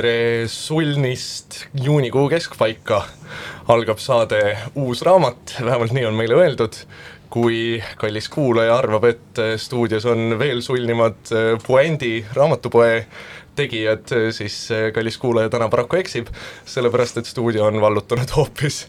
tere 0.00 0.48
sulnist 0.48 1.58
juunikuu 1.76 2.22
keskpaika 2.32 3.02
algab 3.68 3.98
saade 4.00 4.38
Uus 4.80 5.02
raamat, 5.04 5.58
vähemalt 5.60 5.92
nii 5.92 6.06
on 6.08 6.16
meile 6.16 6.38
öeldud. 6.40 6.78
kui 7.30 7.82
kallis 8.00 8.28
kuulaja 8.28 8.78
arvab, 8.78 9.04
et 9.04 9.40
stuudios 9.60 10.06
on 10.08 10.38
veel 10.38 10.62
sulnimad 10.64 11.28
Puendi 11.66 12.24
raamatupoe 12.34 13.04
tegijad, 13.54 14.08
siis 14.32 14.56
kallis 14.94 15.18
kuulaja 15.18 15.52
täna 15.52 15.68
paraku 15.68 16.00
eksib, 16.00 16.32
sellepärast 16.64 17.20
et 17.20 17.28
stuudio 17.28 17.68
on 17.68 17.80
vallutanud 17.80 18.32
hoopis 18.36 18.86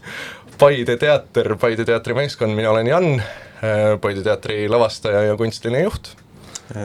Paide 0.58 0.96
teater, 0.96 1.56
Paide 1.60 1.84
teatri 1.84 2.16
meeskond, 2.16 2.56
mina 2.56 2.72
olen 2.72 2.88
Jan, 2.88 3.22
Paide 4.00 4.24
teatri 4.24 4.64
lavastaja 4.68 5.26
ja 5.28 5.36
kunstiline 5.36 5.84
juht. 5.84 6.14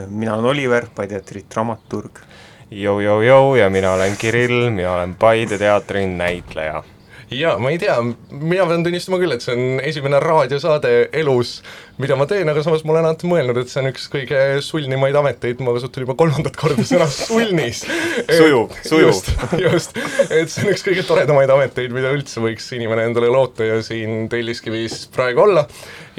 mina 0.10 0.36
olen 0.36 0.52
Oliver, 0.52 0.92
Paide 0.96 1.16
teatri 1.16 1.46
dramaturg 1.54 2.27
Jou-jou-jou 2.72 3.56
ja 3.56 3.70
mina 3.72 3.94
olen 3.96 4.18
Kirill, 4.20 4.70
mina 4.70 4.94
olen 4.98 5.16
Paide 5.16 5.58
teatri 5.58 6.04
näitleja. 6.08 6.84
jaa, 7.32 7.58
ma 7.60 7.72
ei 7.72 7.78
tea, 7.80 7.96
mina 8.32 8.66
pean 8.68 8.84
tunnistama 8.84 9.18
küll, 9.20 9.32
et 9.36 9.44
see 9.44 9.56
on 9.56 9.80
esimene 9.84 10.20
raadiosaade 10.24 10.92
elus, 11.16 11.58
mida 12.00 12.16
ma 12.20 12.28
teen, 12.28 12.48
aga 12.52 12.64
samas 12.64 12.84
ma 12.88 12.94
olen 12.94 13.08
alati 13.08 13.28
mõelnud, 13.28 13.60
et 13.60 13.72
see 13.72 13.82
on 13.82 13.90
üks 13.90 14.08
kõige 14.12 14.42
sulnimaid 14.64 15.16
ameteid, 15.20 15.64
ma 15.64 15.76
kasutan 15.76 16.04
juba 16.04 16.16
kolmandat 16.20 16.60
korda 16.60 16.84
sõna 16.88 17.08
sulnis. 17.12 17.86
Sujub, 18.38 18.76
sujub. 18.84 19.12
just, 19.12 19.32
just, 19.64 20.00
et 20.28 20.52
see 20.52 20.68
on 20.68 20.72
üks 20.76 20.88
kõige 20.88 21.08
toredamaid 21.08 21.52
ameteid, 21.56 21.96
mida 21.96 22.12
üldse 22.16 22.44
võiks 22.44 22.68
inimene 22.76 23.08
endale 23.08 23.32
loota 23.32 23.68
ja 23.68 23.80
siin 23.84 24.28
Telliskivis 24.32 25.06
praegu 25.16 25.48
olla. 25.48 25.68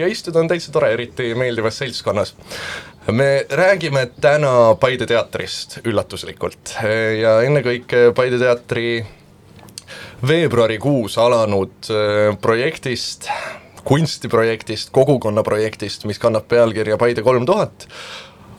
Ja 0.00 0.08
istuda 0.08 0.40
on 0.40 0.48
täitsa 0.48 0.72
tore, 0.72 0.92
eriti 0.96 1.32
meeldivas 1.36 1.80
seltskonnas 1.80 2.36
me 3.12 3.44
räägime 3.50 4.06
täna 4.20 4.74
Paide 4.80 5.06
teatrist 5.06 5.78
üllatuslikult 5.86 6.74
ja 7.20 7.38
ennekõike 7.46 8.10
Paide 8.16 8.36
teatri 8.40 9.00
veebruarikuus 10.28 11.16
alanud 11.18 11.88
äh, 11.88 12.36
projektist, 12.42 13.28
kunstiprojektist, 13.88 14.90
kogukonnaprojektist, 14.92 16.04
mis 16.10 16.20
kannab 16.20 16.48
pealkirja 16.50 16.98
Paide 17.00 17.22
kolm 17.24 17.46
tuhat, 17.48 17.86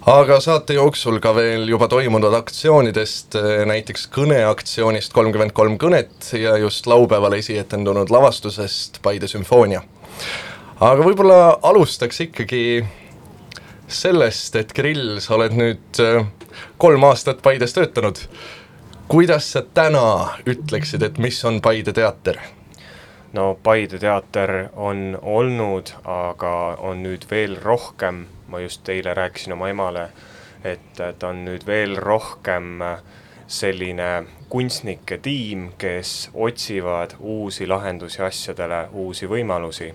aga 0.10 0.40
saate 0.42 0.80
jooksul 0.80 1.20
ka 1.22 1.36
veel 1.36 1.68
juba 1.70 1.90
toimunud 1.92 2.34
aktsioonidest, 2.40 3.38
äh, 3.38 3.66
näiteks 3.70 4.08
kõneaktsioonist 4.16 5.14
kolmkümmend 5.14 5.54
kolm 5.54 5.78
kõnet 5.78 6.32
ja 6.34 6.56
just 6.58 6.90
laupäeval 6.90 7.38
esietendunud 7.38 8.10
lavastusest 8.10 8.98
Paide 9.06 9.30
sümfoonia. 9.30 9.84
aga 10.80 11.04
võib-olla 11.04 11.60
alustaks 11.62 12.22
ikkagi 12.26 12.64
sellest, 13.90 14.56
et 14.56 14.74
Kirill, 14.74 15.20
sa 15.20 15.36
oled 15.36 15.58
nüüd 15.58 16.02
äh, 16.04 16.24
kolm 16.78 17.04
aastat 17.10 17.42
Paides 17.46 17.74
töötanud 17.74 18.24
kuidas 19.10 19.52
sa 19.52 19.62
täna 19.74 20.38
ütleksid, 20.46 21.02
et 21.02 21.18
mis 21.18 21.46
on 21.46 21.62
Paide 21.62 21.94
teater? 21.94 22.38
no 23.34 23.58
Paide 23.64 23.98
teater 23.98 24.70
on 24.76 25.18
olnud, 25.22 25.90
aga 26.06 26.52
on 26.86 27.02
nüüd 27.04 27.26
veel 27.32 27.56
rohkem, 27.62 28.28
ma 28.48 28.62
just 28.62 28.90
eile 28.90 29.14
rääkisin 29.18 29.56
oma 29.58 29.72
emale, 29.74 30.10
et 30.64 30.94
ta 30.94 31.32
on 31.32 31.42
nüüd 31.48 31.66
veel 31.66 31.98
rohkem 31.98 32.84
selline 33.50 34.10
kunstnike 34.50 35.18
tiim, 35.26 35.72
kes 35.82 36.30
otsivad 36.34 37.18
uusi 37.20 37.66
lahendusi 37.68 38.22
asjadele, 38.22 38.88
uusi 38.94 39.26
võimalusi. 39.26 39.94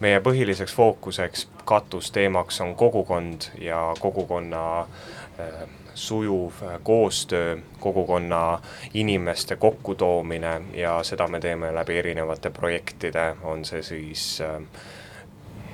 meie 0.00 0.18
põhiliseks 0.20 0.74
fookuseks, 0.74 1.46
katusteemaks 1.66 2.60
on 2.60 2.74
kogukond 2.74 3.40
ja 3.58 3.94
kogukonna 4.00 4.80
äh, 4.80 5.68
sujuv 5.94 6.52
äh, 6.62 6.80
koostöö, 6.82 7.56
kogukonna 7.80 8.60
inimeste 8.94 9.56
kokkutoomine 9.56 10.62
ja 10.74 11.02
seda 11.02 11.28
me 11.28 11.40
teeme 11.40 11.74
läbi 11.74 11.98
erinevate 11.98 12.50
projektide, 12.50 13.36
on 13.42 13.64
see 13.64 13.82
siis 13.82 14.40
äh, 14.40 14.62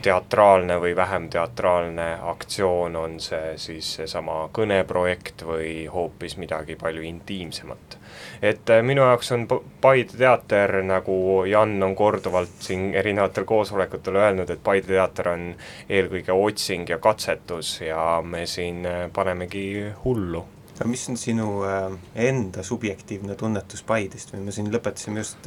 teatraalne 0.03 0.77
või 0.81 0.97
vähem 0.97 1.29
teatraalne 1.31 2.07
aktsioon, 2.23 2.97
on 2.97 3.19
see 3.21 3.55
siis 3.61 3.95
seesama 3.99 4.49
kõneprojekt 4.55 5.45
või 5.47 5.87
hoopis 5.93 6.37
midagi 6.37 6.77
palju 6.77 7.03
intiimsemat. 7.07 7.99
et 8.43 8.71
äh, 8.71 8.83
minu 8.83 9.03
jaoks 9.03 9.33
on 9.33 9.47
Paide 9.81 10.19
teater, 10.19 10.83
nagu 10.83 11.45
Jan 11.47 11.83
on 11.83 11.95
korduvalt 11.97 12.59
siin 12.61 12.95
erinevatel 12.95 13.45
koosolekutel 13.45 14.17
öelnud, 14.17 14.51
et 14.51 14.63
Paide 14.65 14.87
teater 14.87 15.29
on 15.29 15.55
eelkõige 15.89 16.33
otsing 16.33 16.89
ja 16.89 16.99
katsetus 16.99 17.81
ja 17.81 18.23
me 18.25 18.47
siin 18.47 18.87
äh, 18.87 19.09
panemegi 19.13 19.93
hullu. 20.05 20.45
Aga 20.77 20.89
mis 20.89 21.09
on 21.09 21.17
sinu 21.17 21.51
äh, 21.69 21.99
enda 22.15 22.63
subjektiivne 22.63 23.35
tunnetus 23.35 23.83
Paidest? 23.83 24.35
Või 24.35 24.49
me 24.49 24.53
siin 24.53 24.73
lõpetasime 24.73 25.23
just 25.23 25.47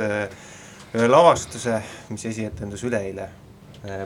lavastuse, 0.96 1.82
mis 2.10 2.24
esietendus 2.26 2.86
üleeile 2.88 3.28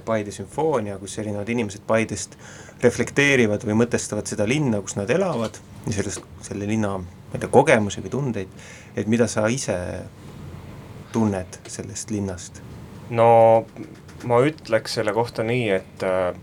Paide 0.06 0.31
sümfoonia, 0.35 0.97
kus 1.01 1.17
erinevad 1.22 1.50
inimesed 1.50 1.85
Paidest 1.88 2.38
reflekteerivad 2.84 3.66
või 3.67 3.78
mõtestavad 3.84 4.29
seda 4.29 4.47
linna, 4.50 4.81
kus 4.81 4.97
nad 5.00 5.09
elavad 5.13 5.59
ja 5.88 5.95
sellest, 6.00 6.25
selle 6.45 6.67
linna, 6.69 6.97
ma 7.00 7.34
ei 7.35 7.44
tea, 7.44 7.51
kogemusi 7.53 8.03
või 8.06 8.13
tundeid, 8.13 8.59
et 8.95 9.07
mida 9.12 9.28
sa 9.28 9.47
ise 9.51 9.78
tunned 11.13 11.62
sellest 11.67 12.12
linnast? 12.13 12.62
no 13.09 13.66
ma 14.29 14.38
ütleks 14.45 15.00
selle 15.00 15.13
kohta 15.16 15.44
nii, 15.47 15.69
et 15.73 16.03
äh, 16.06 16.35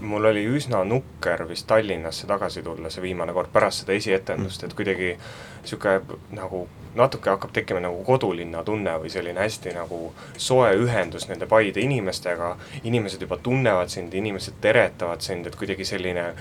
mul 0.00 0.30
oli 0.30 0.44
üsna 0.46 0.84
nukker 0.86 1.44
vist 1.48 1.66
Tallinnasse 1.70 2.28
tagasi 2.30 2.62
tulla 2.62 2.90
see 2.90 3.02
viimane 3.04 3.34
kord 3.36 3.50
pärast 3.52 3.84
seda 3.84 3.96
esietendust, 3.96 4.64
et 4.64 4.76
kuidagi 4.76 5.14
niisugune 5.16 6.20
nagu 6.36 6.66
natuke 6.94 7.30
hakkab 7.30 7.52
tekkima 7.52 7.80
nagu 7.80 8.02
kodulinna 8.04 8.64
tunne 8.64 8.96
või 9.02 9.10
selline 9.12 9.40
hästi 9.40 9.74
nagu 9.76 10.12
soe 10.36 10.72
ühendus 10.78 11.28
nende 11.28 11.46
Paide 11.50 11.80
inimestega, 11.84 12.56
inimesed 12.84 13.22
juba 13.22 13.38
tunnevad 13.38 13.92
sind, 13.92 14.14
inimesed 14.14 14.58
teretavad 14.60 15.22
sind, 15.24 15.46
et 15.46 15.58
kuidagi 15.58 15.86
selline 15.86 16.32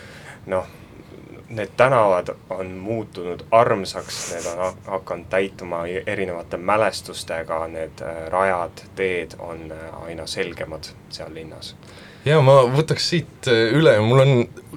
noh, 0.49 0.69
need 1.49 1.69
tänavad 1.77 2.29
on 2.49 2.71
muutunud 2.71 3.45
armsaks, 3.51 4.33
need 4.33 4.45
on 4.45 4.73
hakanud 4.85 5.25
täituma 5.29 5.83
erinevate 6.05 6.57
mälestustega, 6.57 7.67
need 7.67 8.01
äh, 8.01 8.27
rajad, 8.29 8.83
teed 8.95 9.33
on 9.39 9.71
äh, 9.71 10.03
aina 10.03 10.27
selgemad 10.27 10.91
seal 11.09 11.33
linnas. 11.33 11.75
ja 12.25 12.41
ma 12.41 12.61
võtaks 12.69 13.09
siit 13.09 13.49
äh, 13.49 13.73
üle, 13.73 13.97
mul 13.99 14.25
on 14.25 14.33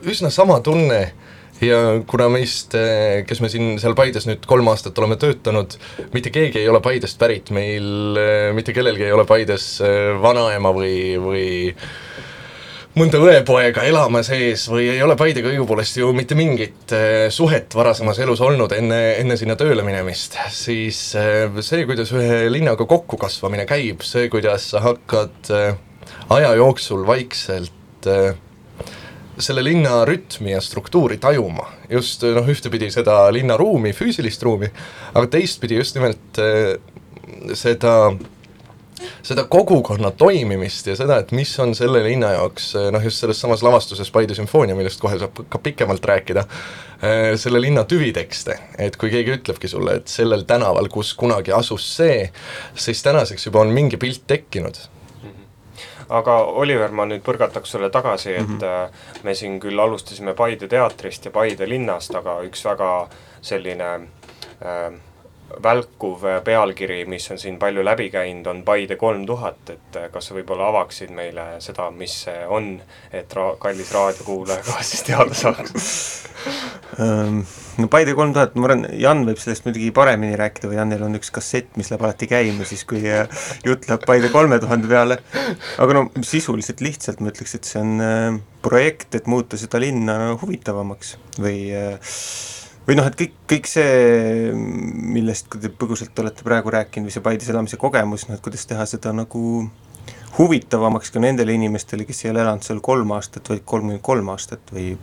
üsna 0.09 0.31
sama 0.31 0.61
tunne 0.61 1.13
ja 1.63 1.79
kuna 2.09 2.29
meist, 2.33 2.75
eh, 2.79 3.23
kes 3.29 3.43
me 3.43 3.51
siin 3.53 3.77
seal 3.83 3.97
Paides 3.99 4.27
nüüd 4.29 4.47
kolm 4.49 4.69
aastat 4.73 4.99
oleme 4.99 5.19
töötanud, 5.21 5.77
mitte 6.15 6.33
keegi 6.35 6.63
ei 6.63 6.71
ole 6.71 6.83
Paidest 6.85 7.19
pärit, 7.21 7.53
meil 7.55 8.19
eh, 8.21 8.51
mitte 8.57 8.75
kellelgi 8.77 9.07
ei 9.09 9.15
ole 9.15 9.27
Paides 9.29 9.67
eh, 9.85 10.13
vanaema 10.23 10.73
või, 10.75 10.97
või 11.23 11.47
mõnda 12.99 13.21
õepoega 13.25 13.87
elamas 13.89 14.29
ees 14.37 14.67
või 14.71 14.91
ei 14.93 15.05
ole 15.05 15.17
Paidega 15.17 15.53
õigupoolest 15.53 16.03
ju 16.03 16.11
mitte 16.17 16.37
mingit 16.37 16.93
suhet 17.33 17.73
varasemas 17.75 18.21
elus 18.21 18.43
olnud 18.45 18.75
enne, 18.77 19.01
enne 19.23 19.39
sinna 19.41 19.57
tööle 19.57 19.87
minemist, 19.87 20.37
siis 20.53 21.01
see, 21.15 21.87
kuidas 21.89 22.13
ühe 22.13 22.45
linnaga 22.53 22.85
kokkukasvamine 22.91 23.65
käib, 23.71 24.05
see, 24.05 24.29
kuidas 24.33 24.69
sa 24.75 24.85
hakkad 24.85 25.55
aja 26.33 26.55
jooksul 26.59 27.07
vaikselt 27.07 28.09
äh, 28.11 28.35
selle 29.39 29.65
linna 29.65 30.05
rütmi 30.05 30.53
ja 30.53 30.61
struktuuri 30.61 31.17
tajuma, 31.19 31.67
just 31.91 32.25
noh, 32.37 32.49
ühtepidi 32.49 32.91
seda 32.93 33.25
linnaruumi, 33.33 33.95
füüsilist 33.97 34.45
ruumi, 34.45 34.69
aga 35.15 35.27
teistpidi 35.33 35.79
just 35.81 35.97
nimelt 35.97 36.41
äh, 36.43 36.77
seda, 37.57 37.95
seda 39.25 39.47
kogukonna 39.51 40.13
toimimist 40.21 40.91
ja 40.91 40.97
seda, 40.99 41.23
et 41.23 41.33
mis 41.37 41.53
on 41.65 41.73
selle 41.79 42.05
linna 42.05 42.35
jaoks 42.37 42.73
noh, 42.93 43.09
just 43.09 43.25
selles 43.25 43.41
samas 43.41 43.65
lavastuses 43.65 44.13
Paide 44.13 44.37
sümfoonia, 44.37 44.77
millest 44.79 45.01
kohe 45.03 45.17
saab 45.21 45.45
ka 45.49 45.61
pikemalt 45.65 46.05
rääkida, 46.13 46.45
äh, 47.01 47.33
selle 47.41 47.63
linna 47.65 47.87
tüvitekste, 47.89 48.59
et 48.79 49.01
kui 49.01 49.13
keegi 49.15 49.39
ütlebki 49.39 49.71
sulle, 49.71 50.03
et 50.03 50.13
sellel 50.13 50.45
tänaval, 50.49 50.93
kus 50.93 51.17
kunagi 51.17 51.57
asus 51.57 51.89
see, 51.97 52.27
siis 52.77 53.01
tänaseks 53.07 53.49
juba 53.49 53.65
on 53.65 53.73
mingi 53.73 54.01
pilt 54.01 54.27
tekkinud 54.29 54.92
aga 56.13 56.39
Oliver, 56.63 56.93
ma 56.93 57.07
nüüd 57.09 57.23
põrgataks 57.25 57.73
sulle 57.75 57.91
tagasi, 57.91 58.35
et 58.35 58.49
mm 58.49 58.59
-hmm. 58.59 59.23
me 59.25 59.35
siin 59.35 59.61
küll 59.61 59.81
alustasime 59.81 60.35
Paide 60.35 60.69
teatrist 60.69 61.25
ja 61.25 61.31
Paide 61.31 61.69
linnast, 61.69 62.15
aga 62.15 62.41
üks 62.43 62.65
väga 62.65 63.09
selline 63.41 63.95
äh, 63.95 64.93
välkuv 65.63 66.25
pealkiri, 66.45 67.03
mis 67.11 67.31
on 67.31 67.39
siin 67.39 67.59
palju 67.59 67.85
läbi 67.85 68.09
käinud, 68.13 68.47
on 68.47 68.63
Paide 68.67 68.97
kolm 69.01 69.27
tuhat, 69.27 69.63
et 69.71 69.99
äh, 69.99 70.09
kas 70.13 70.31
sa 70.31 70.37
võib-olla 70.37 70.71
avaksid 70.73 71.13
meile 71.15 71.47
seda, 71.65 71.91
mis 71.95 72.23
see 72.27 72.45
on, 72.49 72.75
et 73.13 73.33
ra-, 73.37 73.55
kallis 73.63 73.93
raadiokuulaja 73.95 74.65
ka 74.67 74.83
siis 74.87 75.05
teada 75.09 75.37
saaks? 75.37 75.91
Ehm, 77.01 77.43
no 77.81 77.89
Paide 77.93 78.15
kolm 78.19 78.35
tuhat, 78.37 78.57
ma 78.57 78.69
arvan, 78.69 78.87
Jan 79.01 79.25
võib 79.29 79.41
sellest 79.41 79.67
muidugi 79.67 79.91
paremini 79.97 80.37
rääkida 80.39 80.71
või 80.71 80.79
Janil 80.81 81.05
on 81.07 81.17
üks 81.19 81.33
kassett, 81.35 81.71
mis 81.81 81.93
läheb 81.93 82.05
alati 82.05 82.29
käima 82.31 82.67
siis, 82.69 82.85
kui 82.89 83.03
äh, 83.09 83.45
jutt 83.67 83.89
läheb 83.89 84.07
Paide 84.09 84.33
kolme 84.33 84.59
tuhande 84.63 84.91
peale, 84.91 85.21
aga 85.83 85.99
no 85.99 86.07
sisuliselt 86.27 86.83
lihtsalt 86.85 87.23
ma 87.23 87.33
ütleks, 87.33 87.57
et 87.59 87.69
see 87.69 87.81
on 87.83 87.95
äh, 88.05 88.41
projekt, 88.65 89.15
et 89.19 89.31
muuta 89.31 89.61
seda 89.61 89.81
linna 89.83 90.37
huvitavamaks 90.43 91.17
või 91.41 91.71
äh, 91.77 92.13
või 92.87 92.99
noh, 92.99 93.07
et 93.09 93.17
kõik, 93.19 93.39
kõik 93.51 93.71
see, 93.71 94.51
mille 94.53 95.13
millest 95.19 95.53
te 95.53 95.71
põgusalt 95.71 96.19
olete 96.23 96.45
praegu 96.47 96.73
rääkinud 96.75 97.09
või 97.09 97.15
see 97.15 97.25
Paides 97.25 97.51
elamise 97.53 97.79
kogemus, 97.81 98.27
noh 98.29 98.39
et 98.39 98.45
kuidas 98.45 98.67
teha 98.69 98.87
seda 98.91 99.15
nagu 99.17 99.43
huvitavamaks 100.39 101.13
ka 101.13 101.21
nendele 101.21 101.55
inimestele, 101.55 102.07
kes 102.09 102.25
ei 102.25 102.33
ole 102.33 102.41
elanud 102.43 102.65
seal 102.65 102.81
kolm 102.85 103.13
aastat, 103.15 103.51
vaid 103.53 103.67
kolmkümmend 103.69 104.03
kolm 104.05 104.33
aastat 104.33 104.73
või 104.73 104.95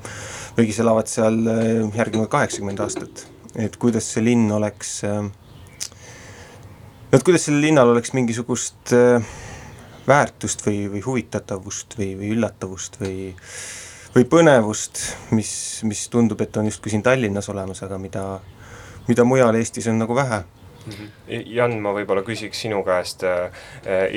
või 0.57 0.69
kes 0.69 0.79
elavad 0.83 1.11
seal 1.11 1.43
äh, 1.47 1.67
järginud 1.95 2.31
kaheksakümmend 2.31 2.81
aastat. 2.83 3.27
et 3.55 3.77
kuidas 3.81 4.09
see 4.13 4.25
linn 4.25 4.51
oleks 4.51 5.03
äh, 5.07 5.29
no 7.09 7.17
et 7.17 7.25
kuidas 7.25 7.47
sellel 7.47 7.63
linnal 7.69 7.93
oleks 7.93 8.13
mingisugust 8.13 8.93
äh, 8.93 9.23
väärtust 10.07 10.65
või, 10.65 10.87
või 10.93 11.01
huvitatavust 11.05 11.97
või, 11.97 12.13
või 12.19 12.33
üllatavust 12.35 12.99
või 13.01 13.31
või 14.15 14.25
põnevust, 14.29 15.01
mis, 15.35 15.51
mis 15.88 16.07
tundub, 16.09 16.41
et 16.41 16.57
on 16.57 16.69
justkui 16.69 16.94
siin 16.94 17.03
Tallinnas 17.06 17.50
olemas, 17.50 17.83
aga 17.85 18.00
mida, 18.01 18.23
mida 19.07 19.25
mujal 19.27 19.59
Eestis 19.59 19.88
on 19.91 20.01
nagu 20.01 20.15
vähe 20.17 20.41
mhm. 20.88 21.11
Jan, 21.53 21.77
ma 21.83 21.94
võib-olla 21.94 22.23
küsiks 22.25 22.65
sinu 22.65 22.81
käest 22.88 23.23
äh,, 23.27 23.63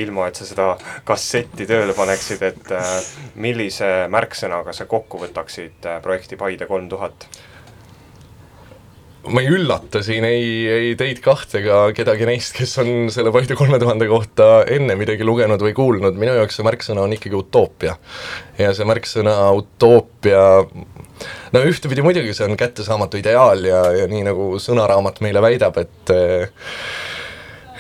ilma 0.01 0.29
et 0.31 0.41
sa 0.41 0.49
seda 0.49 0.69
kassetti 1.05 1.67
tööle 1.69 1.95
paneksid, 1.99 2.43
et 2.49 2.75
äh, 2.77 2.91
millise 3.35 3.93
märksõnaga 4.13 4.75
sa 4.77 4.89
kokku 4.91 5.21
võtaksid 5.27 5.89
äh, 5.89 6.03
projekti 6.03 6.41
Paide 6.41 6.71
kolm 6.71 6.89
tuhat? 6.93 7.29
Ma 9.31 9.43
ei 9.43 9.51
üllata 9.55 10.03
siin 10.03 10.25
ei, 10.27 10.47
ei 10.67 10.95
teid 10.99 11.21
kahte 11.23 11.61
ega 11.61 11.85
kedagi 11.95 12.27
neist, 12.27 12.57
kes 12.57 12.75
on 12.83 12.91
selle 13.15 13.31
Paide 13.35 13.55
kolme 13.59 13.79
tuhande 13.83 14.09
kohta 14.11 14.65
enne 14.71 14.97
midagi 14.99 15.27
lugenud 15.27 15.63
või 15.63 15.75
kuulnud, 15.77 16.19
minu 16.19 16.35
jaoks 16.41 16.59
see 16.59 16.67
märksõna 16.67 17.05
on 17.05 17.15
ikkagi 17.15 17.39
utoopia. 17.39 17.97
ja 18.59 18.73
see 18.75 18.89
märksõna 18.89 19.37
utoopia 19.59 20.43
no 21.55 21.65
ühtepidi 21.69 22.03
muidugi 22.03 22.35
see 22.35 22.49
on 22.49 22.59
kättesaamatu 22.59 23.21
ideaal 23.23 23.63
ja, 23.69 23.85
ja 24.03 24.11
nii 24.11 24.27
nagu 24.33 24.49
sõnaraamat 24.63 25.23
meile 25.23 25.45
väidab, 25.45 25.79
et 25.79 26.15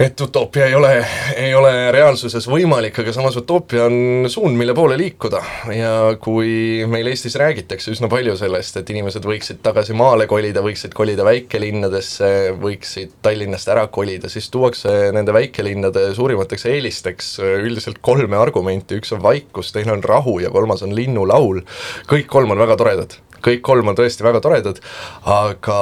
et 0.02 0.20
utoopia 0.20 0.66
ei 0.66 0.74
ole, 0.74 0.90
ei 1.36 1.52
ole 1.54 1.70
reaalsuses 1.94 2.46
võimalik, 2.50 2.96
aga 3.02 3.12
samas 3.14 3.36
utoopia 3.38 3.84
on 3.86 4.26
suund, 4.30 4.56
mille 4.58 4.74
poole 4.74 4.96
liikuda. 4.98 5.42
Ja 5.76 5.92
kui 6.22 6.82
meil 6.90 7.10
Eestis 7.12 7.36
räägitakse 7.38 7.92
üsna 7.94 8.10
palju 8.10 8.34
sellest, 8.40 8.80
et 8.80 8.90
inimesed 8.90 9.26
võiksid 9.28 9.62
tagasi 9.62 9.94
maale 9.98 10.26
kolida, 10.30 10.64
võiksid 10.64 10.96
kolida 10.98 11.26
väikelinnadesse, 11.28 12.30
võiksid 12.62 13.14
Tallinnast 13.22 13.70
ära 13.70 13.86
kolida, 13.94 14.30
siis 14.32 14.50
tuuakse 14.50 15.12
nende 15.14 15.34
väikelinnade 15.36 16.08
suurimateks 16.18 16.66
eelisteks 16.72 17.34
üldiselt 17.62 18.02
kolme 18.02 18.40
argumenti, 18.40 18.98
üks 18.98 19.14
on 19.14 19.22
vaikus, 19.22 19.70
teine 19.76 19.94
on 19.94 20.02
rahu 20.02 20.40
ja 20.42 20.50
kolmas 20.50 20.82
on 20.82 20.96
linnulaul. 20.98 21.62
kõik 22.10 22.26
kolm 22.32 22.50
on 22.50 22.64
väga 22.64 22.78
toredad, 22.80 23.20
kõik 23.44 23.62
kolm 23.62 23.92
on 23.92 23.98
tõesti 23.98 24.26
väga 24.26 24.42
toredad, 24.42 24.82
aga 25.22 25.78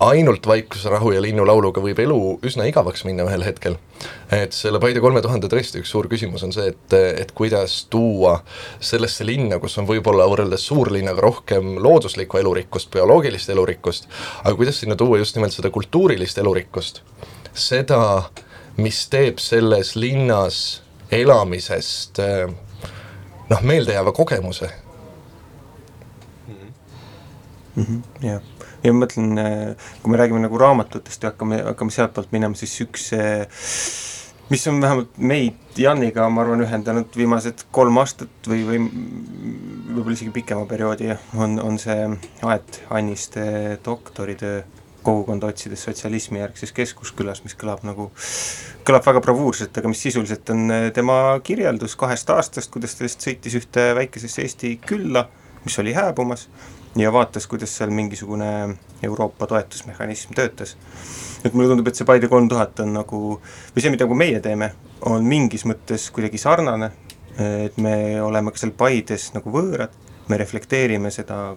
ainult 0.00 0.46
Vaikuse, 0.46 0.88
rahu 0.88 1.10
ja 1.12 1.22
linnulauluga 1.22 1.82
võib 1.82 1.98
elu 2.02 2.18
üsna 2.46 2.68
igavaks 2.68 3.02
minna 3.06 3.26
ühel 3.26 3.42
hetkel. 3.46 3.76
et 4.32 4.54
selle 4.54 4.78
Paide 4.80 5.00
kolme 5.02 5.22
tuhande 5.22 5.50
tõesti 5.50 5.80
üks 5.82 5.90
suur 5.90 6.06
küsimus 6.10 6.44
on 6.46 6.52
see, 6.54 6.68
et, 6.70 6.94
et 6.94 7.32
kuidas 7.34 7.80
tuua 7.90 8.38
sellesse 8.78 9.26
linna, 9.26 9.58
kus 9.58 9.78
on 9.78 9.88
võib-olla 9.88 10.28
võrreldes 10.30 10.66
suurlinnaga 10.70 11.22
rohkem 11.24 11.76
looduslikku 11.82 12.38
elurikkust, 12.38 12.92
bioloogilist 12.94 13.50
elurikkust, 13.50 14.06
aga 14.44 14.54
kuidas 14.54 14.78
sinna 14.82 14.96
tuua 14.96 15.18
just 15.18 15.36
nimelt 15.36 15.56
seda 15.56 15.72
kultuurilist 15.74 16.38
elurikkust, 16.38 17.02
seda, 17.52 18.02
mis 18.78 19.02
teeb 19.10 19.42
selles 19.42 19.96
linnas 19.98 20.82
elamisest 21.10 22.22
noh, 23.48 23.64
meeldejääva 23.64 24.12
kogemuse 24.12 24.70
mm. 26.46 27.82
-hmm. 27.82 28.02
jah 28.22 28.57
ja 28.84 28.92
ma 28.92 29.04
mõtlen, 29.04 29.32
äh, 29.40 29.88
kui 30.02 30.12
me 30.12 30.20
räägime 30.20 30.44
nagu 30.44 30.60
raamatutest 30.60 31.24
ja 31.24 31.32
hakkame, 31.32 31.62
hakkame 31.70 31.94
sealtpoolt 31.94 32.32
minema, 32.34 32.58
siis 32.58 32.76
üks 32.84 33.10
mis 34.48 34.66
on 34.68 34.80
vähemalt 34.80 35.18
meid 35.18 35.78
Janiga, 35.78 36.28
ma 36.32 36.42
arvan, 36.42 36.62
ühendanud 36.64 37.12
viimased 37.16 37.66
kolm 37.74 38.00
aastat 38.00 38.48
või, 38.48 38.64
või 38.66 38.80
võib-olla 38.86 40.16
isegi 40.16 40.32
pikema 40.34 40.64
perioodi, 40.70 41.12
on, 41.36 41.58
on 41.62 41.78
see 41.80 42.08
Aet 42.48 42.82
Anniste 42.90 43.44
doktoritöö 43.84 44.62
kogukonda 45.02 45.46
otsides 45.48 45.84
sotsialismi 45.86 46.40
järgses 46.40 46.72
keskuskülas, 46.76 47.42
mis 47.44 47.54
kõlab 47.58 47.84
nagu, 47.86 48.08
kõlab 48.88 49.06
väga 49.06 49.22
bravuurselt, 49.24 49.76
aga 49.78 49.92
mis 49.92 50.02
sisuliselt 50.04 50.50
on 50.54 50.66
äh, 50.74 50.88
tema 50.96 51.38
kirjeldus 51.44 51.96
kahest 52.00 52.30
aastast, 52.34 52.72
kuidas 52.74 52.96
ta 52.96 53.06
lihtsalt 53.06 53.28
sõitis 53.28 53.60
ühte 53.60 53.86
väikesesse 54.00 54.44
Eesti 54.44 54.74
külla, 54.88 55.28
mis 55.64 55.78
oli 55.82 55.94
hääbumas 55.96 56.48
ja 56.98 57.12
vaatas, 57.12 57.46
kuidas 57.46 57.76
seal 57.76 57.90
mingisugune 57.94 58.76
Euroopa 59.02 59.46
toetusmehhanism 59.46 60.34
töötas. 60.34 60.76
et 61.44 61.54
mulle 61.54 61.68
tundub, 61.68 61.86
et 61.86 61.94
see 61.94 62.06
Paide 62.06 62.28
kolm 62.28 62.48
tuhat 62.48 62.80
on 62.82 62.92
nagu, 62.98 63.18
või 63.74 63.82
see, 63.82 63.92
mida 63.94 64.06
nagu 64.08 64.16
meie 64.18 64.40
teeme, 64.42 64.72
on 65.06 65.24
mingis 65.24 65.64
mõttes 65.70 66.08
kuidagi 66.10 66.38
sarnane, 66.38 66.90
et 67.38 67.76
me 67.78 68.22
oleme 68.22 68.50
ka 68.50 68.58
seal 68.58 68.74
Paides 68.74 69.30
nagu 69.36 69.52
võõrad, 69.54 69.94
me 70.28 70.38
reflekteerime 70.40 71.12
seda 71.14 71.54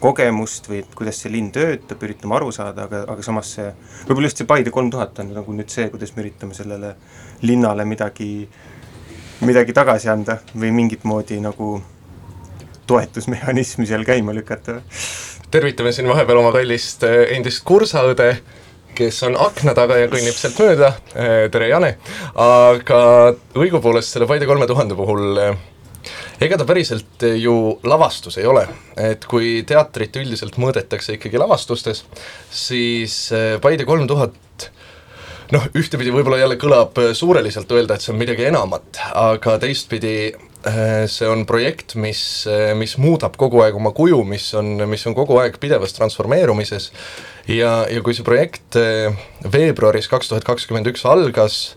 kogemust 0.00 0.68
või 0.70 0.84
et 0.84 0.94
kuidas 0.94 1.18
see 1.22 1.32
linn 1.32 1.50
töötab, 1.52 2.02
üritame 2.06 2.36
aru 2.36 2.52
saada, 2.54 2.86
aga, 2.86 3.02
aga 3.10 3.24
samas 3.24 3.50
see, 3.56 3.66
võib-olla 4.06 4.30
just 4.30 4.42
see 4.42 4.48
Paide 4.48 4.70
kolm 4.70 4.92
tuhat 4.92 5.18
on 5.24 5.34
nagu 5.34 5.56
nüüd 5.56 5.72
see, 5.72 5.88
kuidas 5.90 6.14
me 6.14 6.22
üritame 6.22 6.54
sellele 6.54 6.94
linnale 7.42 7.84
midagi, 7.88 8.30
midagi 9.42 9.74
tagasi 9.76 10.12
anda 10.12 10.38
või 10.54 10.70
mingit 10.76 11.04
moodi 11.08 11.40
nagu 11.42 11.74
toetusmehhanismi 12.86 13.86
seal 13.86 14.04
käima 14.04 14.34
lükata. 14.34 14.80
tervitame 15.50 15.92
siin 15.92 16.08
vahepeal 16.08 16.40
oma 16.40 16.52
kallist 16.52 17.04
eh, 17.06 17.36
endist 17.36 17.62
kursaõde, 17.64 18.32
kes 18.96 19.22
on 19.28 19.36
akna 19.40 19.74
taga 19.76 19.98
ja 20.00 20.08
kõnnib 20.10 20.34
sealt 20.36 20.58
mööda, 20.60 20.92
eh, 21.14 21.46
tere 21.52 21.70
Jane, 21.70 21.96
aga 22.34 23.00
õigupoolest 23.56 24.16
selle 24.16 24.28
Paide 24.28 24.48
kolme 24.48 24.66
tuhande 24.66 24.98
puhul 24.98 25.40
eh, 25.42 25.52
ega 26.42 26.58
ta 26.58 26.66
päriselt 26.68 27.26
ju 27.40 27.76
lavastus 27.86 28.38
ei 28.42 28.48
ole, 28.50 28.66
et 28.96 29.24
kui 29.30 29.62
teatrit 29.66 30.18
üldiselt 30.22 30.58
mõõdetakse 30.60 31.16
ikkagi 31.16 31.40
lavastustes, 31.42 32.04
siis 32.50 33.20
Paide 33.62 33.86
kolm 33.88 34.06
tuhat 34.10 34.68
noh, 35.54 35.70
ühtepidi 35.78 36.10
võib-olla 36.10 36.42
jälle 36.42 36.58
kõlab 36.58 36.98
suureliselt 37.14 37.70
öelda, 37.70 37.94
et 37.94 38.04
see 38.04 38.12
on 38.12 38.20
midagi 38.20 38.50
enamat, 38.50 39.00
aga 39.14 39.58
teistpidi 39.62 40.16
Äh, 40.34 40.55
see 41.10 41.28
on 41.30 41.44
projekt, 41.46 41.94
mis, 42.00 42.20
äh, 42.50 42.72
mis 42.78 42.96
muudab 42.98 43.36
kogu 43.38 43.62
aeg 43.64 43.76
oma 43.78 43.92
kuju, 43.96 44.22
mis 44.28 44.48
on, 44.58 44.74
mis 44.90 45.06
on 45.06 45.14
kogu 45.16 45.38
aeg 45.42 45.58
pidevas 45.62 45.94
transformeerumises. 45.96 46.90
Ja, 47.50 47.84
ja 47.90 48.02
kui 48.04 48.16
see 48.16 48.26
projekt 48.26 48.78
äh, 48.80 49.14
veebruaris 49.52 50.10
kaks 50.10 50.32
tuhat 50.32 50.46
kakskümmend 50.48 50.90
üks 50.90 51.06
algas, 51.08 51.76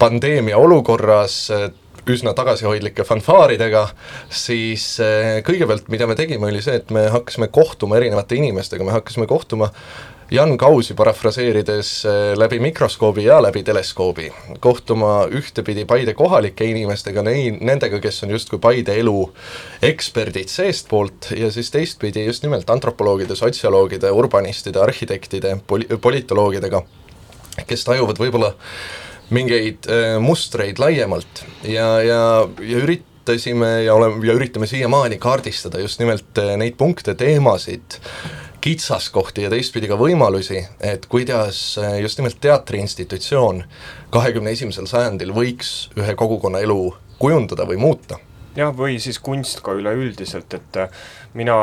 pandeemia 0.00 0.58
olukorras, 0.60 1.46
üsna 2.06 2.34
tagasihoidlike 2.38 3.02
fanfaaridega, 3.02 3.88
siis 4.30 4.84
kõigepealt, 5.46 5.88
mida 5.90 6.06
me 6.06 6.14
tegime, 6.14 6.52
oli 6.52 6.60
see, 6.62 6.76
et 6.78 6.92
me 6.94 7.08
hakkasime 7.10 7.48
kohtuma 7.50 7.96
erinevate 7.98 8.36
inimestega, 8.38 8.86
me 8.86 8.94
hakkasime 8.94 9.26
kohtuma 9.26 9.72
Jan 10.30 10.56
Kausi 10.58 10.94
parafraseerides 10.98 11.90
eh, 12.04 12.32
läbi 12.38 12.58
mikroskoobi 12.58 13.24
ja 13.24 13.36
läbi 13.42 13.62
teleskoobi, 13.62 14.32
kohtuma 14.60 15.28
ühtepidi 15.30 15.84
Paide 15.86 16.16
kohalike 16.18 16.66
inimestega, 16.66 17.22
nei-, 17.22 17.52
nendega, 17.60 18.00
kes 18.02 18.24
on 18.26 18.32
justkui 18.34 18.58
Paide 18.58 18.96
elu 18.98 19.20
eksperdid 19.86 20.50
seestpoolt, 20.50 21.30
ja 21.38 21.50
siis 21.54 21.70
teistpidi 21.70 22.24
just 22.26 22.42
nimelt 22.42 22.70
antropoloogide, 22.74 23.36
sotsioloogide, 23.38 24.10
urbanistide, 24.10 24.82
arhitektide, 24.82 25.60
poli-, 25.66 25.86
politoloogidega, 26.02 26.82
kes 27.66 27.86
tajuvad 27.86 28.18
võib-olla 28.18 28.56
mingeid 29.30 29.86
äh, 29.86 30.16
mustreid 30.22 30.82
laiemalt 30.82 31.44
ja, 31.62 31.86
ja, 32.02 32.20
ja 32.66 32.82
üritasime 32.82 33.70
ja 33.84 33.94
oleme, 33.94 34.26
ja 34.26 34.34
üritame 34.34 34.66
siiamaani 34.70 35.20
kaardistada 35.22 35.78
just 35.82 36.02
nimelt 36.02 36.42
äh, 36.42 36.56
neid 36.58 36.74
punkte, 36.78 37.14
teemasid, 37.14 38.00
kitsaskohti 38.66 39.44
ja 39.44 39.50
teistpidi 39.50 39.86
ka 39.86 39.94
võimalusi, 39.94 40.58
et 40.82 41.04
kuidas 41.06 41.58
eh, 41.78 42.00
just 42.02 42.18
nimelt 42.18 42.40
teatriinstitutsioon 42.42 43.60
kahekümne 44.10 44.50
esimesel 44.56 44.88
sajandil 44.90 45.30
võiks 45.36 45.68
ühe 45.94 46.14
kogukonna 46.18 46.58
elu 46.64 46.80
kujundada 47.20 47.62
või 47.68 47.78
muuta 47.78 48.18
jah, 48.58 48.72
või 48.74 48.96
siis 48.98 49.20
kunst 49.22 49.62
ka 49.62 49.76
üleüldiselt, 49.78 50.56
et 50.58 50.78
eh, 50.82 50.96
mina 51.38 51.54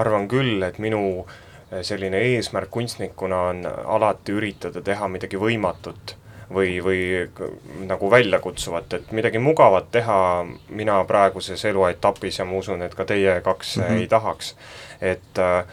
arvan 0.00 0.26
küll, 0.32 0.64
et 0.66 0.80
minu 0.82 1.04
eh, 1.20 1.84
selline 1.86 2.18
eesmärk 2.32 2.72
kunstnikuna 2.74 3.44
on 3.52 3.62
alati 3.70 4.34
üritada 4.34 4.82
teha 4.82 5.06
midagi 5.12 5.38
võimatut 5.38 6.16
või, 6.50 6.80
või 6.82 7.86
nagu 7.86 8.10
väljakutsuvat, 8.10 8.98
et 8.98 9.14
midagi 9.14 9.38
mugavat 9.38 9.92
teha 9.94 10.18
mina 10.74 10.98
praeguses 11.06 11.62
eluetapis 11.70 12.42
ja 12.42 12.50
ma 12.50 12.58
usun, 12.58 12.82
et 12.82 12.98
ka 12.98 13.06
teie 13.06 13.38
kaks 13.40 13.76
mm 13.76 13.84
-hmm. 13.84 14.02
ei 14.02 14.10
tahaks. 14.18 14.54
et 15.00 15.38
äh, 15.38 15.64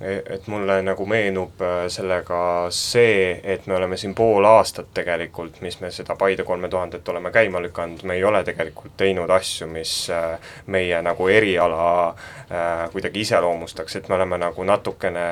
et 0.00 0.46
mulle 0.48 0.78
nagu 0.80 1.04
meenub 1.08 1.60
äh, 1.60 1.82
sellega 1.92 2.40
see, 2.72 3.34
et 3.44 3.66
me 3.68 3.76
oleme 3.76 3.98
siin 4.00 4.14
pool 4.16 4.46
aastat 4.48 4.94
tegelikult, 4.96 5.58
mis 5.60 5.76
me 5.82 5.90
seda 5.92 6.16
Paide 6.20 6.46
kolme 6.48 6.70
tuhandet 6.72 7.08
oleme 7.12 7.32
käima 7.34 7.60
lükanud, 7.60 8.06
me 8.08 8.16
ei 8.16 8.24
ole 8.24 8.40
tegelikult 8.46 8.96
teinud 9.00 9.30
asju, 9.36 9.68
mis 9.68 9.92
äh, 10.14 10.54
meie 10.72 11.02
nagu 11.04 11.28
eriala 11.28 11.90
äh, 12.08 12.86
kuidagi 12.94 13.26
iseloomustaks, 13.26 14.00
et 14.00 14.08
me 14.08 14.16
oleme 14.16 14.40
nagu 14.40 14.64
natukene 14.64 15.26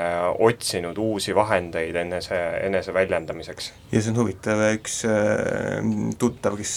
otsinud 0.44 1.00
uusi 1.00 1.34
vahendeid 1.34 1.96
enese, 2.04 2.42
enese 2.68 2.94
väljendamiseks. 2.94 3.72
ja 3.92 4.04
see 4.04 4.12
on 4.12 4.20
huvitav, 4.20 4.68
üks 4.76 5.00
tuttav, 6.20 6.60
kes 6.60 6.76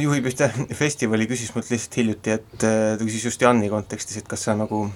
juhib 0.00 0.32
ühte 0.32 0.48
festivali, 0.76 1.28
küsis 1.28 1.52
mult 1.52 1.68
lihtsalt 1.68 2.00
hiljuti, 2.00 2.40
et 2.40 2.60
ta 2.64 3.00
küsis 3.04 3.28
just 3.28 3.44
Janni 3.44 3.68
kontekstis, 3.72 4.22
et 4.24 4.28
kas 4.28 4.48
sa 4.48 4.56
nagu 4.56 4.86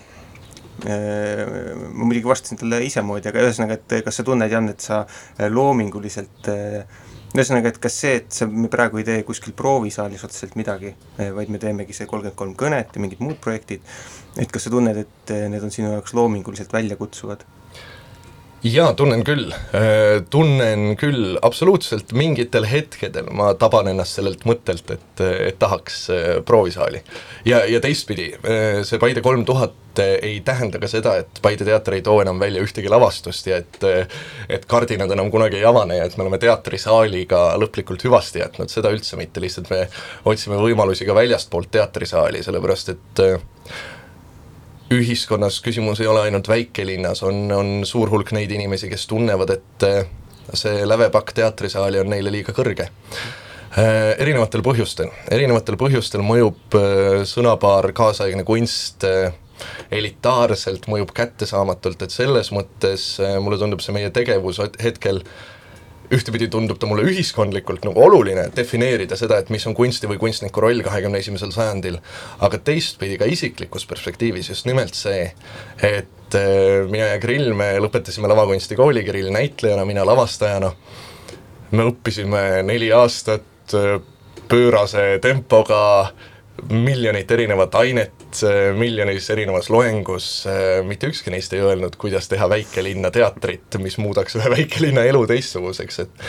ma 0.84 2.04
muidugi 2.04 2.28
vastasin 2.28 2.60
talle 2.60 2.82
isemoodi, 2.84 3.30
aga 3.30 3.44
ühesõnaga, 3.46 3.78
et 3.78 4.06
kas 4.06 4.20
sa 4.20 4.24
tunned, 4.26 4.52
Jan, 4.52 4.68
et 4.72 4.84
sa 4.84 5.02
äh, 5.06 5.48
loominguliselt 5.48 6.50
äh, 6.52 7.02
ühesõnaga, 7.36 7.72
et 7.72 7.80
kas 7.82 7.98
see, 8.04 8.14
et 8.20 8.30
sa, 8.32 8.48
me 8.50 8.68
praegu 8.72 9.00
ei 9.00 9.08
tee 9.08 9.24
kuskil 9.28 9.56
proovisaalis 9.56 10.24
otseselt 10.28 10.56
midagi, 10.56 10.92
vaid 11.16 11.50
me 11.52 11.60
teemegi 11.60 11.96
see 11.96 12.08
kolmkümmend 12.08 12.38
kolm 12.38 12.54
kõnet 12.60 12.96
ja 12.96 13.02
mingid 13.02 13.20
muud 13.24 13.40
projektid, 13.44 13.84
et 14.40 14.52
kas 14.52 14.68
sa 14.68 14.72
tunned, 14.72 15.00
et 15.04 15.36
need 15.52 15.64
on 15.64 15.74
sinu 15.74 15.92
jaoks 15.96 16.16
loominguliselt 16.16 16.72
väljakutsuvad? 16.72 17.44
Jaa, 18.72 18.92
tunnen 18.96 19.22
küll, 19.26 19.50
tunnen 20.30 20.96
küll, 20.98 21.36
absoluutselt 21.44 22.12
mingitel 22.16 22.66
hetkedel 22.68 23.28
ma 23.36 23.52
taban 23.58 23.90
ennast 23.90 24.18
sellelt 24.18 24.46
mõttelt, 24.48 24.90
et, 24.94 25.22
et 25.50 25.58
tahaks 25.58 26.06
proovisaali. 26.48 27.02
ja, 27.48 27.64
ja 27.68 27.80
teistpidi, 27.84 28.30
see 28.86 29.00
Paide 29.02 29.22
kolm 29.24 29.44
tuhat 29.46 29.74
ei 30.02 30.40
tähenda 30.44 30.80
ka 30.82 30.88
seda, 30.90 31.16
et 31.22 31.40
Paide 31.42 31.64
teater 31.68 31.96
ei 31.96 32.04
too 32.04 32.20
enam 32.24 32.40
välja 32.40 32.62
ühtegi 32.64 32.90
lavastust 32.92 33.48
ja 33.48 33.60
et 33.62 33.84
et 34.48 34.64
kardinad 34.68 35.10
enam 35.12 35.30
kunagi 35.32 35.60
ei 35.60 35.66
avane 35.68 35.98
ja 36.00 36.06
et 36.06 36.16
me 36.16 36.26
oleme 36.26 36.40
teatrisaaliga 36.42 37.42
lõplikult 37.60 38.04
hüvasti 38.06 38.42
jätnud, 38.42 38.72
seda 38.72 38.92
üldse 38.94 39.18
mitte, 39.20 39.40
lihtsalt 39.42 39.70
me 39.72 39.86
otsime 40.24 40.60
võimalusi 40.60 41.08
ka 41.08 41.16
väljastpoolt 41.16 41.70
teatrisaali, 41.76 42.42
sellepärast 42.46 42.94
et 42.94 43.26
ühiskonnas 44.94 45.60
küsimus 45.64 46.00
ei 46.00 46.06
ole 46.06 46.26
ainult 46.26 46.48
väikelinnas, 46.48 47.22
on, 47.26 47.46
on 47.52 47.72
suur 47.86 48.10
hulk 48.12 48.32
neid 48.36 48.52
inimesi, 48.54 48.90
kes 48.90 49.06
tunnevad, 49.10 49.50
et 49.56 49.86
eh, 49.86 50.04
see 50.54 50.84
lävepakk 50.86 51.34
teatrisaali 51.36 52.00
on 52.02 52.12
neile 52.14 52.32
liiga 52.32 52.54
kõrge. 52.56 52.88
Eh, 53.76 54.12
erinevatel 54.22 54.62
põhjustel, 54.66 55.10
erinevatel 55.32 55.78
põhjustel 55.80 56.22
mõjub 56.26 56.78
eh, 56.78 57.24
sõnapaar 57.28 57.90
kaasaegne 57.96 58.46
kunst 58.46 59.08
elitaarselt, 59.90 60.84
mõjub 60.92 61.10
kättesaamatult, 61.16 62.02
et 62.04 62.12
selles 62.12 62.52
mõttes 62.52 63.14
mulle 63.40 63.56
tundub 63.58 63.80
see 63.80 63.94
meie 63.96 64.10
tegevus 64.12 64.60
hetkel 64.82 65.22
äh, 65.22 65.55
ühtepidi 66.12 66.48
tundub 66.52 66.78
ta 66.80 66.88
mulle 66.88 67.06
ühiskondlikult 67.08 67.86
nagu 67.86 68.02
oluline 68.06 68.48
defineerida 68.56 69.18
seda, 69.18 69.40
et 69.42 69.50
mis 69.54 69.66
on 69.68 69.74
kunsti 69.76 70.08
või 70.10 70.20
kunstniku 70.20 70.62
roll 70.64 70.82
kahekümne 70.86 71.20
esimesel 71.22 71.52
sajandil, 71.54 71.98
aga 72.46 72.60
teistpidi 72.62 73.18
ka 73.20 73.28
isiklikus 73.30 73.86
perspektiivis 73.90 74.50
just 74.52 74.68
nimelt 74.68 74.94
see, 74.98 75.30
et 75.82 76.38
äh, 76.38 76.86
mina 76.90 77.12
ja 77.14 77.18
Grill, 77.22 77.52
me 77.58 77.74
lõpetasime 77.82 78.30
lavakunstikooli, 78.32 79.04
Grill 79.06 79.32
näitlejana, 79.34 79.86
mina 79.88 80.06
lavastajana, 80.06 80.72
me 81.72 81.90
õppisime 81.90 82.46
neli 82.66 82.92
aastat 82.94 83.76
äh, 83.76 83.98
pöörase 84.46 85.16
tempoga 85.22 85.82
äh, 86.06 86.35
miljonit 86.70 87.30
erinevat 87.30 87.74
ainet 87.74 88.40
miljonis 88.76 89.28
erinevas 89.30 89.70
loengus, 89.70 90.28
mitte 90.86 91.10
ükski 91.12 91.30
neist 91.32 91.52
ei 91.56 91.60
öelnud, 91.64 91.96
kuidas 92.00 92.28
teha 92.28 92.48
väikelinna 92.50 93.10
teatrit, 93.14 93.78
mis 93.82 93.98
muudaks 94.02 94.36
ühe 94.40 94.50
väikelinna 94.56 95.04
elu 95.10 95.26
teistsuguseks, 95.30 96.02
et 96.04 96.26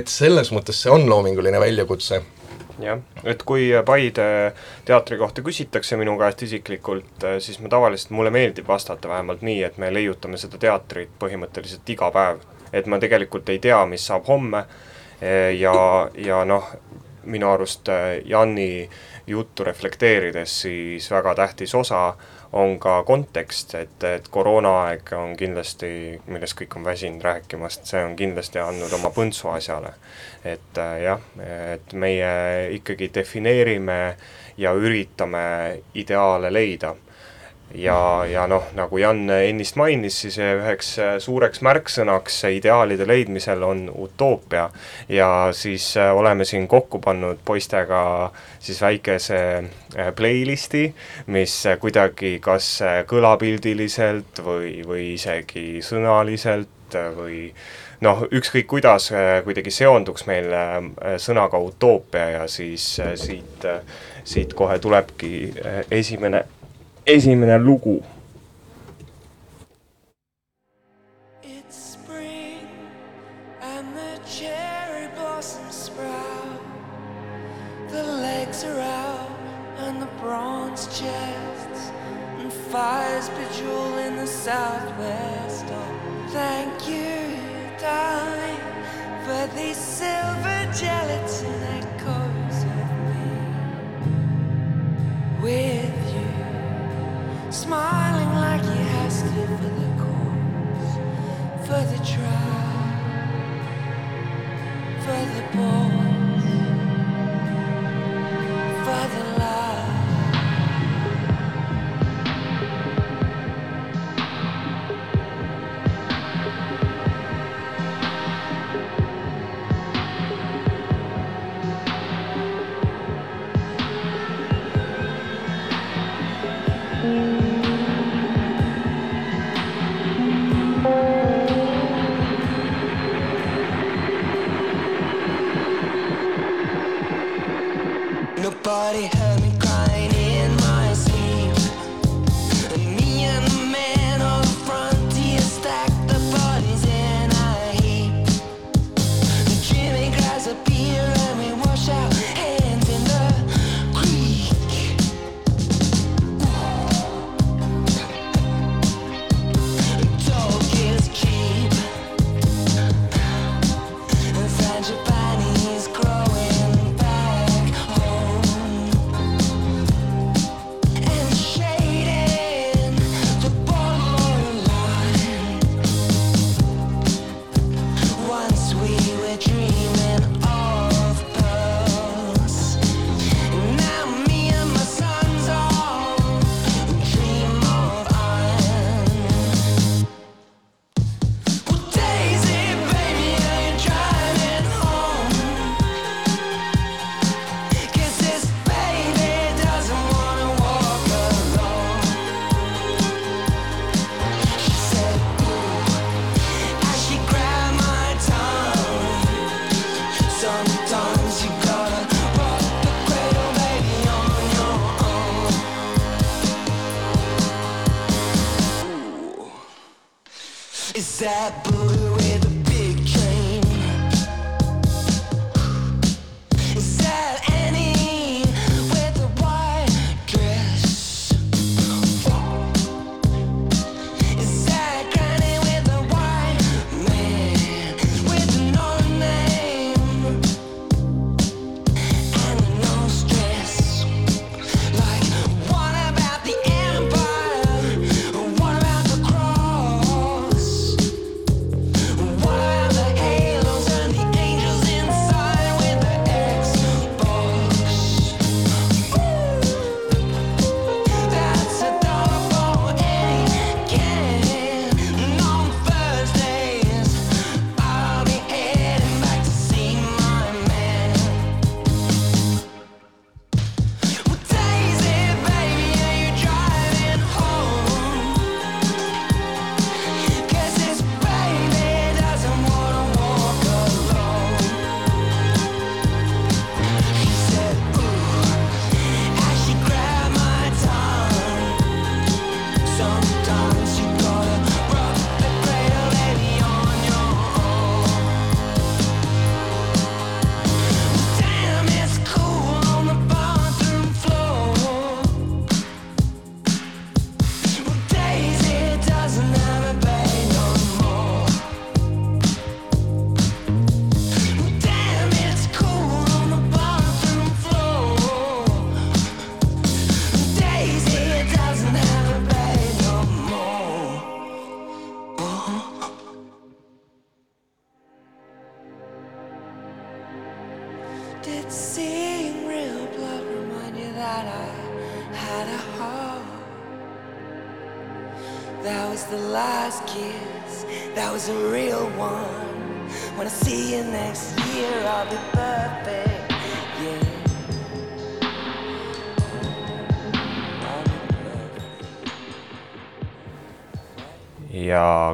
et 0.00 0.10
selles 0.12 0.52
mõttes 0.52 0.82
see 0.82 0.92
on 0.92 1.06
loominguline 1.08 1.60
väljakutse 1.60 2.22
jah, 2.82 3.00
et 3.24 3.42
kui 3.46 3.70
Paide 3.86 4.28
teatri 4.86 5.18
kohta 5.18 5.42
küsitakse 5.42 5.96
minu 6.00 6.16
käest 6.20 6.42
isiklikult, 6.46 7.26
siis 7.42 7.58
ma 7.62 7.70
tavaliselt, 7.72 8.12
mulle 8.16 8.32
meeldib 8.34 8.68
vastata 8.68 9.08
vähemalt 9.08 9.42
nii, 9.46 9.62
et 9.66 9.78
me 9.78 9.90
leiutame 9.94 10.38
seda 10.40 10.60
teatrit 10.60 11.12
põhimõtteliselt 11.20 11.94
iga 11.94 12.10
päev. 12.14 12.44
et 12.72 12.86
ma 12.86 12.98
tegelikult 13.00 13.48
ei 13.48 13.58
tea, 13.58 13.80
mis 13.86 14.06
saab 14.06 14.26
homme 14.28 14.64
ja, 15.58 15.74
ja 16.14 16.44
noh, 16.44 16.66
minu 17.24 17.48
arust 17.50 17.88
Janni 18.24 18.88
juttu 19.28 19.64
reflekteerides, 19.64 20.60
siis 20.62 21.10
väga 21.10 21.34
tähtis 21.34 21.74
osa 21.74 22.16
on 22.52 22.78
ka 22.80 23.02
kontekst, 23.04 23.74
et, 23.74 24.04
et 24.04 24.28
koroonaaeg 24.32 25.12
on 25.16 25.34
kindlasti, 25.36 25.90
millest 26.26 26.56
kõik 26.60 26.78
on 26.78 26.86
väsinud 26.86 27.24
rääkimast, 27.24 27.84
see 27.90 28.04
on 28.04 28.16
kindlasti 28.16 28.62
andnud 28.62 28.92
oma 28.96 29.12
põntsu 29.12 29.50
asjale. 29.52 29.92
et 30.44 30.78
äh, 30.78 30.94
jah, 31.02 31.20
et 31.74 31.92
meie 31.92 32.30
ikkagi 32.78 33.10
defineerime 33.14 34.16
ja 34.56 34.72
üritame 34.72 35.82
ideaale 35.94 36.52
leida 36.52 36.94
ja, 37.74 38.24
ja 38.28 38.46
noh, 38.48 38.64
nagu 38.76 38.98
Jan 38.98 39.28
ennist 39.30 39.76
mainis, 39.76 40.16
siis 40.22 40.38
üheks 40.40 40.94
suureks 41.22 41.60
märksõnaks 41.64 42.40
ideaalide 42.56 43.06
leidmisel 43.08 43.62
on 43.62 43.86
utoopia. 43.92 44.68
ja 45.08 45.28
siis 45.52 45.96
äh, 45.96 46.14
oleme 46.16 46.44
siin 46.44 46.68
kokku 46.68 46.98
pannud 46.98 47.38
poistega 47.44 48.32
siis 48.58 48.80
väikese 48.82 49.40
playlist'i, 50.16 50.94
mis 51.26 51.64
kuidagi 51.80 52.38
kas 52.40 52.78
kõlapildiliselt 53.06 54.42
või, 54.44 54.80
või 54.86 55.12
isegi 55.14 55.82
sõnaliselt 55.82 56.96
või 57.16 57.52
noh, 58.00 58.24
ükskõik 58.32 58.66
kuidas 58.66 59.10
kuidagi 59.44 59.70
seonduks 59.70 60.24
meil 60.26 60.48
sõnaga 61.20 61.60
utoopia 61.60 62.30
ja 62.38 62.46
siis 62.48 62.94
siit, 63.20 63.66
siit 64.24 64.54
kohe 64.56 64.78
tulebki 64.78 65.32
esimene 65.90 66.44
esimene 67.08 67.58
lugu. 67.58 68.02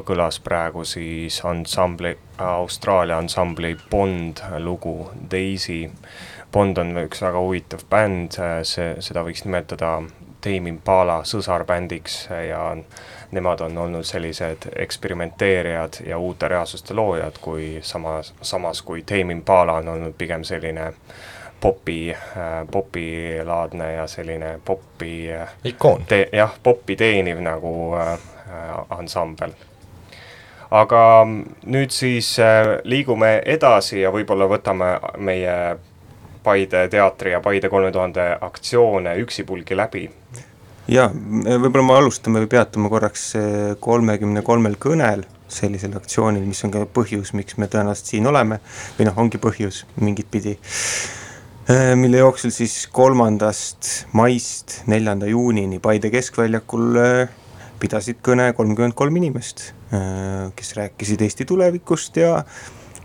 Kõlas 0.05 0.39
praegu 0.43 0.85
siis 0.85 1.41
ansambli, 1.45 2.15
Austraalia 2.37 3.17
ansambli 3.17 3.75
Bond 3.89 4.43
lugu 4.59 5.11
Daisy. 5.31 5.89
Bond 6.51 6.77
on 6.77 6.93
üks 7.03 7.21
väga 7.21 7.41
huvitav 7.41 7.83
bänd, 7.89 8.37
see, 8.63 8.95
seda 9.03 9.25
võiks 9.25 9.43
nimetada 9.45 9.97
Tame 10.45 10.69
Impala 10.69 11.23
sõsarbändiks 11.25 12.27
ja 12.47 12.61
nemad 13.33 13.61
on 13.65 13.77
olnud 13.77 14.05
sellised 14.05 14.69
eksperimenteerijad 14.75 16.03
ja 16.05 16.17
uute 16.17 16.47
reaalsuste 16.47 16.93
loojad, 16.93 17.39
kui 17.41 17.79
samas, 17.81 18.33
samas 18.41 18.81
kui 18.81 19.01
Tame 19.03 19.33
Impala 19.33 19.79
on 19.81 19.89
olnud 19.95 20.13
pigem 20.17 20.43
selline 20.43 20.91
popi, 21.61 22.15
popilaadne 22.71 23.93
ja 23.93 24.07
selline 24.07 24.59
popi 24.65 25.27
ikoon. 25.63 26.05
jah, 26.31 26.53
popi 26.63 26.95
teeniv 26.95 27.41
nagu 27.41 27.95
äh, 27.97 28.19
ansambel. 28.89 29.51
Aga 30.75 31.01
nüüd 31.25 31.93
siis 31.93 32.35
äh, 32.41 32.77
liigume 32.87 33.37
edasi 33.45 34.01
ja 34.01 34.13
võib-olla 34.13 34.49
võtame 34.51 34.95
meie 35.17 35.57
Paide 36.45 36.83
teatri 36.93 37.31
ja 37.33 37.39
Paide 37.41 37.71
kolme 37.73 37.89
tuhande 37.93 38.25
aktsioone 38.45 39.15
üksipulgi 39.23 39.77
läbi. 39.77 40.03
jaa, 40.87 41.07
võib-olla 41.09 41.85
me 41.87 41.95
alustame 41.97 42.43
või 42.43 42.51
peatume 42.51 42.91
korraks 42.93 43.23
eh, 43.39 43.47
kolmekümne 43.79 44.43
kolmel 44.45 44.77
kõnel 44.77 45.25
sellisel 45.49 45.95
aktsioonil, 45.97 46.43
mis 46.45 46.61
on 46.65 46.73
ka 46.73 46.83
põhjus, 46.93 47.31
miks 47.37 47.57
me 47.57 47.69
tõenäoliselt 47.71 48.11
siin 48.11 48.27
oleme, 48.27 48.59
või 48.97 49.07
noh, 49.07 49.17
ongi 49.23 49.39
põhjus 49.41 49.83
mingit 50.01 50.27
pidi, 50.33 50.55
mille 51.95 52.17
jooksul 52.17 52.53
siis 52.53 52.73
kolmandast 52.93 54.07
maist 54.17 54.81
neljanda 54.89 55.29
juunini 55.29 55.79
Paide 55.81 56.09
keskväljakul 56.13 56.97
pidasid 57.85 58.17
kõne 58.25 58.49
kolmkümmend 58.57 58.95
kolm 58.97 59.19
inimest, 59.19 59.69
kes 60.57 60.73
rääkisid 60.77 61.21
Eesti 61.21 61.45
tulevikust 61.45 62.17
ja 62.17 62.39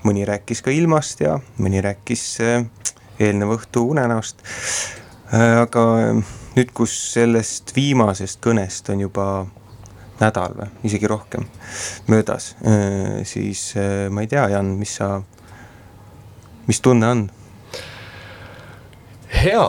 mõni 0.07 0.25
rääkis 0.29 0.63
ka 0.65 0.73
ilmast 0.73 1.21
ja 1.21 1.37
mõni 1.61 1.83
rääkis 1.85 2.25
eh, 2.41 2.65
eelneva 3.21 3.59
õhtu 3.59 3.85
unenäost, 3.93 4.41
aga 5.37 5.83
nüüd, 6.17 6.71
kus 6.73 6.95
sellest 7.13 7.75
viimasest 7.77 8.41
kõnest 8.45 8.89
on 8.95 9.05
juba 9.05 9.27
nädal 10.21 10.57
või 10.57 10.71
isegi 10.89 11.09
rohkem 11.09 11.45
möödas, 12.09 12.55
siis 13.29 13.75
ma 14.13 14.25
ei 14.25 14.33
tea, 14.33 14.47
Jan, 14.55 14.73
mis 14.81 14.97
sa, 15.01 15.13
mis 16.69 16.81
tunne 16.85 17.13
on? 17.13 17.29
hea, 19.31 19.67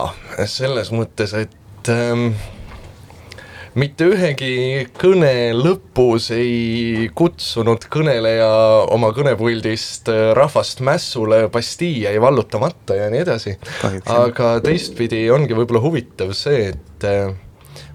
selles 0.50 0.90
mõttes, 0.92 1.36
et 1.38 1.92
ähm, 1.92 2.32
mitte 3.78 4.08
ühegi 4.12 4.86
kõne 4.98 5.52
lõpus 5.56 6.28
ei 6.36 7.08
kutsunud 7.16 7.86
kõneleja 7.92 8.50
oma 8.92 9.12
kõnepuldist 9.16 10.10
rahvast 10.36 10.82
mässule, 10.84 11.46
Bastille 11.52 12.10
jäi 12.10 12.20
vallutamata 12.20 12.98
ja 12.98 13.08
nii 13.12 13.22
edasi. 13.24 13.56
aga 14.06 14.58
teistpidi 14.64 15.24
ongi 15.32 15.56
võib-olla 15.56 15.82
huvitav 15.84 16.34
see, 16.36 16.72
et 16.74 17.08
äh, 17.08 17.32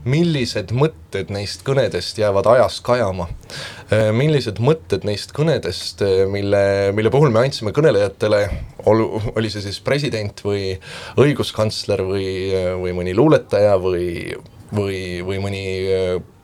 millised 0.08 0.72
mõtted 0.76 1.32
neist 1.34 1.64
kõnedest 1.68 2.20
jäävad 2.20 2.48
ajas 2.56 2.80
kajama. 2.86 3.28
millised 4.18 4.60
mõtted 4.64 5.06
neist 5.08 5.32
kõnedest, 5.36 6.02
mille, 6.32 6.92
mille 6.96 7.12
puhul 7.14 7.32
me 7.32 7.46
andsime 7.46 7.72
kõnelejatele, 7.76 8.42
olu-, 8.90 9.22
oli 9.36 9.52
see 9.52 9.64
siis 9.64 9.80
president 9.84 10.42
või 10.44 10.76
õiguskantsler 11.20 12.04
või, 12.08 12.30
või 12.82 12.96
mõni 12.98 13.16
luuletaja 13.16 13.78
või, 13.82 14.36
või, 14.74 15.22
või 15.26 15.40
mõni 15.44 15.64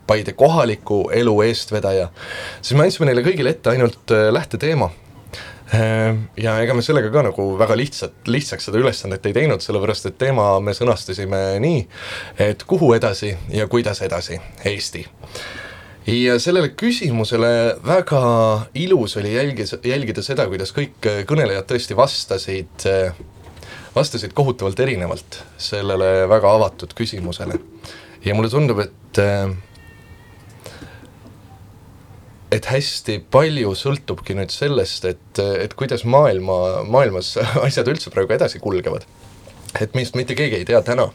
Paide 0.04 0.34
kohaliku 0.36 1.06
elu 1.16 1.32
eestvedaja, 1.46 2.10
siis 2.60 2.76
me 2.76 2.84
andsime 2.84 3.08
neile 3.08 3.22
kõigile 3.24 3.54
ette 3.54 3.70
ainult 3.72 4.12
lähteteema 4.36 4.90
ja 6.36 6.54
ega 6.62 6.74
me 6.76 6.82
sellega 6.84 7.10
ka 7.12 7.24
nagu 7.24 7.46
väga 7.58 7.76
lihtsalt, 7.78 8.16
lihtsaks 8.28 8.68
seda 8.68 8.80
ülesannet 8.80 9.24
ei 9.26 9.34
teinud, 9.36 9.62
sellepärast 9.64 10.10
et 10.10 10.18
teema 10.20 10.46
me 10.60 10.74
sõnastasime 10.76 11.40
nii, 11.64 11.82
et 12.46 12.64
kuhu 12.68 12.92
edasi 12.96 13.32
ja 13.54 13.66
kuidas 13.70 14.02
edasi 14.04 14.38
Eesti. 14.64 15.04
ja 16.06 16.38
sellele 16.38 16.74
küsimusele 16.76 17.76
väga 17.86 18.24
ilus 18.74 19.16
oli 19.16 19.34
jälgis, 19.34 19.74
jälgida 19.84 20.22
seda, 20.22 20.46
kuidas 20.46 20.74
kõik 20.76 21.08
kõnelejad 21.26 21.66
tõesti 21.70 21.96
vastasid, 21.96 22.88
vastasid 23.94 24.36
kohutavalt 24.36 24.80
erinevalt 24.80 25.42
sellele 25.56 26.28
väga 26.28 26.54
avatud 26.54 26.92
küsimusele. 26.94 27.58
Ja 28.24 28.34
mulle 28.34 28.50
tundub, 28.52 28.80
et 28.84 29.22
et 32.54 32.70
hästi 32.70 33.18
palju 33.34 33.74
sõltubki 33.78 34.36
nüüd 34.38 34.52
sellest, 34.54 35.06
et, 35.08 35.42
et 35.64 35.74
kuidas 35.78 36.04
maailma, 36.06 36.86
maailmas 36.86 37.34
asjad 37.66 37.90
üldse 37.90 38.12
praegu 38.14 38.36
edasi 38.36 38.62
kulgevad. 38.62 39.06
et 39.74 39.96
meist 39.98 40.14
mitte 40.14 40.36
keegi 40.38 40.60
ei 40.60 40.66
tea 40.68 40.78
täna, 40.86 41.08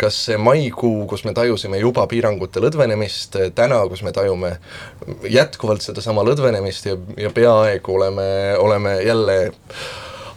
kas 0.00 0.16
see 0.24 0.38
maikuu, 0.40 1.04
kus 1.08 1.26
me 1.28 1.34
tajusime 1.36 1.76
juba 1.82 2.06
piirangute 2.08 2.62
lõdvenemist, 2.64 3.36
täna, 3.54 3.82
kus 3.92 4.00
me 4.06 4.12
tajume 4.16 4.54
jätkuvalt 5.28 5.84
sedasama 5.84 6.24
lõdvenemist 6.24 6.88
ja, 6.88 6.96
ja 7.20 7.32
peaaegu 7.36 7.98
oleme, 7.98 8.30
oleme 8.56 8.94
jälle 9.04 9.36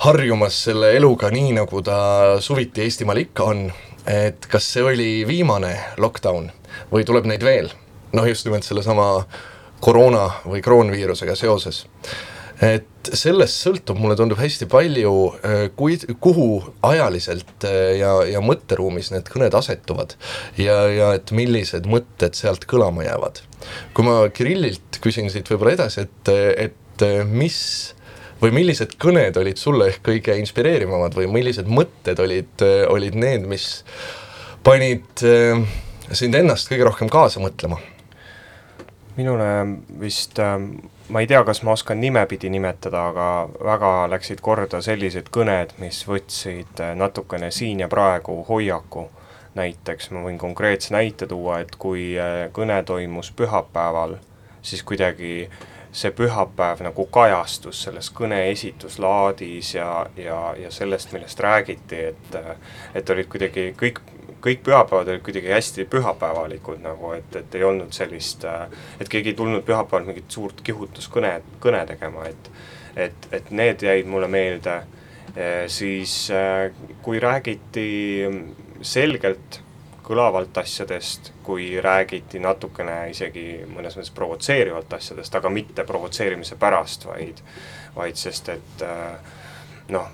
harjumas 0.03 0.57
selle 0.65 0.91
eluga 0.97 1.31
nii, 1.31 1.55
nagu 1.55 1.79
ta 1.87 1.97
suviti 2.43 2.83
Eestimaal 2.83 3.23
ikka 3.23 3.47
on, 3.47 3.69
et 4.09 4.45
kas 4.51 4.67
see 4.75 4.83
oli 4.83 5.09
viimane 5.27 5.73
lockdown 5.97 6.51
või 6.91 7.07
tuleb 7.07 7.29
neid 7.29 7.43
veel? 7.45 7.71
noh, 8.13 8.27
just 8.29 8.45
nimelt 8.45 8.65
sellesama 8.67 9.25
koroona 9.83 10.27
või 10.45 10.61
kroonviirusega 10.63 11.35
seoses 11.35 11.85
et 12.63 13.09
sellest 13.17 13.63
sõltub, 13.63 13.97
mulle 13.99 14.15
tundub 14.19 14.39
hästi 14.39 14.67
palju, 14.71 15.13
kui, 15.79 15.97
kuhu 16.23 16.47
ajaliselt 16.85 17.65
äh, 17.67 17.95
ja, 17.99 18.13
ja 18.29 18.43
mõtteruumis 18.43 19.11
need 19.13 19.27
kõned 19.31 19.55
asetuvad 19.57 20.15
ja, 20.61 20.77
ja 20.91 21.11
et 21.17 21.33
millised 21.35 21.89
mõtted 21.89 22.37
sealt 22.37 22.67
kõlama 22.69 23.07
jäävad. 23.07 23.43
kui 23.95 24.07
ma 24.07 24.21
Kirillilt 24.33 25.01
küsin 25.03 25.31
siit 25.33 25.49
võib-olla 25.51 25.75
edasi, 25.77 26.05
et, 26.07 26.33
et 26.69 27.05
mis 27.27 27.59
või 28.43 28.51
millised 28.51 28.97
kõned 28.99 29.37
olid 29.39 29.61
sulle 29.61 29.87
ehk 29.93 30.03
kõige 30.09 30.35
inspireerivamad 30.41 31.15
või 31.15 31.29
millised 31.31 31.69
mõtted 31.71 32.19
olid, 32.19 32.65
olid 32.91 33.15
need, 33.15 33.47
mis 33.47 33.69
panid 34.63 35.23
äh, 35.23 35.63
sind 36.11 36.35
ennast 36.35 36.71
kõige 36.71 36.89
rohkem 36.89 37.11
kaasa 37.11 37.43
mõtlema? 37.43 37.79
minule 39.15 39.45
vist 40.01 40.39
äh, 40.41 40.57
ma 41.09 41.21
ei 41.21 41.27
tea, 41.27 41.43
kas 41.43 41.61
ma 41.63 41.71
oskan 41.71 41.99
nimepidi 42.01 42.49
nimetada, 42.49 43.07
aga 43.11 43.27
väga 43.63 43.91
läksid 44.09 44.41
korda 44.41 44.81
sellised 44.81 45.29
kõned, 45.33 45.75
mis 45.81 46.03
võtsid 46.07 46.81
äh, 46.81 46.95
natukene 46.97 47.51
siin 47.51 47.83
ja 47.83 47.89
praegu 47.91 48.43
hoiaku. 48.49 49.09
näiteks 49.53 50.09
ma 50.09 50.23
võin 50.23 50.37
konkreetse 50.41 50.95
näite 50.95 51.27
tuua, 51.29 51.59
et 51.61 51.75
kui 51.77 52.15
äh, 52.17 52.47
kõne 52.53 52.79
toimus 52.83 53.31
pühapäeval, 53.37 54.15
siis 54.61 54.81
kuidagi 54.83 55.49
see 55.93 56.11
pühapäev 56.11 56.81
nagu 56.85 57.05
kajastus 57.13 57.83
selles 57.85 58.09
kõne 58.17 58.39
esituslaadis 58.49 59.75
ja, 59.75 60.05
ja, 60.17 60.39
ja 60.57 60.71
sellest, 60.73 61.13
millest 61.13 61.39
räägiti, 61.39 61.99
et 62.09 62.37
et 62.95 63.09
olid 63.09 63.29
kuidagi 63.29 63.71
kõik 63.79 64.01
kõik 64.43 64.63
pühapäevad 64.65 65.07
olid 65.07 65.21
kuidagi 65.23 65.53
hästi 65.53 65.85
pühapäevalikud 65.87 66.81
nagu, 66.83 67.13
et, 67.15 67.35
et 67.39 67.55
ei 67.55 67.63
olnud 67.63 67.93
sellist, 67.95 68.43
et 68.99 69.09
keegi 69.09 69.31
ei 69.31 69.37
tulnud 69.39 69.63
pühapäeval 69.63 70.09
mingit 70.09 70.31
suurt 70.31 70.59
kihutuskõne, 70.65 71.37
kõne 71.63 71.85
tegema, 71.87 72.27
et 72.27 72.51
et, 72.95 73.29
et 73.31 73.51
need 73.51 73.81
jäid 73.81 74.05
mulle 74.05 74.27
meelde, 74.29 74.75
siis 75.67 76.27
kui 77.01 77.19
räägiti 77.19 77.87
selgelt 78.85 79.61
kõlavalt 80.03 80.57
asjadest, 80.59 81.31
kui 81.43 81.69
räägiti 81.81 82.41
natukene 82.43 83.09
isegi 83.11 83.63
mõnes 83.71 83.95
mõttes 83.95 84.11
provotseerivalt 84.15 84.93
asjadest, 84.93 85.35
aga 85.39 85.51
mitte 85.53 85.85
provotseerimise 85.87 86.59
pärast, 86.59 87.07
vaid 87.07 87.39
vaid 87.95 88.17
sest, 88.17 88.49
et 88.49 88.83
noh, 89.93 90.09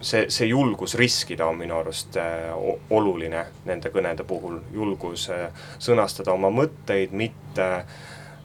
see, 0.00 0.26
see 0.30 0.46
julgus 0.46 0.94
riskida 0.98 1.46
on 1.46 1.58
minu 1.58 1.78
arust 1.78 2.16
äh, 2.20 2.50
oluline 2.90 3.44
nende 3.68 3.92
kõnede 3.94 4.26
puhul, 4.28 4.60
julgus 4.74 5.28
äh, 5.34 5.48
sõnastada 5.82 6.34
oma 6.34 6.50
mõtteid, 6.54 7.14
mitte 7.16 7.68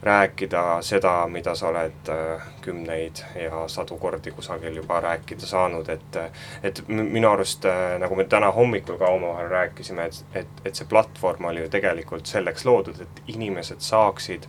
rääkida 0.04 0.82
seda, 0.84 1.14
mida 1.28 1.54
sa 1.54 1.70
oled 1.72 2.10
äh, 2.12 2.44
kümneid 2.64 3.24
ja 3.40 3.64
sadu 3.68 3.96
kordi 3.98 4.30
kusagil 4.30 4.76
juba 4.76 5.00
rääkida 5.00 5.46
saanud, 5.48 5.88
et 5.88 6.20
et 6.62 6.82
minu 6.88 7.28
arust, 7.30 7.64
nagu 7.98 8.16
me 8.16 8.24
täna 8.24 8.50
hommikul 8.52 8.98
ka 9.00 9.06
omavahel 9.06 9.48
rääkisime, 9.48 10.04
et, 10.04 10.24
et, 10.34 10.62
et 10.64 10.74
see 10.74 10.88
platvorm 10.88 11.50
oli 11.50 11.64
ju 11.64 11.72
tegelikult 11.72 12.26
selleks 12.26 12.64
loodud, 12.64 13.00
et 13.00 13.22
inimesed 13.34 13.80
saaksid 13.84 14.48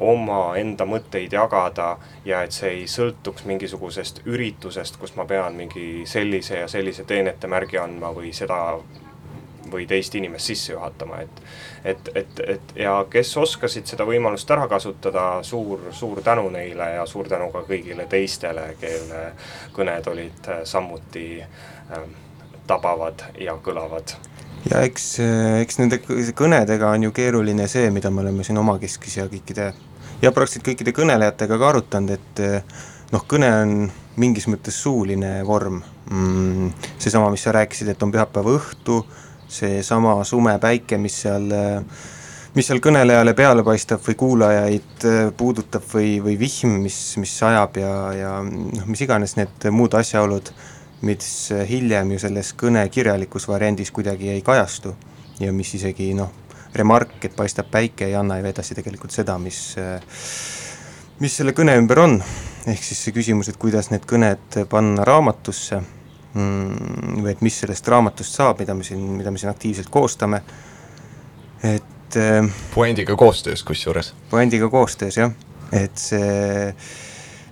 omaenda 0.00 0.84
mõtteid 0.84 1.32
jagada 1.32 1.96
ja 2.24 2.42
et 2.44 2.52
see 2.52 2.72
ei 2.80 2.84
sõltuks 2.90 3.46
mingisugusest 3.48 4.22
üritusest, 4.28 5.00
kus 5.00 5.16
ma 5.16 5.24
pean 5.24 5.56
mingi 5.56 6.04
sellise 6.06 6.60
ja 6.62 6.68
sellise 6.68 7.04
teenetemärgi 7.08 7.80
andma 7.80 8.12
või 8.16 8.32
seda 8.36 8.60
või 9.72 9.86
teist 9.86 10.14
inimest 10.14 10.52
sisse 10.52 10.72
juhatama, 10.72 11.20
et 11.22 11.42
et, 11.86 12.08
et, 12.14 12.40
et 12.48 12.72
ja 12.82 12.96
kes 13.10 13.30
oskasid 13.38 13.86
seda 13.86 14.04
võimalust 14.08 14.50
ära 14.50 14.66
kasutada, 14.68 15.42
suur, 15.46 15.88
suur 15.94 16.20
tänu 16.24 16.48
neile 16.50 16.88
ja 16.96 17.06
suur 17.06 17.28
tänu 17.30 17.50
ka 17.54 17.62
kõigile 17.68 18.08
teistele, 18.10 18.72
kelle 18.80 19.26
kõned 19.76 20.08
olid 20.10 20.50
samuti 20.64 21.28
äh, 21.42 22.08
tabavad 22.66 23.28
ja 23.38 23.54
kõlavad 23.62 24.16
ja 24.70 24.82
eks, 24.82 25.10
eks 25.62 25.78
nende 25.78 26.00
kõnedega 26.34 26.90
on 26.90 27.06
ju 27.06 27.14
keeruline 27.14 27.68
see, 27.70 27.90
mida 27.94 28.10
me 28.10 28.24
oleme 28.24 28.44
siin 28.44 28.58
omakeskis 28.58 29.20
ja 29.20 29.28
kõikide 29.30 29.70
ja 30.22 30.32
praktiliselt 30.32 30.66
kõikide 30.66 30.94
kõnelejatega 30.96 31.58
ka 31.60 31.68
arutanud, 31.68 32.16
et 32.16 32.42
noh, 33.12 33.24
kõne 33.28 33.50
on 33.62 33.76
mingis 34.20 34.48
mõttes 34.50 34.78
suuline 34.82 35.38
vorm 35.46 35.80
mm,. 36.10 36.72
seesama, 36.98 37.30
mis 37.32 37.44
sa 37.46 37.54
rääkisid, 37.56 37.92
et 37.92 38.02
on 38.02 38.12
pühapäeva 38.14 38.56
õhtu, 38.56 39.02
seesama 39.48 40.18
sume 40.24 40.56
päike, 40.62 40.98
mis 40.98 41.20
seal 41.24 41.50
mis 42.56 42.70
seal 42.70 42.80
kõnelejale 42.80 43.34
peale 43.36 43.62
paistab 43.64 44.00
või 44.06 44.16
kuulajaid 44.16 45.04
puudutab 45.36 45.84
või, 45.92 46.16
või 46.24 46.38
vihm, 46.40 46.78
mis, 46.86 46.96
mis 47.20 47.34
sajab 47.38 47.76
ja, 47.82 47.92
ja 48.16 48.32
noh, 48.46 48.86
mis 48.88 49.04
iganes 49.04 49.36
need 49.36 49.68
muud 49.76 49.94
asjaolud 49.98 50.52
mis 51.00 51.52
hiljem 51.68 52.14
ju 52.14 52.20
selles 52.20 52.52
kõne 52.56 52.86
kirjalikus 52.88 53.48
variandis 53.48 53.92
kuidagi 53.92 54.30
ei 54.32 54.42
kajastu 54.42 54.94
ja 55.40 55.52
mis 55.52 55.74
isegi 55.76 56.12
noh, 56.16 56.30
remark, 56.74 57.18
et 57.24 57.36
paistab 57.36 57.68
päike, 57.70 58.08
ei 58.08 58.16
anna 58.16 58.38
ju 58.40 58.48
edasi 58.48 58.76
tegelikult 58.76 59.12
seda, 59.12 59.36
mis 59.38 59.76
mis 61.20 61.36
selle 61.36 61.52
kõne 61.56 61.76
ümber 61.80 62.00
on, 62.02 62.16
ehk 62.68 62.82
siis 62.84 63.04
see 63.06 63.14
küsimus, 63.16 63.48
et 63.48 63.60
kuidas 63.60 63.90
need 63.92 64.04
kõned 64.08 64.58
panna 64.72 65.04
raamatusse 65.04 65.80
või 66.36 67.30
et 67.32 67.40
mis 67.44 67.56
sellest 67.62 67.88
raamatust 67.88 68.36
saab, 68.36 68.60
mida 68.60 68.74
me 68.76 68.84
siin, 68.84 69.00
mida 69.16 69.32
me 69.32 69.40
siin 69.40 69.50
aktiivselt 69.52 69.88
koostame, 69.92 70.42
et 71.64 72.18
puändiga 72.74 73.16
koostöös 73.16 73.62
kusjuures. 73.66 74.12
puändiga 74.30 74.68
koostöös 74.70 75.16
jah, 75.16 75.32
et 75.72 75.96
see, 75.98 76.74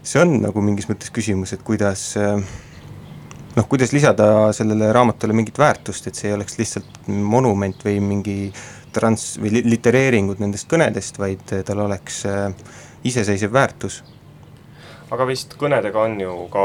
see 0.03 0.21
on 0.21 0.37
nagu 0.45 0.63
mingis 0.63 0.89
mõttes 0.91 1.11
küsimus, 1.15 1.55
et 1.57 1.65
kuidas 1.67 2.13
äh, 2.21 2.37
noh, 3.57 3.69
kuidas 3.69 3.93
lisada 3.93 4.53
sellele 4.53 4.93
raamatule 4.93 5.33
mingit 5.37 5.59
väärtust, 5.59 6.07
et 6.07 6.19
see 6.19 6.31
ei 6.31 6.37
oleks 6.37 6.59
lihtsalt 6.59 7.09
monument 7.09 7.85
või 7.87 7.99
mingi 8.03 8.39
trans- 8.95 9.35
või 9.43 9.63
litereeringud 9.65 10.43
nendest 10.43 10.69
kõnedest, 10.71 11.19
vaid 11.19 11.45
tal 11.67 11.85
oleks 11.87 12.25
äh, 12.31 12.51
iseseisev 13.05 13.53
väärtus. 13.53 14.03
aga 15.11 15.27
vist 15.27 15.55
kõnedega 15.59 16.01
on 16.09 16.21
ju 16.21 16.37
ka 16.51 16.65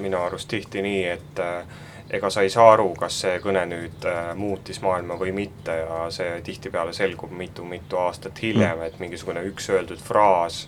minu 0.00 0.18
arust 0.22 0.48
tihti 0.48 0.82
nii, 0.82 1.04
et 1.08 1.38
äh, 1.38 1.64
ega 2.10 2.30
sa 2.30 2.42
ei 2.42 2.50
saa 2.50 2.72
aru, 2.72 2.90
kas 2.98 3.20
see 3.24 3.38
kõne 3.42 3.62
nüüd 3.70 4.06
äh, 4.08 4.32
muutis 4.36 4.80
maailma 4.82 5.18
või 5.20 5.32
mitte 5.36 5.76
ja 5.82 6.02
see 6.14 6.40
tihtipeale 6.46 6.92
selgub 6.96 7.32
mitu-mitu 7.36 7.98
aastat 8.00 8.42
hiljem 8.42 8.78
mm., 8.78 8.86
et 8.86 9.00
mingisugune 9.02 9.44
üks 9.50 9.70
öeldud 9.70 10.02
fraas 10.02 10.64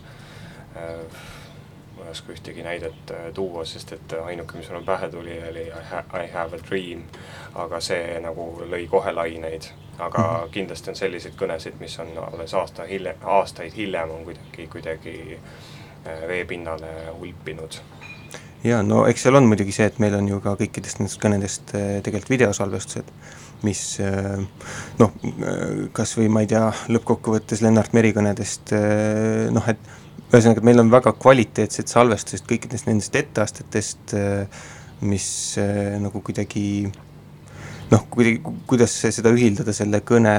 äh, 0.77 0.99
ma 1.97 2.05
ei 2.05 2.11
oska 2.11 2.33
ühtegi 2.33 2.63
näidet 2.65 3.13
tuua, 3.33 3.65
sest 3.65 3.93
et 3.95 4.15
ainuke, 4.23 4.57
mis 4.57 4.69
mulle 4.71 4.85
pähe 4.85 5.09
tuli, 5.11 5.37
oli 5.49 5.67
I, 5.67 5.83
ha 5.91 6.03
I 6.23 6.27
have 6.33 6.57
a 6.57 6.63
dream. 6.69 7.03
aga 7.55 7.79
see 7.79 8.17
nagu 8.19 8.47
lõi 8.65 8.87
kohe 8.89 9.11
laineid, 9.13 9.67
aga 9.99 10.19
mm 10.19 10.25
-hmm. 10.25 10.49
kindlasti 10.51 10.89
on 10.89 10.95
selliseid 10.95 11.35
kõnesid, 11.37 11.77
mis 11.79 11.99
on 11.99 12.09
alles 12.17 12.53
aasta 12.53 12.83
hiljem, 12.83 13.15
aastaid 13.21 13.73
hiljem 13.75 14.11
on 14.11 14.23
kuidagi, 14.25 14.67
kuidagi 14.67 15.39
veepinnale 16.27 17.11
ulpinud 17.19 17.79
jaa, 18.63 18.81
no 18.85 19.05
eks 19.09 19.25
seal 19.25 19.39
on 19.39 19.47
muidugi 19.49 19.75
see, 19.75 19.87
et 19.91 19.99
meil 20.03 20.15
on 20.17 20.27
ju 20.29 20.39
ka 20.43 20.55
kõikidest 20.59 21.01
nendest 21.01 21.21
kõnedest 21.23 21.73
äh, 21.77 21.97
tegelikult 22.05 22.35
videosalvestused, 22.35 23.09
mis 23.63 23.81
noh, 24.99 25.11
kas 25.95 26.17
või 26.17 26.25
ma 26.27 26.41
ei 26.43 26.49
tea, 26.51 26.65
lõppkokkuvõttes 26.91 27.61
Lennart 27.63 27.93
Meri 27.95 28.09
kõnedest 28.11 28.73
noh, 29.55 29.69
et 29.71 29.79
ühesõnaga, 30.33 30.59
et 30.59 30.67
meil 30.67 30.81
on 30.83 30.91
väga 30.91 31.13
kvaliteetsed 31.15 31.87
salvestused 31.87 32.43
kõikidest 32.49 32.89
nendest 32.89 33.15
etteastetest, 33.15 34.15
mis 35.03 35.57
äh, 35.57 35.95
nagu 36.01 36.21
kuidagi 36.23 36.87
noh, 37.91 38.05
kuidagi, 38.09 38.39
kuidas 38.69 38.95
seda 39.03 39.31
ühildada 39.33 39.75
selle 39.75 40.01
kõne 40.05 40.35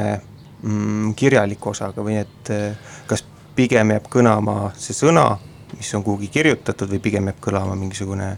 mm, 0.62 1.14
kirjaliku 1.18 1.72
osaga 1.74 2.04
või 2.04 2.18
et 2.22 2.52
äh, 2.54 2.94
kas 3.10 3.24
pigem 3.54 3.94
jääb 3.94 4.08
kõlama 4.10 4.72
see 4.78 4.96
sõna, 4.96 5.34
mis 5.78 5.94
on 5.94 6.04
kuhugi 6.04 6.28
kirjutatud 6.32 6.90
või 6.94 7.02
pigem 7.02 7.30
jääb 7.30 7.40
kõlama 7.44 7.76
mingisugune 7.78 8.34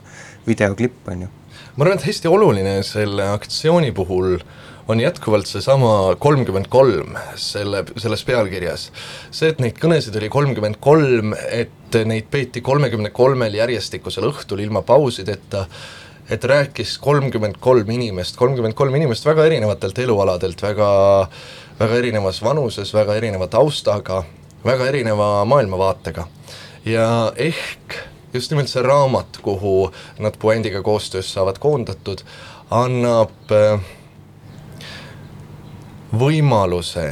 videoklipp, 0.46 1.08
on 1.08 1.26
ju. 1.26 1.28
ma 1.76 1.84
arvan, 1.84 1.98
et 1.98 2.08
hästi 2.08 2.28
oluline 2.28 2.78
selle 2.86 3.28
aktsiooni 3.34 3.92
puhul 3.96 4.38
on 4.88 5.00
jätkuvalt 5.00 5.46
seesama 5.46 6.14
kolmkümmend 6.18 6.68
kolm 6.70 7.16
selle, 7.34 7.84
selles 7.96 8.24
pealkirjas. 8.24 8.90
see, 9.30 9.50
et 9.50 9.60
neid 9.62 9.78
kõnesid 9.82 10.16
oli 10.20 10.28
kolmkümmend 10.30 10.78
kolm, 10.80 11.34
et 11.50 11.98
neid 12.06 12.30
peeti 12.30 12.62
kolmekümne 12.62 13.10
kolmel 13.10 13.54
järjestikusel 13.58 14.28
õhtul 14.30 14.62
ilma 14.62 14.82
pausideta, 14.86 15.66
et 16.30 16.44
rääkis 16.44 16.96
kolmkümmend 17.02 17.58
kolm 17.60 17.90
inimest, 17.90 18.36
kolmkümmend 18.38 18.74
kolm 18.78 18.94
inimest 18.94 19.26
väga 19.26 19.46
erinevatelt 19.46 19.98
elualadelt, 19.98 20.62
väga, 20.62 20.88
väga 21.80 22.00
erinevas 22.02 22.42
vanuses, 22.42 22.94
väga 22.94 23.14
erineva 23.18 23.46
taustaga, 23.50 24.22
väga 24.64 24.86
erineva 24.86 25.44
maailmavaatega. 25.44 26.26
Ja 26.86 27.32
ehk 27.36 27.98
just 28.34 28.50
nimelt 28.50 28.70
see 28.70 28.82
raamat, 28.82 29.38
kuhu 29.42 29.90
nad 30.18 30.36
puändiga 30.38 30.82
koostöös 30.82 31.32
saavad 31.32 31.58
koondatud, 31.58 32.22
annab 32.70 33.52
äh, 33.52 33.80
võimaluse 36.18 37.06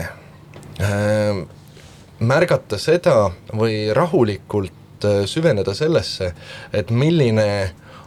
äh, 0.81 1.45
märgata 2.19 2.79
seda 2.79 3.31
või 3.53 3.89
rahulikult 3.95 5.07
äh, 5.07 5.25
süveneda 5.31 5.75
sellesse, 5.75 6.35
et 6.73 6.91
milline 6.91 7.49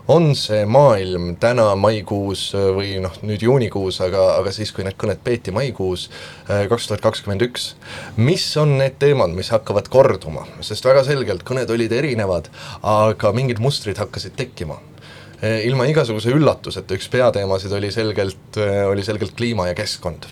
on 0.08 0.32
see 0.36 0.64
maailm 0.70 1.34
täna 1.42 1.68
maikuus 1.80 2.50
äh, 2.56 2.70
või 2.76 2.96
noh, 3.04 3.16
nüüd 3.28 3.44
juunikuus, 3.44 4.00
aga, 4.06 4.24
aga 4.40 4.54
siis, 4.56 4.72
kui 4.76 4.86
need 4.88 4.96
kõned 5.00 5.20
peeti 5.24 5.52
maikuus 5.56 6.08
äh, 6.48 6.66
kaks 6.72 6.88
tuhat 6.88 7.04
kakskümmend 7.04 7.44
üks, 7.50 7.74
mis 8.20 8.46
on 8.60 8.78
need 8.80 8.98
teemad, 9.02 9.36
mis 9.36 9.52
hakkavad 9.54 9.92
korduma, 9.92 10.46
sest 10.66 10.88
väga 10.88 11.04
selgelt 11.08 11.44
kõned 11.48 11.72
olid 11.74 11.96
erinevad, 11.96 12.48
aga 12.88 13.34
mingid 13.36 13.60
mustrid 13.64 14.00
hakkasid 14.00 14.38
tekkima. 14.40 14.80
Äh, 15.44 15.66
ilma 15.68 15.90
igasuguse 15.92 16.32
üllatuseta, 16.34 16.96
üks 16.98 17.12
peateemasid 17.12 17.76
oli 17.76 17.92
selgelt, 17.94 18.60
oli 18.88 19.06
selgelt 19.06 19.36
kliima 19.38 19.72
ja 19.72 19.78
keskkond. 19.78 20.32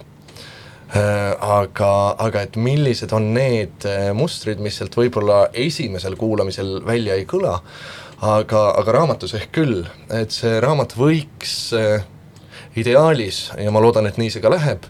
Aga, 0.95 1.87
aga 2.21 2.43
et 2.45 2.53
millised 2.61 3.11
on 3.17 3.25
need 3.35 3.83
mustrid, 4.15 4.61
mis 4.63 4.77
sealt 4.79 4.93
võib-olla 4.95 5.49
esimesel 5.57 6.13
kuulamisel 6.15 6.77
välja 6.85 7.17
ei 7.17 7.25
kõla, 7.27 7.57
aga, 8.25 8.65
aga 8.79 8.95
raamatus 8.95 9.35
ehk 9.37 9.53
küll, 9.55 9.85
et 10.13 10.33
see 10.33 10.57
raamat 10.63 10.95
võiks 10.97 11.55
äh, 11.77 12.05
ideaalis, 12.79 13.49
ja 13.61 13.71
ma 13.71 13.83
loodan, 13.83 14.09
et 14.09 14.19
nii 14.19 14.33
see 14.33 14.43
ka 14.43 14.51
läheb, 14.53 14.87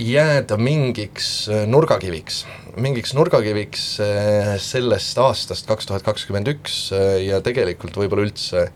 jääda 0.00 0.58
mingiks 0.58 1.48
nurgakiviks, 1.70 2.42
mingiks 2.82 3.14
nurgakiviks 3.14 3.84
sellest 4.62 5.20
aastast 5.22 5.68
kaks 5.70 5.86
tuhat 5.86 6.02
kakskümmend 6.06 6.50
üks 6.50 6.88
ja 7.22 7.38
tegelikult 7.44 7.94
võib-olla 8.00 8.26
üldse 8.26 8.66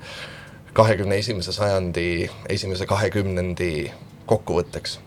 kahekümne 0.78 1.18
esimese 1.18 1.52
sajandi 1.52 2.28
esimese 2.54 2.86
kahekümnendi 2.86 3.72
kokkuvõtteks. 4.30 4.98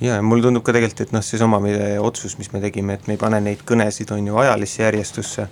Ja, 0.00 0.14
ja 0.14 0.22
mulle 0.22 0.46
tundub 0.46 0.64
ka 0.64 0.72
tegelikult, 0.72 1.02
et 1.04 1.12
noh, 1.12 1.24
seesama 1.26 1.58
otsus, 2.00 2.38
mis 2.38 2.52
me 2.54 2.62
tegime, 2.62 2.96
et 2.96 3.08
me 3.10 3.16
ei 3.16 3.20
pane 3.20 3.40
neid 3.42 3.64
kõnesid, 3.68 4.12
on 4.14 4.30
ju, 4.30 4.38
ajalisse 4.40 4.84
järjestusse, 4.84 5.48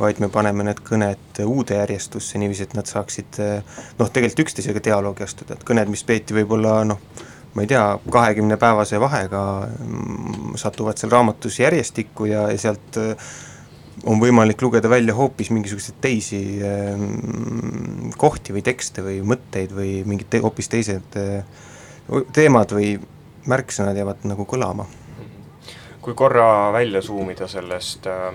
vaid 0.00 0.20
me 0.22 0.30
paneme 0.32 0.64
need 0.64 0.80
kõned 0.86 1.42
uude 1.44 1.76
järjestusse 1.76 2.40
niiviisi, 2.40 2.64
et 2.68 2.76
nad 2.78 2.88
saaksid 2.88 3.40
noh, 3.98 4.08
tegelikult 4.08 4.46
üksteisega 4.46 4.82
dialoogi 4.90 5.26
astuda, 5.26 5.58
et 5.58 5.66
kõned, 5.68 5.92
mis 5.92 6.04
peeti 6.08 6.36
võib-olla 6.36 6.80
noh, 6.88 7.02
ma 7.54 7.62
ei 7.62 7.66
tea, 7.66 7.98
kahekümnepäevase 8.10 9.00
vahega 9.00 9.44
mm, 9.66 10.56
satuvad 10.60 10.98
seal 10.98 11.12
raamatus 11.12 11.58
järjestikku 11.60 12.28
ja, 12.30 12.46
ja 12.50 12.58
sealt 12.58 12.98
äh, 13.00 13.30
on 14.06 14.20
võimalik 14.22 14.62
lugeda 14.62 14.90
välja 14.90 15.14
hoopis 15.14 15.50
mingisuguseid 15.50 15.98
teisi 16.00 16.42
äh, 16.62 17.02
kohti 18.18 18.54
või 18.54 18.62
tekste 18.66 19.04
või 19.06 19.18
mõtteid 19.26 19.74
või 19.74 20.00
mingid 20.06 20.30
te, 20.30 20.42
hoopis 20.44 20.70
teised 20.70 21.18
teemad 22.34 22.72
või 22.74 22.94
märksõnad 23.50 23.98
jäävad 23.98 24.26
nagu 24.30 24.46
kõlama. 24.46 24.86
kui 26.00 26.14
korra 26.14 26.72
välja 26.72 27.02
suumida 27.02 27.48
sellest 27.48 28.06
äh, 28.06 28.34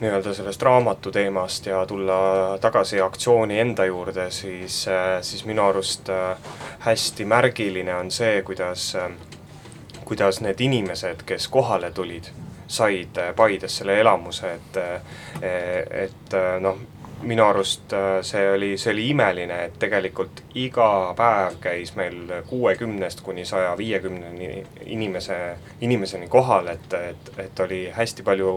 nii-öelda 0.00 0.34
sellest 0.34 0.62
raamatu 0.62 1.10
teemast 1.10 1.66
ja 1.66 1.86
tulla 1.86 2.58
tagasi 2.60 3.00
aktsiooni 3.00 3.60
enda 3.60 3.84
juurde, 3.84 4.30
siis, 4.30 4.88
äh, 4.88 5.22
siis 5.22 5.44
minu 5.44 5.62
arust 5.62 6.08
äh, 6.08 6.36
hästi 6.78 7.24
märgiline 7.24 7.94
on 7.94 8.10
see, 8.10 8.42
kuidas, 8.42 8.94
äh, 8.96 9.10
kuidas 10.04 10.40
need 10.40 10.60
inimesed, 10.60 11.22
kes 11.26 11.48
kohale 11.48 11.90
tulid, 11.90 12.24
said 12.66 13.20
Paides 13.36 13.76
selle 13.76 14.00
elamuse, 14.00 14.54
et, 14.54 14.76
et 15.42 16.36
noh, 16.60 16.78
minu 17.24 17.44
arust 17.44 17.92
äh, 17.92 18.18
see 18.22 18.50
oli, 18.52 18.74
see 18.78 18.92
oli 18.92 19.08
imeline, 19.10 19.58
et 19.66 19.78
tegelikult 19.80 20.42
iga 20.60 20.88
päev 21.16 21.58
käis 21.62 21.94
meil 21.96 22.32
kuuekümnest 22.48 23.22
kuni 23.24 23.44
saja 23.48 23.74
viiekümneni 23.78 24.64
inimese, 24.96 25.38
inimeseni 25.80 26.28
kohal, 26.28 26.68
et, 26.74 26.92
et, 26.94 27.32
et 27.46 27.64
oli 27.64 27.86
hästi 27.94 28.26
palju 28.26 28.54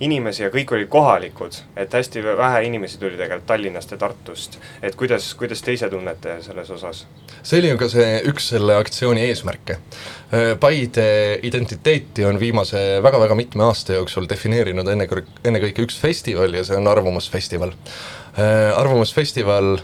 inimesi 0.00 0.44
ja 0.44 0.50
kõik 0.54 0.72
olid 0.74 0.88
kohalikud, 0.90 1.56
et 1.76 1.92
hästi 1.94 2.22
vähe 2.38 2.62
inimesi 2.68 3.00
tuli 3.00 3.16
tegelikult 3.18 3.46
Tallinnast 3.46 3.90
ja 3.90 3.98
Tartust. 3.98 4.58
et 4.82 4.94
kuidas, 4.94 5.34
kuidas 5.34 5.62
te 5.62 5.72
ise 5.72 5.88
tunnete 5.90 6.38
selles 6.42 6.70
osas? 6.70 7.06
see 7.42 7.58
oli 7.58 7.72
ju 7.72 7.78
ka 7.78 7.88
see 7.88 8.22
üks 8.30 8.48
selle 8.54 8.76
aktsiooni 8.78 9.26
eesmärke. 9.26 9.78
Äh, 10.32 10.54
Paide 10.60 11.40
identiteeti 11.42 12.24
on 12.24 12.40
viimase 12.40 13.02
väga-väga 13.02 13.34
mitme 13.34 13.64
aasta 13.64 13.98
jooksul 13.98 14.28
defineerinud 14.30 14.88
ennekõike, 14.88 15.42
ennekõike 15.44 15.86
üks 15.86 15.98
festival 16.00 16.54
ja 16.54 16.64
see 16.64 16.78
on 16.78 16.86
Arvamusfestival. 16.86 17.74
Äh, 18.38 18.78
arvamusfestival 18.78 19.78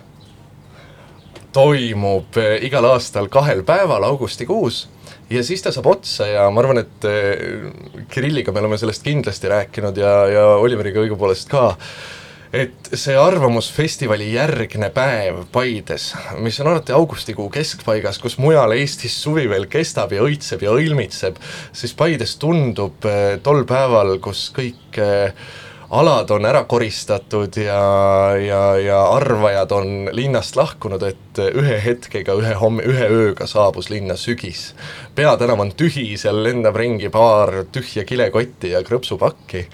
toimub 1.53 2.39
äh, 2.39 2.59
igal 2.67 2.87
aastal 2.91 3.29
kahel 3.33 3.63
päeval 3.67 4.07
augustikuus 4.07 4.89
ja 5.35 5.45
siis 5.47 5.63
ta 5.65 5.73
saab 5.75 5.89
otsa 5.91 6.29
ja 6.31 6.49
ma 6.51 6.63
arvan, 6.63 6.83
et 6.85 7.09
Kirilliga 8.13 8.53
me 8.55 8.63
oleme 8.63 8.79
sellest 8.81 9.05
kindlasti 9.05 9.51
rääkinud 9.51 9.99
ja, 9.99 10.13
ja 10.31 10.45
Oliveriga 10.63 11.03
õigupoolest 11.03 11.51
ka, 11.51 11.73
et 12.55 12.91
see 12.95 13.17
Arvamusfestivali 13.19 14.29
järgne 14.35 14.91
päev 14.95 15.43
Paides, 15.53 16.13
mis 16.43 16.59
on 16.63 16.71
alati 16.71 16.95
augustikuu 16.95 17.49
keskpaigas, 17.53 18.21
kus 18.23 18.37
mujal 18.43 18.77
Eestis 18.77 19.17
suvi 19.23 19.49
veel 19.51 19.67
kestab 19.71 20.15
ja 20.15 20.23
õitseb 20.25 20.63
ja 20.63 20.75
õilmitseb, 20.77 21.41
siis 21.75 21.95
Paides 21.99 22.37
tundub 22.43 23.07
eh, 23.11 23.37
tol 23.43 23.65
päeval, 23.69 24.17
kus 24.23 24.47
kõik 24.55 25.01
eh, 25.03 25.35
alad 25.95 26.31
on 26.35 26.45
ära 26.49 26.65
koristatud 26.69 27.57
ja, 27.57 27.83
ja, 28.41 28.63
ja 28.81 29.01
arvajad 29.15 29.73
on 29.73 29.93
linnast 30.13 30.57
lahkunud, 30.59 31.03
et 31.07 31.41
ühe 31.45 31.77
hetkega, 31.85 32.35
ühe 32.41 32.55
homme, 32.59 32.83
ühe 32.89 33.07
ööga 33.11 33.47
saabus 33.51 33.91
linna 33.93 34.17
sügis. 34.19 34.73
peatänav 35.15 35.61
on 35.61 35.71
tühi, 35.79 36.09
seal 36.19 36.43
lendab 36.43 36.77
ringi 36.77 37.11
paar 37.15 37.65
tühja 37.73 38.05
kilekotti 38.09 38.75
ja 38.75 38.83
krõpsupakki 38.87 39.67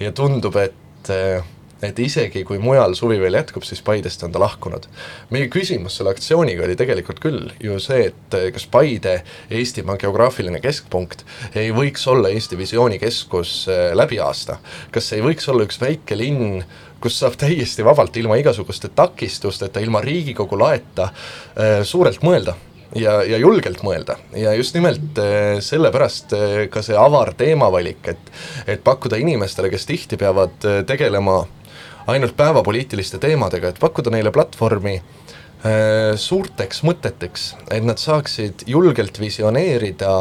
ja 0.00 0.12
tundub, 0.16 0.56
et 0.56 1.12
eh, 1.12 1.44
et 1.84 1.98
isegi 2.00 2.42
kui 2.46 2.58
mujal 2.62 2.94
suvi 2.96 3.18
veel 3.20 3.36
jätkub, 3.36 3.64
siis 3.66 3.82
Paidest 3.84 4.22
on 4.24 4.32
ta 4.32 4.40
lahkunud. 4.40 4.86
meie 5.30 5.48
küsimus 5.52 5.98
selle 5.98 6.14
aktsiooniga 6.14 6.64
oli 6.64 6.76
tegelikult 6.76 7.20
küll 7.20 7.50
ju 7.60 7.78
see, 7.82 8.08
et 8.10 8.36
kas 8.54 8.66
Paide, 8.72 9.18
Eestimaa 9.50 9.98
geograafiline 10.00 10.60
keskpunkt, 10.64 11.26
ei 11.54 11.72
võiks 11.76 12.06
olla 12.08 12.32
Eesti 12.32 12.58
visioonikeskus 12.58 13.66
äh, 13.68 13.90
läbi 13.94 14.20
aasta. 14.20 14.58
kas 14.90 15.12
ei 15.12 15.24
võiks 15.24 15.48
olla 15.52 15.66
üks 15.68 15.80
väike 15.80 16.16
linn, 16.16 16.62
kus 17.00 17.18
saab 17.20 17.36
täiesti 17.36 17.84
vabalt, 17.84 18.16
ilma 18.16 18.38
igasuguste 18.40 18.88
takistusteta, 18.88 19.80
ilma 19.80 20.00
Riigikogu 20.00 20.58
laeta 20.58 21.10
äh, 21.10 21.82
suurelt 21.84 22.24
mõelda 22.24 22.56
ja, 22.96 23.18
ja 23.26 23.36
julgelt 23.36 23.82
mõelda 23.84 24.16
ja 24.32 24.54
just 24.56 24.72
nimelt 24.78 25.18
sellepärast 25.60 26.32
ka 26.72 26.82
see 26.86 26.96
avar 26.96 27.34
teemavalik, 27.36 28.08
et 28.08 28.32
et 28.66 28.82
pakkuda 28.84 29.18
inimestele, 29.20 29.68
kes 29.68 29.84
tihti 29.90 30.16
peavad 30.16 30.64
tegelema 30.86 31.42
ainult 32.06 32.36
päevapoliitiliste 32.36 33.18
teemadega, 33.18 33.68
et 33.68 33.80
pakkuda 33.80 34.12
neile 34.14 34.32
platvormi 34.34 34.96
äh, 34.96 36.14
suurteks 36.16 36.82
mõteteks, 36.86 37.48
et 37.70 37.86
nad 37.86 38.00
saaksid 38.02 38.66
julgelt 38.70 39.20
visioneerida 39.20 40.12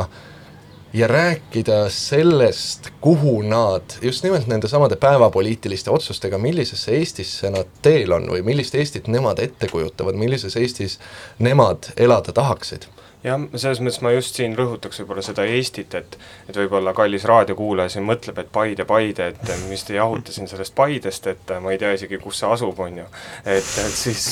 ja 0.95 1.07
rääkida 1.11 1.89
sellest, 1.91 2.89
kuhu 3.01 3.41
nad 3.41 3.97
just 4.01 4.23
nimelt 4.23 4.47
nendesamade 4.47 4.95
päevapoliitiliste 4.95 5.91
otsustega, 5.91 6.37
millisesse 6.37 6.95
Eestisse 6.95 7.51
nad 7.51 7.71
teel 7.83 8.15
on 8.15 8.29
või 8.31 8.45
millist 8.47 8.75
Eestit 8.75 9.09
nemad 9.11 9.41
ette 9.43 9.67
kujutavad, 9.67 10.15
millises 10.15 10.55
Eestis 10.55 10.99
nemad 11.39 11.91
elada 11.97 12.31
tahaksid 12.31 12.87
jah, 13.25 13.41
selles 13.55 13.81
mõttes 13.83 14.01
ma 14.05 14.11
just 14.13 14.37
siin 14.37 14.55
rõhutaks 14.57 15.01
võib-olla 15.01 15.23
seda 15.25 15.45
Eestit, 15.49 15.95
et 15.97 16.17
et 16.49 16.57
võib-olla 16.59 16.93
kallis 16.95 17.25
raadiokuulaja 17.25 17.95
siin 17.95 18.05
mõtleb, 18.07 18.37
et 18.41 18.51
Paide, 18.53 18.85
Paide, 18.85 19.29
et 19.33 19.51
mis 19.69 19.83
te 19.83 19.97
jahute 19.97 20.33
siin 20.35 20.49
sellest 20.51 20.75
Paidest, 20.77 21.27
et 21.31 21.53
ma 21.61 21.73
ei 21.73 21.79
tea 21.81 21.93
isegi, 21.97 22.19
kus 22.21 22.41
see 22.41 22.51
asub, 22.51 22.79
on 22.85 23.01
ju. 23.01 23.07
et, 23.43 23.71
et 23.85 23.97
siis, 23.97 24.27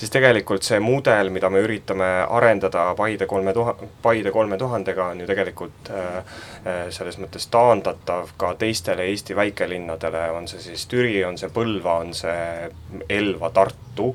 siis 0.00 0.14
tegelikult 0.14 0.66
see 0.66 0.78
mudel, 0.82 1.32
mida 1.34 1.50
me 1.50 1.64
üritame 1.66 2.10
arendada 2.28 2.90
Paide 2.98 3.26
kolme 3.30 3.54
tuha-, 3.56 3.76
Paide 4.02 4.32
kolme 4.34 4.58
tuhandega, 4.60 5.10
on 5.14 5.24
ju 5.24 5.28
tegelikult 5.30 5.92
äh, 5.94 6.40
selles 6.94 7.18
mõttes 7.20 7.50
taandatav 7.50 8.34
ka 8.40 8.54
teistele 8.60 9.08
Eesti 9.10 9.36
väikelinnadele, 9.38 10.28
on 10.36 10.48
see 10.50 10.62
siis 10.70 10.86
Türi, 10.90 11.18
on 11.26 11.38
see 11.40 11.50
Põlva, 11.54 12.00
on 12.04 12.14
see 12.16 12.70
Elva, 13.10 13.50
Tartu 13.54 14.14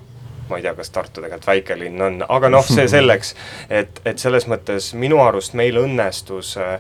ma 0.49 0.59
ei 0.59 0.65
tea, 0.65 0.73
kas 0.77 0.89
Tartu 0.93 1.21
tegelikult 1.21 1.47
väikelinn 1.47 2.01
on, 2.01 2.17
aga 2.29 2.49
noh, 2.49 2.65
see 2.67 2.87
selleks, 2.95 3.35
et, 3.69 4.01
et 4.05 4.21
selles 4.21 4.47
mõttes 4.51 4.93
minu 4.97 5.21
arust 5.23 5.55
meil 5.57 5.77
õnnestus 5.81 6.55
äh, 6.61 6.73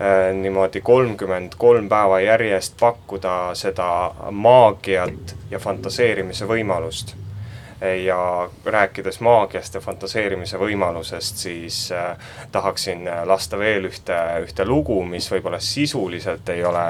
äh, 0.00 0.18
niimoodi 0.36 0.82
kolmkümmend 0.84 1.58
kolm 1.58 1.88
päeva 1.88 2.20
järjest 2.24 2.78
pakkuda 2.80 3.38
seda 3.58 3.88
maagiat 4.30 5.36
ja 5.50 5.62
fantaseerimise 5.62 6.48
võimalust 6.48 7.16
ja 7.80 8.50
rääkides 8.64 9.20
maagiast 9.20 9.74
ja 9.74 9.80
fantaseerimise 9.80 10.58
võimalusest, 10.58 11.36
siis 11.36 11.92
äh, 11.92 12.18
tahaksin 12.52 13.08
äh, 13.08 13.22
lasta 13.26 13.58
veel 13.58 13.86
ühte, 13.86 14.16
ühte 14.42 14.66
lugu, 14.66 14.98
mis 15.06 15.30
võib-olla 15.30 15.60
sisuliselt 15.62 16.48
ei 16.48 16.64
ole, 16.64 16.84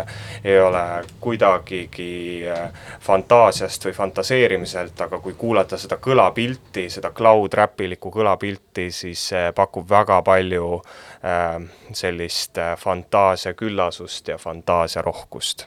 ei 0.44 0.60
ole 0.60 0.84
kuidagigi 1.20 2.48
äh, 2.48 2.72
fantaasiast 3.04 3.84
või 3.84 3.96
fantaseerimiselt, 4.00 5.00
aga 5.00 5.20
kui 5.20 5.36
kuulata 5.38 5.78
seda 5.78 6.00
kõlapilti, 6.00 6.88
seda 6.90 7.12
cloud-räpilikku 7.12 8.12
kõlapilti, 8.12 8.88
siis 8.90 9.28
see 9.32 9.52
pakub 9.52 9.88
väga 9.90 10.22
palju 10.22 10.80
sellist 11.92 12.60
fantaasiaküllasust 12.78 14.28
ja 14.28 14.38
fantaasiarohkust 14.38 15.66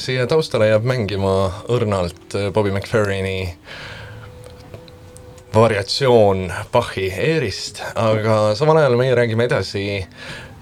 siia 0.00 0.26
taustale 0.26 0.70
jääb 0.70 0.84
mängima 0.88 1.32
õrnalt 1.68 2.36
äh, 2.38 2.48
Bobby 2.54 2.70
McFerrini 2.72 3.50
variatsioon 5.54 6.46
Bachi 6.72 7.10
Eerist, 7.10 7.82
aga 7.98 8.54
samal 8.56 8.80
ajal 8.80 8.96
meie 8.96 9.16
räägime 9.18 9.44
edasi 9.48 9.82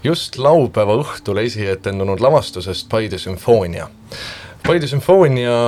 just 0.02 0.38
laupäeva 0.40 0.96
õhtul 0.98 1.42
esietendunud 1.44 2.22
lavastusest 2.24 2.88
Paide 2.90 3.20
sümfoonia. 3.20 3.86
Paide 4.66 4.90
sümfoonia, 4.90 5.58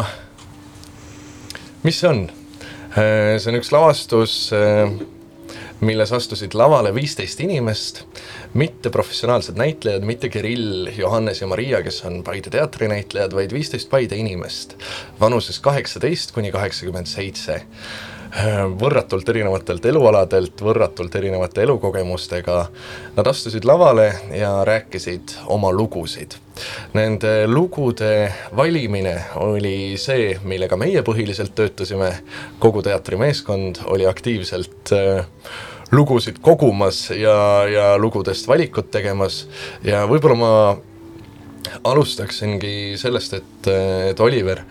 mis 1.84 2.00
see 2.02 2.10
on? 2.10 2.24
Äh, 2.90 3.36
see 3.38 3.52
on 3.52 3.60
üks 3.60 3.70
lavastus, 3.74 4.38
äh, 4.56 4.90
milles 5.84 6.10
astusid 6.16 6.58
lavale 6.58 6.90
viisteist 6.96 7.44
inimest, 7.44 8.02
mitte 8.54 8.90
professionaalsed 8.90 9.58
näitlejad, 9.58 10.04
mitte 10.06 10.28
Kirill, 10.28 10.88
Johannes 10.96 11.40
ja 11.40 11.46
Maria, 11.46 11.82
kes 11.82 12.02
on 12.04 12.22
Paide 12.26 12.50
teatrinäitlejad, 12.50 13.34
vaid 13.34 13.52
viisteist 13.54 13.90
Paide 13.90 14.16
inimest 14.16 14.76
vanuses 15.20 15.60
kaheksateist 15.60 16.32
kuni 16.36 16.52
kaheksakümmend 16.54 17.06
seitse 17.10 17.60
võrratult 18.78 19.28
erinevatelt 19.28 19.84
elualadelt, 19.90 20.60
võrratult 20.62 21.14
erinevate 21.18 21.64
elukogemustega. 21.64 22.58
Nad 23.16 23.26
astusid 23.26 23.64
lavale 23.66 24.12
ja 24.36 24.52
rääkisid 24.64 25.34
oma 25.50 25.72
lugusid. 25.72 26.36
Nende 26.94 27.46
lugude 27.48 28.30
valimine 28.56 29.16
oli 29.40 29.96
see, 29.98 30.36
millega 30.44 30.76
meie 30.76 31.02
põhiliselt 31.02 31.54
töötasime, 31.58 32.12
kogu 32.58 32.82
teatrimeeskond 32.86 33.82
oli 33.90 34.06
aktiivselt 34.06 34.94
äh, 34.94 35.26
lugusid 35.92 36.38
kogumas 36.42 37.08
ja, 37.10 37.36
ja 37.70 37.86
lugudest 37.98 38.48
valikut 38.48 38.90
tegemas 38.94 39.44
ja 39.84 40.04
võib-olla 40.10 40.38
ma 40.38 40.52
alustaksingi 41.84 42.96
sellest, 43.00 43.34
et, 43.40 43.70
et 44.10 44.20
Oliver, 44.20 44.62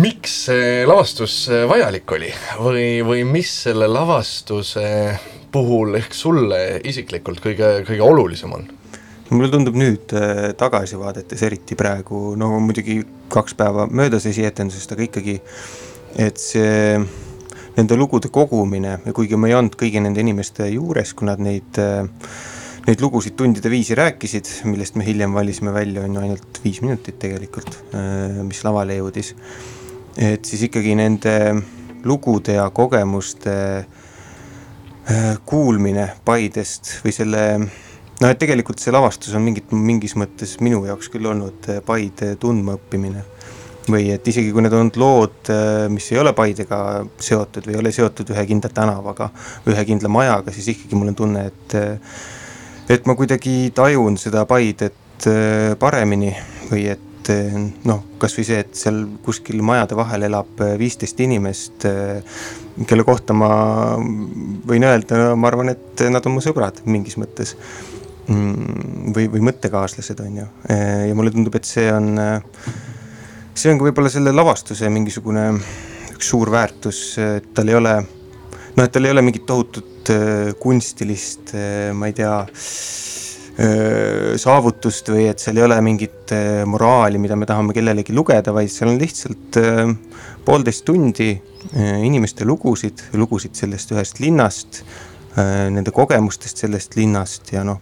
miks 0.00 0.34
see 0.46 0.82
lavastus 0.86 1.44
vajalik 1.68 2.12
oli 2.16 2.30
või, 2.60 2.84
või 3.06 3.24
mis 3.26 3.52
selle 3.66 3.88
lavastuse 3.90 4.90
puhul 5.52 5.96
ehk 5.98 6.14
sulle 6.14 6.60
isiklikult 6.86 7.42
kõige, 7.42 7.80
kõige 7.88 8.04
olulisem 8.06 8.54
on? 8.54 8.68
mulle 9.30 9.50
tundub 9.52 9.76
nüüd 9.78 10.10
äh, 10.18 10.50
tagasi 10.58 10.98
vaadates, 10.98 11.42
eriti 11.46 11.76
praegu, 11.78 12.32
no 12.38 12.56
muidugi 12.58 13.00
kaks 13.30 13.54
päeva 13.54 13.86
möödas 13.86 14.26
esietendusest, 14.26 14.90
aga 14.90 15.04
ikkagi, 15.06 15.36
et 16.18 16.40
see 16.42 16.96
nende 17.76 17.96
lugude 17.98 18.30
kogumine 18.32 18.98
kuigi 19.14 19.38
ma 19.38 19.50
ei 19.50 19.56
olnud 19.58 19.76
kõigi 19.78 20.02
nende 20.02 20.22
inimeste 20.22 20.68
juures, 20.70 21.12
kui 21.14 21.28
nad 21.28 21.42
neid, 21.42 21.80
neid 22.86 23.04
lugusid 23.04 23.36
tundide 23.38 23.70
viisi 23.72 23.96
rääkisid, 23.98 24.50
millest 24.70 24.98
me 24.98 25.06
hiljem 25.06 25.34
valisime 25.36 25.74
välja, 25.74 26.04
on 26.04 26.16
ju 26.16 26.24
ainult 26.24 26.62
viis 26.64 26.80
minutit 26.84 27.20
tegelikult, 27.22 27.76
mis 28.46 28.64
lavale 28.66 28.98
jõudis. 29.00 29.34
et 30.16 30.44
siis 30.44 30.66
ikkagi 30.66 30.94
nende 30.98 31.36
lugude 32.04 32.56
ja 32.56 32.70
kogemuste 32.70 33.54
kuulmine 35.46 36.08
Paidest 36.24 36.98
või 37.04 37.12
selle 37.14 37.44
noh, 37.60 38.28
et 38.28 38.38
tegelikult 38.38 38.82
see 38.82 38.92
lavastus 38.92 39.34
on 39.34 39.44
mingit, 39.44 39.72
mingis 39.72 40.16
mõttes 40.18 40.58
minu 40.60 40.84
jaoks 40.86 41.08
küll 41.12 41.26
olnud 41.30 41.70
Paide 41.86 42.34
tundmaõppimine 42.40 43.24
või 43.92 44.10
et 44.14 44.26
isegi 44.30 44.52
kui 44.54 44.64
need 44.64 44.74
on 44.76 44.90
lood, 45.00 45.50
mis 45.92 46.08
ei 46.12 46.20
ole 46.22 46.32
Paidega 46.36 46.80
seotud 47.18 47.66
või 47.66 47.76
ei 47.76 47.82
ole 47.82 47.92
seotud 47.94 48.32
ühe 48.34 48.46
kindla 48.48 48.70
tänavaga, 48.74 49.30
ühe 49.70 49.84
kindla 49.88 50.10
majaga, 50.12 50.54
siis 50.54 50.72
ikkagi 50.74 50.98
mul 50.98 51.12
on 51.12 51.18
tunne, 51.18 51.46
et 51.50 51.78
et 52.90 53.06
ma 53.06 53.14
kuidagi 53.18 53.70
tajun 53.74 54.18
seda 54.18 54.46
Paidet 54.50 55.28
paremini 55.78 56.32
või 56.70 56.88
et 56.90 57.30
noh, 57.86 58.02
kasvõi 58.18 58.44
see, 58.46 58.58
et 58.64 58.74
seal 58.74 59.04
kuskil 59.22 59.60
majade 59.62 59.94
vahel 59.98 60.24
elab 60.26 60.60
viisteist 60.80 61.20
inimest, 61.22 61.86
kelle 62.88 63.04
kohta 63.06 63.36
ma 63.36 63.50
võin 64.00 64.86
öelda, 64.88 65.34
ma 65.36 65.50
arvan, 65.50 65.70
et 65.74 66.04
nad 66.10 66.26
on 66.26 66.38
mu 66.38 66.44
sõbrad 66.44 66.82
mingis 66.90 67.18
mõttes. 67.20 67.56
või, 68.30 69.26
või 69.26 69.40
mõttekaaslased, 69.42 70.20
on 70.22 70.36
ju, 70.38 70.46
ja 70.70 71.14
mulle 71.18 71.32
tundub, 71.34 71.56
et 71.58 71.66
see 71.66 71.88
on 71.90 72.18
see 73.60 73.72
on 73.74 73.80
ka 73.80 73.84
võib-olla 73.90 74.08
selle 74.12 74.32
lavastuse 74.32 74.88
mingisugune 74.92 75.42
üks 76.14 76.30
suur 76.32 76.48
väärtus, 76.52 77.00
et 77.20 77.50
tal 77.56 77.68
ei 77.68 77.76
ole 77.76 77.92
noh, 78.00 78.84
et 78.84 78.92
tal 78.94 79.04
ei 79.04 79.12
ole 79.12 79.24
mingit 79.26 79.44
tohutut 79.48 80.12
äh, 80.14 80.52
kunstilist 80.60 81.52
äh,, 81.58 81.90
ma 81.96 82.08
ei 82.08 82.14
tea 82.16 82.38
äh,, 82.40 82.48
saavutust 84.40 85.10
või 85.12 85.26
et 85.28 85.42
seal 85.42 85.60
ei 85.60 85.66
ole 85.66 85.76
mingit 85.84 86.32
moraali, 86.70 87.20
mida 87.20 87.36
me 87.36 87.48
tahame 87.50 87.76
kellelegi 87.76 88.16
lugeda, 88.16 88.54
vaid 88.56 88.72
seal 88.72 88.94
on 88.94 89.00
lihtsalt 89.00 89.58
poolteist 90.46 90.86
tundi 90.88 91.34
inimeste 91.76 92.46
lugusid, 92.48 93.02
lugusid 93.20 93.58
sellest 93.58 93.92
ühest 93.92 94.22
linnast 94.24 94.80
nende 95.36 95.92
kogemustest 95.94 96.64
sellest 96.64 96.96
linnast 96.96 97.52
ja 97.52 97.60
noh 97.66 97.78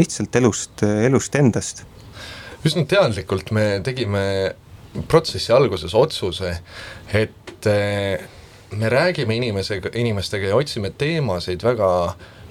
lihtsalt 0.00 0.36
elust, 0.40 0.82
elust 0.82 1.38
endast 1.38 1.84
üsna 2.66 2.84
teadlikult 2.88 3.52
me 3.56 3.66
tegime 3.84 4.24
protsessi 5.08 5.52
alguses 5.54 5.94
otsuse, 5.94 6.56
et 7.14 7.70
eh, 7.70 8.26
me 8.76 8.90
räägime 8.90 9.36
inimesega, 9.38 9.94
inimestega 9.94 10.50
ja 10.50 10.58
otsime 10.58 10.90
teemasid 10.98 11.62
väga 11.64 11.90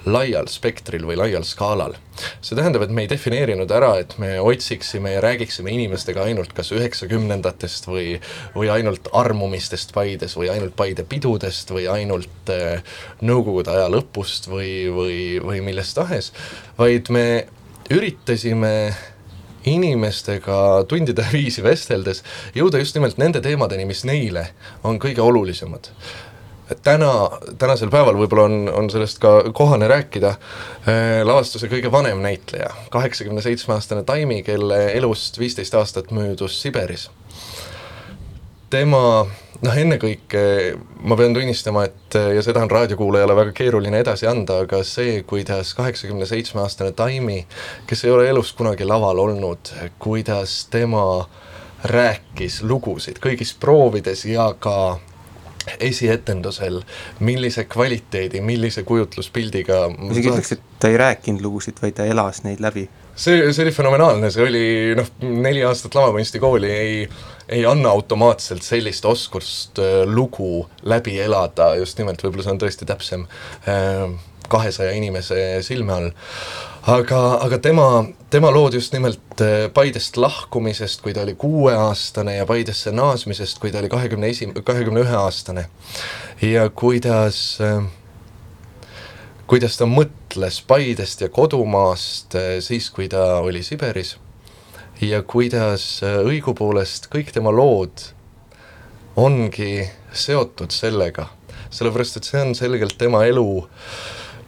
laial 0.08 0.46
spektril 0.48 1.04
või 1.04 1.18
laial 1.18 1.44
skaalal. 1.44 1.92
see 2.40 2.56
tähendab, 2.56 2.82
et 2.82 2.90
me 2.90 3.04
ei 3.04 3.08
defineerinud 3.08 3.70
ära, 3.70 3.90
et 4.00 4.16
me 4.18 4.38
otsiksime 4.40 5.12
ja 5.12 5.20
räägiksime 5.20 5.72
inimestega 5.72 6.24
ainult 6.24 6.52
kas 6.56 6.72
üheksakümnendatest 6.72 7.88
või, 7.88 8.20
või 8.54 8.70
ainult 8.72 9.08
armumistest 9.12 9.92
Paides 9.92 10.36
või 10.36 10.48
ainult 10.52 10.76
Paide 10.76 11.04
pidudest 11.04 11.70
või 11.70 11.86
ainult 11.88 12.52
eh, 12.52 12.80
Nõukogude 13.20 13.76
aja 13.76 13.88
lõpust 13.92 14.48
või, 14.48 14.88
või, 14.88 15.16
või 15.44 15.60
millest 15.64 15.96
tahes, 16.00 16.32
vaid 16.78 17.12
me 17.12 17.26
üritasime 17.92 18.74
inimestega 19.64 20.84
tundide 20.88 21.26
viisi 21.36 21.62
vesteldes 21.64 22.24
jõuda 22.56 22.80
just 22.80 22.96
nimelt 22.96 23.20
nende 23.20 23.42
teemadeni, 23.44 23.86
mis 23.88 24.04
neile 24.08 24.48
on 24.84 24.98
kõige 25.02 25.22
olulisemad. 25.22 25.90
täna, 26.82 27.12
tänasel 27.58 27.90
päeval 27.90 28.14
võib-olla 28.14 28.46
on, 28.46 28.68
on 28.74 28.90
sellest 28.90 29.18
ka 29.18 29.52
kohane 29.52 29.88
rääkida 29.88 30.30
äh,, 30.30 31.20
lavastuse 31.24 31.68
kõige 31.68 31.92
vanem 31.92 32.22
näitleja, 32.22 32.70
kaheksakümne 32.90 33.42
seitsme 33.42 33.74
aastane 33.74 34.02
Taimi, 34.02 34.42
kelle 34.42 34.92
elust 34.92 35.38
viisteist 35.38 35.74
aastat 35.74 36.10
möödus 36.10 36.62
Siberis. 36.62 37.10
tema 38.70 39.26
noh, 39.62 39.76
ennekõike 39.76 40.42
ma 41.02 41.16
pean 41.16 41.34
tunnistama, 41.34 41.84
et 41.88 41.99
ja 42.14 42.42
seda 42.42 42.62
on 42.62 42.70
raadiokuulajale 42.70 43.36
väga 43.36 43.52
keeruline 43.52 44.00
edasi 44.02 44.26
anda, 44.30 44.60
aga 44.64 44.82
see, 44.86 45.22
kuidas 45.22 45.74
kaheksakümne 45.78 46.26
seitsme 46.26 46.62
aastane 46.64 46.92
Taimi, 46.96 47.44
kes 47.86 48.04
ei 48.04 48.14
ole 48.14 48.28
elus 48.28 48.52
kunagi 48.52 48.84
laval 48.88 49.18
olnud, 49.18 49.72
kuidas 49.98 50.64
tema 50.70 51.04
rääkis 51.84 52.62
lugusid 52.62 53.20
kõigis 53.22 53.54
proovides 53.60 54.24
ja 54.28 54.50
ka 54.58 54.98
esietendusel, 55.80 56.80
millise 57.20 57.64
kvaliteedi, 57.64 58.40
millise 58.40 58.82
kujutluspildiga 58.88 59.82
ma 59.92 60.12
isegi 60.12 60.32
ütleks, 60.32 60.54
et 60.56 60.64
ta 60.80 60.90
ei 60.90 60.96
rääkinud 61.00 61.44
lugusid, 61.44 61.80
vaid 61.82 61.98
ta 61.98 62.06
elas 62.08 62.42
neid 62.46 62.62
läbi. 62.64 62.88
see, 63.14 63.52
see 63.52 63.64
oli 63.66 63.72
fenomenaalne, 63.76 64.30
see 64.32 64.46
oli 64.46 64.64
noh, 64.96 65.10
neli 65.20 65.64
aastat 65.64 65.94
lavakunstikooli 65.94 66.70
ei, 66.72 67.08
ei 67.50 67.66
anna 67.66 67.90
automaatselt 67.90 68.62
sellist 68.62 69.04
oskust 69.04 69.78
äh, 69.82 70.02
lugu 70.06 70.68
läbi 70.82 71.18
elada, 71.20 71.74
just 71.80 71.98
nimelt 71.98 72.22
võib-olla 72.22 72.46
see 72.46 72.54
on 72.54 72.60
tõesti 72.62 72.86
täpsem 72.88 73.26
äh, 73.68 74.06
kahesaja 74.50 74.94
inimese 74.98 75.40
silme 75.66 75.94
all. 75.94 76.10
aga, 76.90 77.20
aga 77.44 77.58
tema, 77.58 77.88
tema 78.30 78.52
lood 78.54 78.78
just 78.78 78.94
nimelt 78.94 79.42
äh, 79.42 79.66
Paidest 79.74 80.16
lahkumisest, 80.16 81.02
kui 81.02 81.14
ta 81.14 81.26
oli 81.26 81.34
kuueaastane 81.34 82.36
ja 82.38 82.46
Paidesse 82.46 82.94
naasmisest, 82.94 83.58
kui 83.58 83.74
ta 83.74 83.82
oli 83.82 83.90
kahekümne 83.90 84.30
esi-, 84.30 84.52
kahekümne 84.64 85.04
ühe 85.06 85.18
aastane. 85.18 85.66
ja 86.42 86.68
kuidas 86.70 87.58
äh, 87.66 87.82
kuidas 89.50 89.78
ta 89.78 89.90
mõtles 89.90 90.62
Paidest 90.66 91.26
ja 91.26 91.28
kodumaast 91.28 92.38
siis, 92.62 92.90
kui 92.94 93.10
ta 93.10 93.40
oli 93.42 93.66
Siberis 93.66 94.16
ja 95.00 95.22
kuidas 95.22 96.00
äh, 96.04 96.20
õigupoolest 96.26 97.08
kõik 97.12 97.32
tema 97.32 97.52
lood 97.54 98.10
ongi 99.20 99.84
seotud 100.12 100.72
sellega, 100.74 101.28
sellepärast 101.72 102.20
et 102.20 102.28
see 102.28 102.42
on 102.42 102.54
selgelt 102.58 102.98
tema 103.00 103.24
elu 103.28 103.46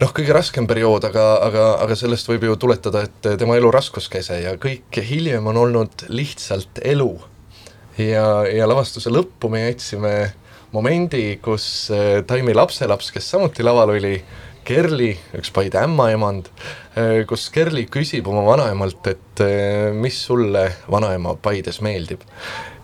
noh, 0.03 0.13
kõige 0.15 0.35
raskem 0.35 0.67
periood, 0.69 1.05
aga, 1.09 1.27
aga, 1.47 1.67
aga 1.85 1.97
sellest 1.99 2.29
võib 2.31 2.47
ju 2.49 2.57
tuletada, 2.61 3.05
et 3.07 3.33
tema 3.41 3.57
elu 3.59 3.71
raskuskese 3.75 4.41
ja 4.43 4.55
kõik 4.61 5.01
hiljem 5.07 5.47
on 5.51 5.61
olnud 5.65 6.07
lihtsalt 6.11 6.83
elu. 6.85 7.13
ja, 7.99 8.27
ja 8.49 8.69
lavastuse 8.69 9.13
lõppu 9.13 9.51
me 9.53 9.67
jätsime 9.67 10.15
momendi, 10.73 11.39
kus 11.45 11.91
äh, 11.93 12.23
Taimi 12.27 12.55
lapselaps, 12.57 13.13
kes 13.13 13.31
samuti 13.35 13.65
laval 13.65 13.95
oli, 13.97 14.17
Kerli, 14.65 15.11
üks 15.39 15.51
Paide 15.55 15.81
ämmaemand, 15.83 16.51
kus 17.29 17.49
Kerli 17.51 17.87
küsib 17.91 18.29
oma 18.31 18.45
vanaemalt, 18.47 19.09
et 19.11 19.43
eh, 19.43 19.89
mis 19.95 20.21
sulle, 20.27 20.69
vanaema, 20.91 21.35
Paides 21.43 21.81
meeldib. 21.83 22.23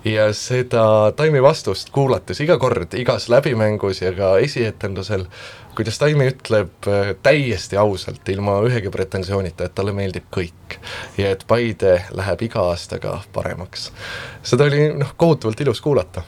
ja 0.04 0.28
seda 0.32 1.12
Taimi 1.16 1.42
vastust 1.42 1.90
kuulates 1.90 2.40
iga 2.40 2.56
kord, 2.58 2.94
igas 2.94 3.28
läbimängus 3.28 4.02
ja 4.02 4.12
ka 4.16 4.38
esietendusel, 4.42 5.26
kuidas 5.76 5.98
Taimi 5.98 6.30
ütleb 6.32 6.88
eh, 6.90 7.12
täiesti 7.22 7.76
ausalt, 7.76 8.26
ilma 8.28 8.58
ühegi 8.66 8.90
pretensioonita, 8.90 9.68
et 9.68 9.74
talle 9.74 9.94
meeldib 9.94 10.26
kõik. 10.34 10.80
ja 11.18 11.30
et 11.30 11.44
Paide 11.46 12.00
läheb 12.10 12.42
iga 12.48 12.66
aastaga 12.72 13.20
paremaks. 13.32 13.92
seda 14.42 14.66
oli 14.66 14.88
noh, 14.98 15.14
kohutavalt 15.16 15.60
ilus 15.60 15.80
kuulata 15.80 16.26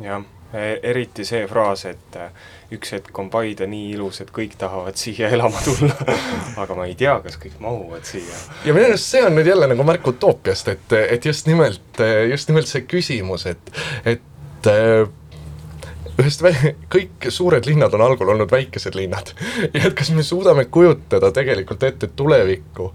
jah, 0.00 0.24
eriti 0.52 1.24
see 1.24 1.44
fraas, 1.50 1.84
et 1.86 2.16
äh, 2.18 2.30
üks 2.74 2.94
hetk 2.96 3.18
on 3.22 3.30
Paide 3.30 3.68
nii 3.70 3.92
ilus, 3.94 4.20
et 4.24 4.32
kõik 4.34 4.56
tahavad 4.58 4.98
siia 4.98 5.30
elama 5.30 5.62
tulla 5.64 5.94
aga 6.62 6.78
ma 6.78 6.88
ei 6.90 6.96
tea, 6.98 7.16
kas 7.24 7.38
kõik 7.40 7.60
mahuvad 7.62 8.06
siia. 8.08 8.40
ja 8.66 8.74
minu 8.74 8.90
arust 8.90 9.12
see 9.12 9.22
on 9.26 9.38
nüüd 9.38 9.50
jälle 9.50 9.70
nagu 9.70 9.86
märk 9.86 10.10
utoopiast, 10.12 10.72
et, 10.74 10.98
et 10.98 11.30
just 11.30 11.50
nimelt, 11.50 12.02
just 12.30 12.50
nimelt 12.50 12.70
see 12.70 12.86
küsimus, 12.90 13.46
et, 13.50 13.72
et 14.16 14.70
äh, 14.70 15.06
ühest 16.20 16.42
vä-, 16.44 16.74
kõik 16.92 17.28
suured 17.32 17.66
linnad 17.68 17.94
on 17.96 18.04
algul 18.04 18.32
olnud 18.34 18.50
väikesed 18.52 18.96
linnad. 18.98 19.32
ja 19.74 19.84
et 19.86 19.96
kas 19.98 20.12
me 20.14 20.24
suudame 20.26 20.66
kujutada 20.72 21.32
tegelikult 21.34 21.82
ette 21.86 22.10
tulevikku, 22.16 22.90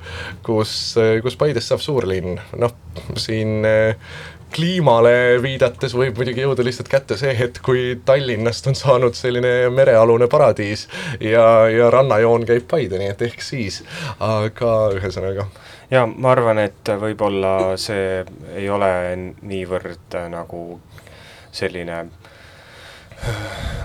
kus, 0.46 0.76
kus 1.24 1.40
Paidest 1.40 1.72
saab 1.72 1.84
suurlinn, 1.84 2.40
noh, 2.62 2.76
siin 3.20 3.66
äh, 3.68 4.14
kliimale 4.54 5.42
viidates 5.44 5.96
võib 5.98 6.18
muidugi 6.20 6.44
jõuda 6.46 6.64
lihtsalt 6.66 6.90
kätte 6.92 7.18
see 7.20 7.34
hetk, 7.38 7.62
kui 7.66 7.84
Tallinnast 8.06 8.68
on 8.70 8.78
saanud 8.78 9.18
selline 9.18 9.70
merealune 9.74 10.28
paradiis 10.32 10.88
ja, 11.20 11.68
ja 11.72 11.90
rannajoon 11.94 12.46
käib 12.48 12.68
Paide, 12.70 13.00
nii 13.02 13.12
et 13.14 13.24
ehk 13.28 13.44
siis, 13.44 13.82
aga 14.24 14.74
ühesõnaga. 14.96 15.48
ja 15.92 16.06
ma 16.08 16.32
arvan, 16.32 16.62
et 16.64 16.94
võib-olla 17.02 17.76
see 17.82 18.24
ei 18.56 18.70
ole 18.70 18.92
niivõrd 19.42 20.20
äh, 20.20 20.30
nagu 20.32 20.80
selline 21.56 22.04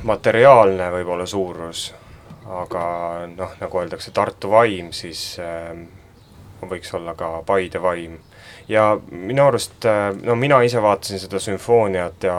materiaalne 0.03 0.91
võib-olla 0.93 1.27
suurus, 1.27 1.91
aga 2.51 2.85
noh, 3.31 3.55
nagu 3.61 3.83
öeldakse, 3.83 4.13
Tartu 4.15 4.51
vaim, 4.53 4.93
siis 4.93 5.39
äh, 5.43 5.73
võiks 6.69 6.95
olla 6.95 7.15
ka 7.19 7.41
Paide 7.47 7.83
vaim 7.83 8.19
ja 8.71 8.85
minu 9.11 9.47
arust, 9.47 9.85
äh, 9.85 10.11
no 10.23 10.37
mina 10.39 10.61
ise 10.63 10.83
vaatasin 10.83 11.21
seda 11.21 11.41
sümfooniat 11.43 12.23
ja 12.23 12.37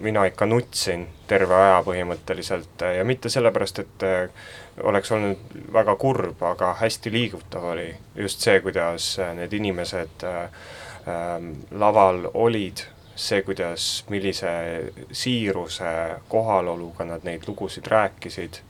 mina 0.00 0.24
ikka 0.24 0.46
nutsin 0.48 1.04
terve 1.28 1.54
aja 1.54 1.82
põhimõtteliselt 1.84 2.84
ja 2.96 3.04
mitte 3.04 3.28
sellepärast, 3.32 3.82
et 3.82 4.06
äh, 4.06 4.46
oleks 4.82 5.12
olnud 5.12 5.56
väga 5.72 5.96
kurb, 6.00 6.42
aga 6.42 6.72
hästi 6.80 7.12
liigutav 7.12 7.64
oli 7.72 7.88
just 8.16 8.44
see, 8.44 8.60
kuidas 8.64 9.16
äh, 9.18 9.32
need 9.36 9.52
inimesed 9.56 10.26
äh, 10.26 10.48
laval 11.70 12.26
olid, 12.34 12.82
see, 13.16 13.42
kuidas, 13.46 14.04
millise 14.12 14.50
siiruse 15.12 15.92
kohaloluga 16.28 17.06
nad 17.08 17.24
neid 17.24 17.46
lugusid 17.48 17.86
rääkisid, 17.88 18.60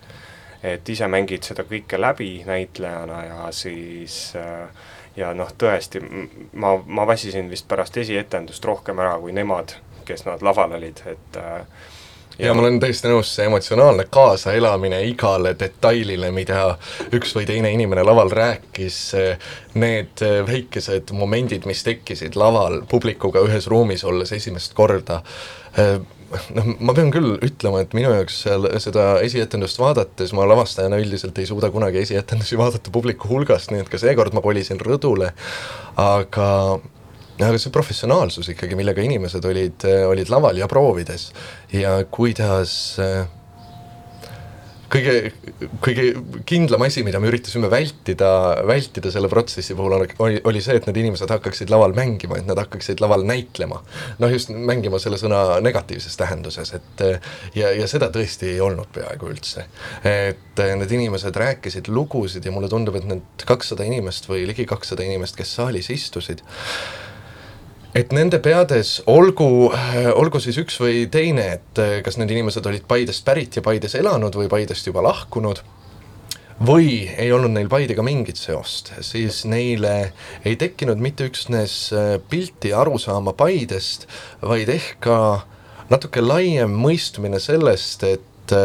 et 0.63 0.89
ise 0.89 1.09
mängid 1.11 1.47
seda 1.47 1.65
kõike 1.67 1.99
läbi 2.01 2.31
näitlejana 2.47 3.25
ja 3.25 3.49
siis 3.55 4.35
äh, 4.39 4.69
ja 5.17 5.33
noh, 5.35 5.53
tõesti, 5.59 6.03
ma, 6.53 6.77
ma 6.87 7.07
väsisin 7.09 7.51
vist 7.51 7.69
pärast 7.69 7.97
esietendust 7.97 8.65
rohkem 8.65 8.99
ära 8.99 9.19
kui 9.21 9.33
nemad, 9.33 9.77
kes 10.07 10.27
nad 10.29 10.43
laval 10.45 10.77
olid, 10.79 11.03
et 11.11 11.39
äh, 11.41 11.61
ja 12.39 12.55
ma 12.55 12.63
olen 12.63 12.81
täiesti 12.81 13.09
nõus, 13.09 13.31
see 13.35 13.47
emotsionaalne 13.49 14.07
kaasaelamine 14.13 15.01
igale 15.09 15.55
detailile, 15.59 16.31
mida 16.37 16.67
üks 17.17 17.33
või 17.37 17.47
teine 17.49 17.71
inimene 17.73 18.05
laval 18.05 18.31
rääkis, 18.33 18.99
need 19.81 20.25
väikesed 20.49 21.15
momendid, 21.17 21.65
mis 21.69 21.85
tekkisid 21.87 22.37
laval 22.37 22.83
publikuga 22.91 23.45
ühes 23.47 23.71
ruumis 23.73 24.05
olles 24.05 24.33
esimest 24.37 24.77
korda, 24.77 25.23
noh, 26.57 26.73
ma 26.81 26.95
pean 26.97 27.13
küll 27.15 27.37
ütlema, 27.45 27.83
et 27.85 27.95
minu 27.97 28.13
jaoks 28.15 28.41
seal 28.47 28.69
seda 28.83 29.07
esietendust 29.27 29.81
vaadates, 29.83 30.35
ma 30.37 30.47
lavastajana 30.49 31.01
üldiselt 31.03 31.39
ei 31.41 31.49
suuda 31.49 31.71
kunagi 31.75 32.03
esietendusi 32.03 32.59
vaadata 32.61 32.93
publiku 32.95 33.31
hulgast, 33.33 33.73
nii 33.73 33.85
et 33.85 33.93
ka 33.93 34.01
seekord 34.01 34.37
ma 34.37 34.45
kolisin 34.45 34.83
rõdule, 34.83 35.33
aga 36.01 36.51
aga 37.37 37.61
see 37.61 37.73
professionaalsus 37.73 38.49
ikkagi, 38.55 38.77
millega 38.79 39.03
inimesed 39.05 39.45
olid, 39.45 39.85
olid 40.09 40.31
laval 40.33 40.57
ja 40.57 40.69
proovides 40.71 41.29
ja 41.75 41.99
kuidas 42.09 42.73
äh, 43.03 43.27
kõige, 44.93 45.15
kõige 45.85 46.05
kindlam 46.49 46.85
asi, 46.87 47.03
mida 47.07 47.21
me 47.23 47.31
üritasime 47.31 47.71
vältida, 47.73 48.31
vältida 48.67 49.11
selle 49.15 49.31
protsessi 49.33 49.77
puhul 49.79 49.97
oli, 49.99 50.41
oli 50.47 50.63
see, 50.65 50.77
et 50.79 50.89
need 50.89 51.01
inimesed 51.03 51.31
hakkaksid 51.33 51.73
laval 51.73 51.95
mängima, 51.97 52.39
et 52.41 52.49
nad 52.49 52.59
hakkaksid 52.61 53.03
laval 53.05 53.27
näitlema. 53.27 53.83
noh, 54.23 54.33
just 54.33 54.53
mängima 54.53 55.01
selle 55.03 55.19
sõna 55.21 55.61
negatiivses 55.65 56.17
tähenduses, 56.21 56.75
et 56.79 57.05
ja, 57.57 57.73
ja 57.75 57.89
seda 57.91 58.11
tõesti 58.15 58.53
ei 58.55 58.61
olnud 58.65 58.91
peaaegu 58.95 59.31
üldse. 59.33 59.67
et 60.05 60.63
need 60.83 60.93
inimesed 60.99 61.37
rääkisid 61.37 61.91
lugusid 61.93 62.45
ja 62.47 62.55
mulle 62.55 62.71
tundub, 62.73 62.97
et 62.97 63.09
need 63.09 63.47
kakssada 63.49 63.87
inimest 63.87 64.31
või 64.31 64.47
ligi 64.49 64.67
kakssada 64.69 65.05
inimest, 65.07 65.37
kes 65.37 65.57
saalis 65.59 65.91
istusid, 65.95 66.43
et 67.97 68.13
nende 68.13 68.41
peades 68.45 68.99
olgu, 69.09 69.71
olgu 70.21 70.41
siis 70.43 70.59
üks 70.61 70.77
või 70.83 71.07
teine, 71.13 71.47
et 71.57 71.81
kas 72.05 72.19
need 72.21 72.35
inimesed 72.35 72.67
olid 72.69 72.85
Paidest 72.89 73.25
pärit 73.25 73.57
ja 73.57 73.65
Paides 73.65 73.97
elanud 73.97 74.37
või 74.37 74.51
Paidest 74.53 74.89
juba 74.89 75.05
lahkunud, 75.07 75.63
või 76.67 77.07
ei 77.17 77.33
olnud 77.33 77.55
neil 77.55 77.71
Paidega 77.73 78.05
mingit 78.05 78.41
seost, 78.41 78.93
siis 79.05 79.45
neile 79.49 80.13
ei 80.45 80.57
tekkinud 80.61 81.01
mitte 81.01 81.29
üksnes 81.31 81.79
pilti 82.29 82.73
ja 82.73 82.83
arusaama 82.85 83.33
Paidest, 83.37 84.07
vaid 84.45 84.73
ehk 84.73 85.01
ka 85.09 85.19
natuke 85.93 86.25
laiem 86.25 86.73
mõistmine 86.77 87.41
sellest, 87.41 88.05
et 88.05 88.57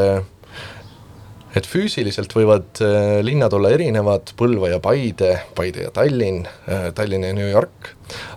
et 1.57 1.67
füüsiliselt 1.67 2.31
võivad 2.35 2.79
äh, 2.83 3.19
linnad 3.25 3.53
olla 3.55 3.71
erinevad, 3.75 4.33
Põlva 4.39 4.71
ja 4.71 4.79
Paide, 4.83 5.33
Paide 5.57 5.87
ja 5.87 5.93
Tallinn 5.95 6.45
äh,, 6.47 6.89
Tallinn 6.95 7.27
ja 7.27 7.33
New 7.35 7.47
York, 7.49 7.93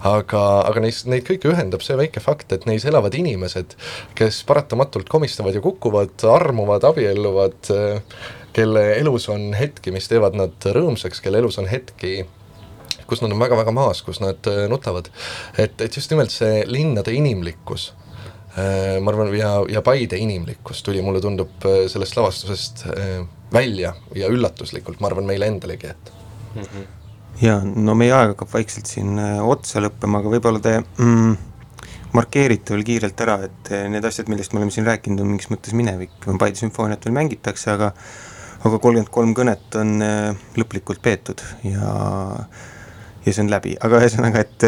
aga, 0.06 0.42
aga 0.66 0.84
neis, 0.84 1.04
neid 1.10 1.26
kõiki 1.28 1.50
ühendab 1.52 1.84
see 1.86 1.98
väike 1.98 2.22
fakt, 2.24 2.52
et 2.54 2.66
neis 2.70 2.86
elavad 2.88 3.14
inimesed, 3.18 3.76
kes 4.18 4.42
paratamatult 4.48 5.10
komistavad 5.12 5.54
ja 5.56 5.62
kukuvad, 5.64 6.16
armuvad, 6.34 6.86
abielluvad 6.90 7.74
äh,, 7.74 8.22
kelle 8.54 8.86
elus 8.98 9.28
on 9.32 9.52
hetki, 9.58 9.94
mis 9.94 10.10
teevad 10.10 10.36
nad 10.38 10.70
rõõmsaks, 10.76 11.22
kelle 11.22 11.42
elus 11.42 11.58
on 11.62 11.70
hetki, 11.70 12.20
kus 13.10 13.20
nad 13.22 13.34
on 13.34 13.42
väga-väga 13.42 13.74
maas, 13.74 14.00
kus 14.06 14.22
nad 14.22 14.46
nutavad. 14.70 15.10
et, 15.58 15.74
et 15.82 15.96
just 15.98 16.10
nimelt 16.10 16.32
see 16.32 16.62
linnade 16.70 17.12
inimlikkus 17.14 17.92
ma 18.56 19.10
arvan, 19.10 19.32
ja, 19.34 19.54
ja 19.68 19.82
Paide 19.82 20.18
inimlikkus 20.20 20.82
tuli, 20.86 21.02
mulle 21.02 21.22
tundub, 21.22 21.56
äh, 21.66 21.84
sellest 21.90 22.18
lavastusest 22.18 22.84
äh, 22.92 23.16
välja 23.52 23.94
ja 24.14 24.28
üllatuslikult, 24.30 25.00
ma 25.02 25.10
arvan, 25.10 25.26
meile 25.26 25.48
endalegi, 25.50 25.90
et 25.90 26.12
mm. 26.54 26.62
-hmm. 26.62 26.84
jaa, 27.42 27.58
no 27.64 27.96
meie 27.98 28.12
aeg 28.14 28.34
hakkab 28.34 28.52
vaikselt 28.52 28.90
siin 28.90 29.18
otsa 29.42 29.82
lõppema, 29.82 30.20
aga 30.22 30.34
võib-olla 30.36 30.62
te 30.62 30.76
mm, 30.82 31.34
markeerite 32.14 32.76
veel 32.76 32.86
kiirelt 32.86 33.24
ära, 33.26 33.40
et 33.48 33.72
need 33.90 34.04
asjad, 34.04 34.30
millest 34.30 34.54
me 34.54 34.62
oleme 34.62 34.74
siin 34.74 34.86
rääkinud, 34.86 35.24
on 35.24 35.34
mingis 35.34 35.50
mõttes 35.50 35.74
minevik, 35.74 36.14
Paide 36.38 36.62
sümfooniat 36.62 37.04
veel 37.04 37.18
mängitakse, 37.18 37.74
aga 37.74 37.90
aga 38.64 38.78
kolmkümmend 38.80 39.10
kolm 39.12 39.34
kõnet 39.36 39.74
on 39.76 39.98
lõplikult 40.56 41.02
peetud 41.04 41.42
ja 41.68 41.90
ja 43.24 43.32
see 43.32 43.44
on 43.44 43.52
läbi, 43.52 43.74
aga 43.84 44.02
ühesõnaga, 44.02 44.44
et, 44.44 44.66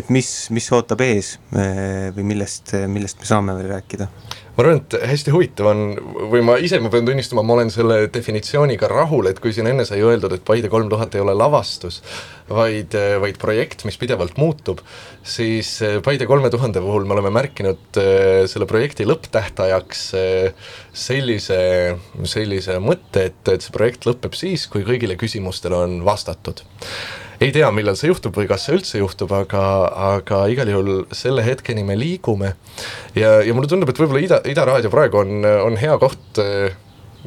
et 0.00 0.12
mis, 0.12 0.30
mis 0.54 0.70
ootab 0.72 1.02
ees 1.04 1.34
või 1.52 2.26
millest, 2.32 2.74
millest 2.88 3.20
me 3.20 3.28
saame 3.28 3.56
veel 3.58 3.74
rääkida? 3.76 4.08
ma 4.60 4.64
arvan, 4.64 4.80
et 4.82 4.94
hästi 5.08 5.32
huvitav 5.32 5.68
on, 5.70 5.78
või 6.32 6.42
ma 6.44 6.56
ise, 6.60 6.80
ma 6.82 6.90
pean 6.92 7.06
tunnistama, 7.06 7.44
ma 7.46 7.54
olen 7.54 7.70
selle 7.72 8.02
definitsiooniga 8.12 8.90
rahul, 8.90 9.30
et 9.30 9.38
kui 9.40 9.54
siin 9.56 9.70
enne 9.70 9.86
sai 9.88 10.02
öeldud, 10.04 10.34
et 10.36 10.44
Paide 10.44 10.68
kolm 10.72 10.90
tuhat 10.90 11.14
ei 11.16 11.22
ole 11.22 11.32
lavastus, 11.38 12.00
vaid, 12.50 12.96
vaid 13.22 13.38
projekt, 13.40 13.86
mis 13.88 13.96
pidevalt 14.00 14.36
muutub, 14.40 14.82
siis 15.24 15.72
Paide 16.04 16.28
kolme 16.28 16.50
tuhande 16.52 16.82
puhul 16.84 17.08
me 17.08 17.16
oleme 17.16 17.32
märkinud 17.38 18.02
äh, 18.02 18.44
selle 18.50 18.68
projekti 18.68 19.06
lõpptähtajaks 19.08 20.04
äh, 20.18 20.68
sellise, 20.92 21.62
sellise 22.28 22.80
mõtte, 22.84 23.30
et, 23.30 23.40
et 23.54 23.64
see 23.64 23.74
projekt 23.76 24.08
lõpeb 24.10 24.36
siis, 24.36 24.68
kui 24.68 24.84
kõigile 24.84 25.16
küsimustele 25.20 25.78
on 25.86 26.00
vastatud 26.04 26.66
ei 27.40 27.52
tea, 27.54 27.70
millal 27.72 27.96
see 27.96 28.10
juhtub 28.10 28.36
või 28.36 28.48
kas 28.50 28.66
see 28.66 28.76
üldse 28.76 29.00
juhtub, 29.00 29.32
aga, 29.32 29.62
aga 30.16 30.42
igal 30.52 30.68
juhul 30.68 30.92
selle 31.16 31.44
hetkeni 31.46 31.84
me 31.86 31.96
liigume. 31.98 32.54
ja, 33.16 33.40
ja 33.46 33.56
mulle 33.56 33.70
tundub, 33.70 33.90
et 33.90 34.00
võib-olla 34.00 34.22
Ida, 34.26 34.42
Ida 34.50 34.68
Raadio 34.68 34.92
praegu 34.92 35.22
on, 35.22 35.40
on 35.64 35.80
hea 35.80 35.96
koht 36.02 36.40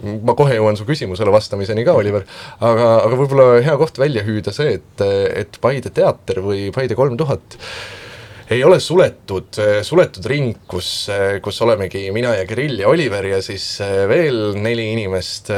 ma 0.01 0.33
kohe 0.37 0.55
jõuan 0.57 0.77
su 0.77 0.85
küsimusele 0.87 1.33
vastamiseni 1.33 1.83
ka, 1.85 1.95
Oliver, 1.97 2.25
aga, 2.59 2.87
aga 3.05 3.17
võib-olla 3.19 3.49
hea 3.65 3.75
koht 3.77 3.99
välja 4.01 4.23
hüüda 4.25 4.53
see, 4.55 4.79
et, 4.79 5.03
et 5.43 5.59
Paide 5.61 5.93
teater 5.93 6.41
või 6.45 6.69
Paide 6.73 6.97
kolm 6.97 7.17
tuhat 7.19 7.57
ei 8.53 8.63
ole 8.63 8.77
suletud, 8.79 9.57
suletud 9.85 10.25
ring, 10.29 10.57
kus, 10.69 10.87
kus 11.43 11.59
olemegi 11.65 12.03
mina 12.13 12.33
ja 12.37 12.45
Kirill 12.45 12.83
ja 12.83 12.89
Oliver 12.91 13.25
ja 13.25 13.39
siis 13.41 13.65
äh, 13.81 14.03
veel 14.09 14.53
neli 14.61 14.85
inimest, 14.93 15.49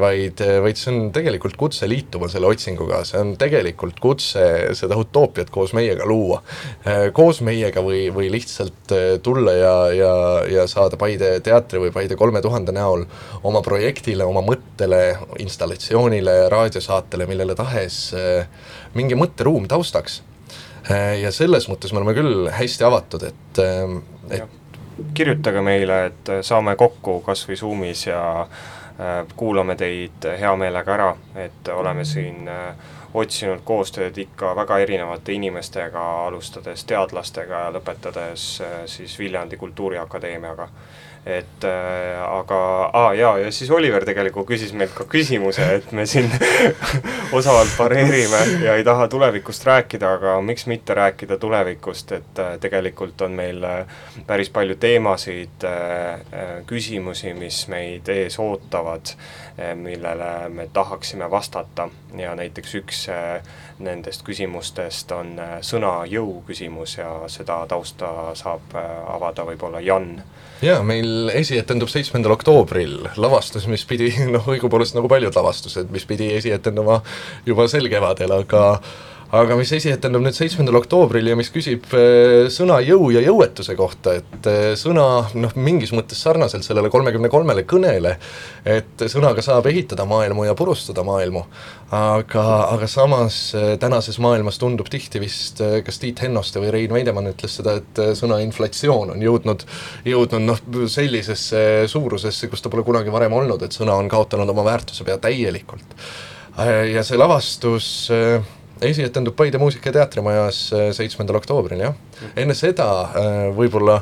vaid, 0.00 0.42
vaid 0.64 0.80
see 0.80 0.92
on 0.92 0.98
tegelikult 1.14 1.56
kutse 1.60 1.88
liituma 1.88 2.28
selle 2.32 2.50
otsinguga, 2.50 3.00
see 3.08 3.22
on 3.22 3.32
tegelikult 3.40 4.00
kutse 4.02 4.44
seda 4.76 4.98
utoopiat 5.00 5.52
koos 5.54 5.72
meiega 5.76 6.06
luua. 6.08 6.42
koos 7.16 7.40
meiega 7.46 7.82
või, 7.84 8.08
või 8.14 8.28
lihtsalt 8.32 8.92
tulla 9.24 9.56
ja, 9.56 9.74
ja, 9.94 10.12
ja 10.50 10.66
saada 10.70 10.98
Paide 11.00 11.38
teatri 11.44 11.80
või 11.80 11.94
Paide 11.94 12.18
kolme 12.20 12.42
tuhande 12.44 12.74
näol 12.76 13.06
oma 13.42 13.62
projektile, 13.64 14.26
oma 14.28 14.44
mõttele, 14.44 15.02
installatsioonile, 15.42 16.36
raadiosaatele, 16.52 17.28
millele 17.30 17.56
tahes 17.58 18.04
mingi 18.94 19.16
mõtteruum 19.18 19.68
taustaks 19.70 20.20
ja 21.22 21.32
selles 21.32 21.68
mõttes 21.70 21.92
me 21.92 22.02
oleme 22.02 22.14
küll 22.16 22.48
hästi 22.52 22.84
avatud, 22.84 23.22
et, 23.30 23.60
ähm, 23.62 23.98
et 24.30 24.64
kirjutage 25.14 25.62
meile, 25.64 26.04
et 26.10 26.32
saame 26.46 26.76
kokku 26.76 27.20
kas 27.24 27.46
või 27.48 27.56
Zoomis 27.58 28.06
ja 28.06 28.20
äh, 28.42 29.14
kuulame 29.36 29.76
teid 29.76 30.26
hea 30.40 30.52
meelega 30.56 30.94
ära, 30.94 31.08
et 31.46 31.72
oleme 31.74 32.04
siin 32.04 32.48
äh, 32.48 32.92
otsinud 33.14 33.62
koostööd 33.64 34.18
ikka 34.18 34.54
väga 34.56 34.78
erinevate 34.82 35.32
inimestega, 35.32 36.04
alustades 36.26 36.84
teadlastega 36.84 37.66
ja 37.66 37.72
lõpetades 37.74 38.46
äh, 38.62 38.78
siis 38.90 39.18
Viljandi 39.18 39.56
Kultuuriakadeemiaga 39.56 40.68
et 41.26 41.64
äh, 41.64 42.20
aga 42.20 42.90
ah, 42.92 43.12
jaa, 43.16 43.38
ja 43.38 43.52
siis 43.52 43.70
Oliver 43.70 44.04
tegelikult 44.04 44.46
küsis 44.50 44.74
meilt 44.76 44.92
ka 44.96 45.06
küsimuse, 45.08 45.64
et 45.78 45.92
me 45.96 46.04
siin 46.06 46.28
osavalt 47.38 47.72
pareerime 47.78 48.42
ja 48.64 48.74
ei 48.76 48.84
taha 48.84 49.08
tulevikust 49.08 49.64
rääkida, 49.64 50.12
aga 50.18 50.36
miks 50.44 50.66
mitte 50.68 50.94
rääkida 50.94 51.38
tulevikust, 51.40 52.12
et 52.12 52.42
äh, 52.44 52.58
tegelikult 52.60 53.24
on 53.24 53.38
meil 53.40 53.64
äh, 53.64 53.96
päris 54.26 54.52
palju 54.52 54.76
teemasid 54.80 55.64
äh,, 55.64 56.20
äh 56.20 56.54
küsimusi, 56.68 57.32
mis 57.34 57.64
meid 57.72 58.08
ees 58.12 58.38
ootavad 58.38 59.14
äh,, 59.16 59.72
millele 59.74 60.48
me 60.48 60.68
tahaksime 60.72 61.30
vastata 61.30 61.88
ja 62.20 62.34
näiteks 62.38 62.74
üks 62.80 63.04
äh, 63.12 63.42
nendest 63.82 64.24
küsimustest 64.26 65.12
on 65.16 65.34
äh, 65.40 65.56
sõna 65.66 66.02
jõu 66.10 66.42
küsimus 66.46 66.98
ja 66.98 67.10
seda 67.32 67.62
tausta 67.70 68.34
saab 68.38 68.76
äh, 68.78 68.90
avada 69.14 69.46
võib-olla 69.48 69.82
Jan. 69.84 70.18
Jaa, 70.64 70.82
meil 70.86 71.30
esietendub 71.34 71.90
seitsmendal 71.92 72.36
oktoobril. 72.36 73.00
Lavastus, 73.20 73.66
mis 73.70 73.84
pidi 73.88 74.12
noh, 74.34 74.46
õigupoolest 74.54 74.96
nagu 74.98 75.10
paljud 75.10 75.34
lavastused, 75.34 75.90
mis 75.94 76.06
pidi 76.08 76.30
esietenduma 76.36 77.00
juba 77.46 77.68
sel 77.70 77.90
kevadel, 77.92 78.38
aga 78.44 78.64
aga 79.34 79.56
mis 79.58 79.72
esietendub 79.74 80.22
nüüd 80.22 80.36
seitsmendal 80.36 80.78
oktoobril 80.78 81.26
ja 81.30 81.36
mis 81.38 81.50
küsib 81.52 81.88
äh, 81.96 82.46
sõna 82.52 82.78
jõu 82.84 83.08
ja 83.14 83.22
jõuetuse 83.24 83.74
kohta, 83.78 84.14
et 84.20 84.48
äh, 84.50 84.66
sõna 84.78 85.06
noh, 85.34 85.54
mingis 85.58 85.94
mõttes 85.96 86.20
sarnaselt 86.22 86.66
sellele 86.66 86.90
kolmekümne 86.92 87.30
kolmele 87.32 87.64
kõnele, 87.68 88.14
et 88.68 89.06
sõnaga 89.10 89.42
saab 89.44 89.66
ehitada 89.70 90.06
maailmu 90.08 90.46
ja 90.46 90.54
purustada 90.58 91.04
maailmu, 91.06 91.44
aga, 91.94 92.46
aga 92.76 92.88
samas 92.90 93.38
äh, 93.58 93.74
tänases 93.82 94.20
maailmas 94.22 94.60
tundub 94.62 94.90
tihti 94.92 95.22
vist, 95.22 95.62
kas 95.86 96.00
Tiit 96.02 96.22
Hennoste 96.22 96.62
või 96.62 96.72
Rein 96.74 96.94
Veidemann 96.94 97.32
ütles 97.32 97.58
seda, 97.58 97.78
et 97.80 98.02
sõna 98.18 98.38
inflatsioon 98.44 99.16
on 99.16 99.24
jõudnud, 99.24 99.66
jõudnud 100.06 100.46
noh, 100.46 100.66
sellisesse 100.90 101.64
suurusesse, 101.90 102.52
kus 102.52 102.62
ta 102.62 102.70
pole 102.70 102.86
kunagi 102.86 103.14
varem 103.14 103.34
olnud, 103.34 103.66
et 103.66 103.74
sõna 103.74 103.98
on 103.98 104.10
kaotanud 104.12 104.54
oma 104.54 104.66
väärtuse 104.68 105.06
pea 105.06 105.18
täielikult. 105.18 105.96
ja 106.94 107.02
see 107.02 107.18
lavastus 107.18 107.88
äh, 108.14 108.44
esietendub 108.82 109.36
Paide 109.36 109.58
Muusika- 109.58 109.88
ja 109.88 109.92
Teatrimajas 109.92 110.72
äh, 110.72 110.88
seitsmendal 110.92 111.36
oktoobril, 111.40 111.80
jah. 111.80 111.94
enne 112.36 112.54
seda 112.58 112.88
äh, 113.02 113.34
võib-olla 113.56 114.00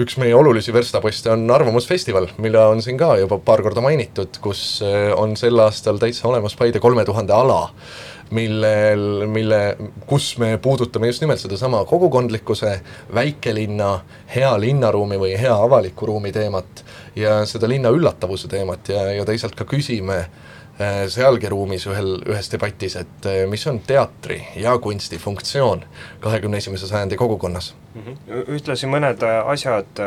üks 0.00 0.16
meie 0.18 0.34
olulisi 0.34 0.72
verstaposte 0.74 1.30
on 1.30 1.46
Arvamusfestival, 1.54 2.26
mille 2.42 2.64
on 2.66 2.82
siin 2.82 2.98
ka 2.98 3.12
juba 3.20 3.38
paar 3.38 3.62
korda 3.62 3.82
mainitud, 3.84 4.40
kus 4.42 4.82
äh, 4.82 5.12
on 5.16 5.36
sel 5.38 5.60
aastal 5.62 6.00
täitsa 6.02 6.28
olemas 6.30 6.56
Paide 6.58 6.82
kolme 6.82 7.04
tuhande 7.06 7.34
ala, 7.36 7.60
millel, 8.34 9.26
mille, 9.30 9.60
kus 10.08 10.32
me 10.42 10.56
puudutame 10.58 11.10
just 11.10 11.22
nimelt 11.22 11.42
sedasama 11.42 11.84
kogukondlikkuse, 11.86 12.72
väikelinna, 13.14 13.92
hea 14.34 14.50
linnaruumi 14.58 15.20
või 15.20 15.36
hea 15.38 15.54
avaliku 15.54 16.08
ruumi 16.10 16.32
teemat 16.34 16.82
ja 17.18 17.42
seda 17.46 17.68
linna 17.70 17.92
üllatavuse 17.94 18.48
teemat 18.50 18.90
ja, 18.90 19.06
ja 19.20 19.28
teisalt 19.28 19.54
ka 19.58 19.68
küsime 19.68 20.24
Äh, 20.24 20.30
sealgi 21.08 21.48
ruumis 21.52 21.86
ühel, 21.86 22.16
ühes 22.26 22.50
debatis, 22.50 22.96
et 22.98 23.26
äh, 23.30 23.44
mis 23.50 23.66
on 23.70 23.78
teatri 23.86 24.40
ja 24.58 24.74
kunsti 24.78 25.18
funktsioon 25.22 25.84
kahekümne 26.20 26.58
esimese 26.58 26.90
sajandi 26.90 27.16
kogukonnas. 27.16 27.74
Ühtlasi 28.48 28.88
mõned 28.90 29.22
äh, 29.22 29.36
asjad, 29.52 30.00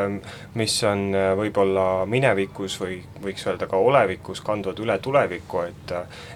mis 0.59 0.75
on 0.83 1.13
võib-olla 1.39 2.05
minevikus 2.09 2.75
või 2.81 2.97
võiks 3.23 3.45
öelda 3.47 3.67
ka 3.71 3.77
olevikus, 3.79 4.41
kanduvad 4.43 4.81
üle 4.83 4.97
tulevikku, 4.99 5.61
et 5.69 5.93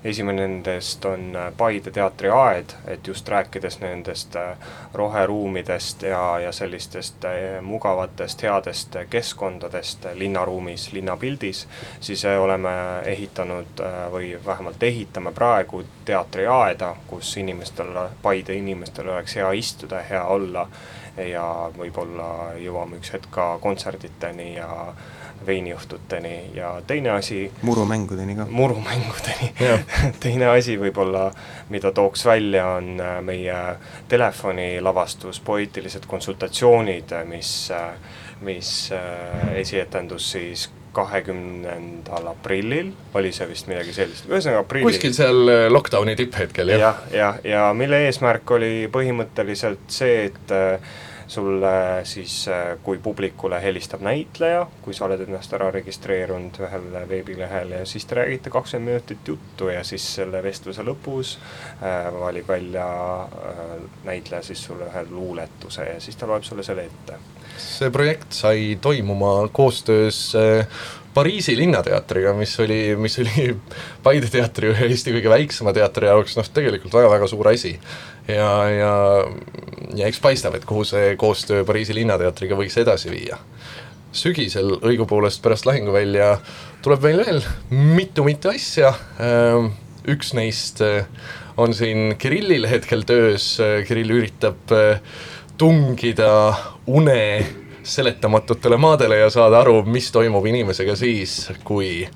esimene 0.07 0.47
nendest 0.47 1.05
on 1.05 1.35
Paide 1.57 1.91
teatriaed, 1.91 2.75
et 2.87 3.07
just 3.07 3.27
rääkides 3.29 3.79
nendest 3.81 4.37
roheruumidest 4.93 6.03
ja, 6.07 6.21
ja 6.39 6.51
sellistest 6.55 7.27
mugavatest, 7.61 8.43
headest 8.47 8.97
keskkondadest 9.09 10.07
linnaruumis, 10.15 10.91
linnapildis, 10.93 11.65
siis 11.99 12.25
oleme 12.25 12.71
ehitanud 13.05 13.83
või 14.11 14.33
vähemalt 14.45 14.83
ehitame 14.83 15.31
praegu 15.35 15.83
teatriaeda, 16.05 16.95
kus 17.07 17.35
inimestel, 17.37 17.91
Paide 18.21 18.55
inimestel 18.55 19.09
oleks 19.09 19.35
hea 19.35 19.51
istuda, 19.51 20.01
hea 20.09 20.23
olla 20.25 20.67
ja 21.17 21.71
võib-olla 21.77 22.53
jõuame 22.59 23.01
üks 23.01 23.13
hetk 23.13 23.31
ka 23.33 23.57
kontserditeni 23.61 24.53
ja 24.55 24.69
veiniõhtuteni. 25.45 26.51
Ja 26.53 26.81
teine 26.87 27.09
asi 27.09 27.51
murumängudeni 27.61 28.35
ka. 28.35 28.45
murumängudeni. 28.49 29.51
Teine 30.23 30.51
asi 30.53 30.77
võib-olla, 30.79 31.31
mida 31.69 31.91
tooks 31.91 32.25
välja, 32.25 32.67
on 32.77 32.99
äh, 32.99 33.17
meie 33.25 33.57
telefonilavastus 34.07 35.39
Poeetilised 35.39 36.05
konsultatsioonid, 36.07 37.15
mis, 37.25 37.71
äh, 37.71 37.89
mis 38.41 38.91
äh, 38.95 39.55
esietendus 39.63 40.31
siis 40.31 40.69
kahekümnendal 40.95 42.31
aprillil, 42.33 42.91
oli 43.15 43.31
see 43.35 43.47
vist 43.49 43.69
midagi 43.71 43.93
sellist, 43.95 44.27
ühesõnaga 44.29 44.65
aprillil. 44.65 44.89
kuskil 44.89 45.15
seal 45.15 45.53
äh, 45.53 45.67
lockdowni 45.71 46.17
tipphetkel, 46.19 46.73
jah. 46.73 46.81
jah, 46.81 47.05
ja, 47.11 47.29
ja, 47.43 47.53
ja 47.55 47.69
mille 47.77 48.03
eesmärk 48.07 48.57
oli 48.57 48.73
põhimõtteliselt 48.91 49.87
see, 49.91 50.27
et 50.31 50.55
äh, 50.55 50.91
sulle 51.31 52.01
siis, 52.03 52.47
äh, 52.47 52.77
kui 52.83 52.97
publikule 52.97 53.61
helistab 53.63 54.01
näitleja, 54.01 54.67
kui 54.81 54.93
sa 54.93 55.05
oled 55.05 55.21
ennast 55.23 55.53
ära 55.55 55.69
registreerunud 55.71 56.59
ühel 56.65 56.87
veebilehel 57.09 57.71
ja 57.77 57.85
siis 57.87 58.05
te 58.05 58.17
räägite 58.19 58.51
kakskümmend 58.51 58.91
minutit 58.91 59.27
juttu 59.27 59.69
ja 59.71 59.83
siis 59.87 60.07
selle 60.17 60.43
vestluse 60.43 60.83
lõpus 60.83 61.37
äh, 61.37 62.09
valib 62.19 62.51
välja 62.51 62.87
äh, 63.23 63.61
näitleja 64.09 64.43
siis 64.43 64.63
sulle 64.67 64.89
ühe 64.91 65.05
luuletuse 65.09 65.87
ja 65.93 66.01
siis 66.03 66.19
ta 66.19 66.27
loeb 66.27 66.43
sulle 66.43 66.67
selle 66.67 66.89
ette 66.91 67.21
see 67.79 67.91
projekt 67.93 68.33
sai 68.35 68.77
toimuma 68.81 69.47
koostöös 69.53 70.31
äh, 70.35 70.81
Pariisi 71.13 71.57
Linnateatriga, 71.57 72.33
mis 72.33 72.53
oli, 72.59 72.95
mis 72.95 73.19
oli 73.19 73.55
Paide 74.03 74.29
teatri 74.31 74.71
ühe 74.71 74.87
Eesti 74.87 75.11
kõige 75.17 75.31
väiksema 75.31 75.73
teatri 75.75 76.07
jaoks 76.07 76.37
noh, 76.39 76.47
tegelikult 76.47 76.95
väga-väga 76.95 77.27
suur 77.27 77.51
asi. 77.51 77.73
ja, 78.27 78.51
ja, 78.71 78.93
ja 79.97 80.07
eks 80.07 80.21
paistab, 80.23 80.55
et 80.55 80.65
kuhu 80.65 80.85
see 80.87 81.15
koostöö 81.19 81.65
Pariisi 81.67 81.95
Linnateatriga 81.97 82.55
võiks 82.59 82.79
edasi 82.79 83.11
viia. 83.11 83.39
sügisel 84.11 84.77
õigupoolest 84.79 85.43
pärast 85.43 85.65
lahinguvälja 85.65 86.37
tuleb 86.83 87.03
meil 87.03 87.21
veel 87.25 87.43
mitu-mitu 87.69 88.51
asja, 88.51 88.93
ähm, 89.19 89.71
üks 90.07 90.33
neist 90.33 90.81
äh, 90.83 91.05
on 91.57 91.75
siin 91.75 92.15
Kirillil 92.17 92.67
hetkel 92.71 93.03
töös, 93.07 93.57
Kirill 93.87 94.15
üritab 94.15 94.71
äh, 94.75 94.99
tungida 95.61 96.53
une 96.87 97.45
seletamatutele 97.83 98.77
maadele 98.77 99.17
ja 99.17 99.29
saada 99.29 99.59
aru, 99.59 99.83
mis 99.85 100.07
toimub 100.11 100.45
inimesega 100.45 100.95
siis, 100.97 101.51
kui 101.63 102.07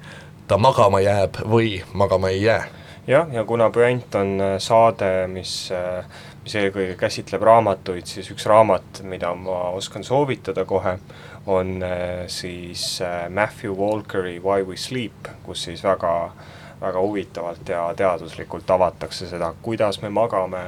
ta 0.48 0.58
magama 0.58 0.98
jääb 1.06 1.38
või 1.46 1.76
magama 1.94 2.32
ei 2.34 2.42
jää. 2.42 2.64
jah, 3.08 3.30
ja 3.34 3.44
kuna 3.46 3.70
Puänt 3.70 4.16
on 4.16 4.42
äh, 4.42 4.56
saade, 4.58 5.28
mis, 5.28 5.70
äh, 5.72 6.06
mis 6.44 6.56
eelkõige 6.56 6.98
käsitleb 6.98 7.46
raamatuid, 7.46 8.10
siis 8.10 8.32
üks 8.34 8.50
raamat, 8.50 9.04
mida 9.04 9.36
ma 9.36 9.70
oskan 9.78 10.04
soovitada 10.04 10.66
kohe, 10.66 10.98
on 11.46 11.84
äh, 11.84 12.26
siis 12.28 12.98
Matthew 13.30 13.78
Walkeri 13.78 14.40
Why 14.40 14.66
we 14.66 14.78
sleep, 14.78 15.30
kus 15.44 15.70
siis 15.70 15.86
väga, 15.86 16.32
väga 16.82 17.00
huvitavalt 17.00 17.70
ja 17.70 17.94
teaduslikult 17.94 18.70
avatakse 18.70 19.30
seda, 19.30 19.54
kuidas 19.62 20.02
me 20.02 20.10
magame, 20.10 20.66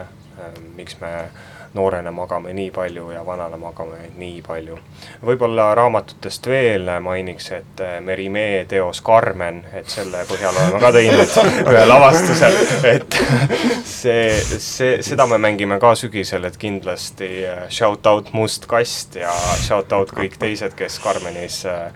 miks 0.75 1.01
me 1.01 1.30
noorena 1.74 2.11
magame 2.11 2.53
nii 2.53 2.72
palju 2.72 3.11
ja 3.11 3.26
vanana 3.26 3.57
magame 3.57 4.09
nii 4.18 4.41
palju. 4.45 4.78
võib-olla 5.26 5.70
raamatutest 5.76 6.47
veel 6.47 6.89
mainiks, 7.03 7.49
et 7.51 7.82
äh, 7.84 7.97
Merimee 8.01 8.65
teos 8.70 9.01
Carmen, 9.05 9.63
et 9.74 9.89
selle 9.91 10.24
põhjal 10.30 10.55
oleme 10.55 10.82
ka 10.82 10.91
teinud 10.95 11.36
ühe 11.72 11.84
lavastuse, 11.89 12.51
et 12.91 13.20
see, 13.86 14.30
see, 14.63 15.01
seda 15.05 15.28
me 15.30 15.39
mängime 15.41 15.80
ka 15.82 15.93
sügisel, 15.99 16.47
et 16.49 16.57
kindlasti 16.61 17.32
äh, 17.47 17.65
shout 17.70 18.07
out 18.07 18.32
Must 18.34 18.68
Kast 18.70 19.20
ja 19.20 19.34
shout 19.63 19.93
out 19.95 20.13
kõik 20.15 20.39
teised, 20.41 20.76
kes 20.78 20.99
Carmenis 21.03 21.63
äh, 21.70 21.91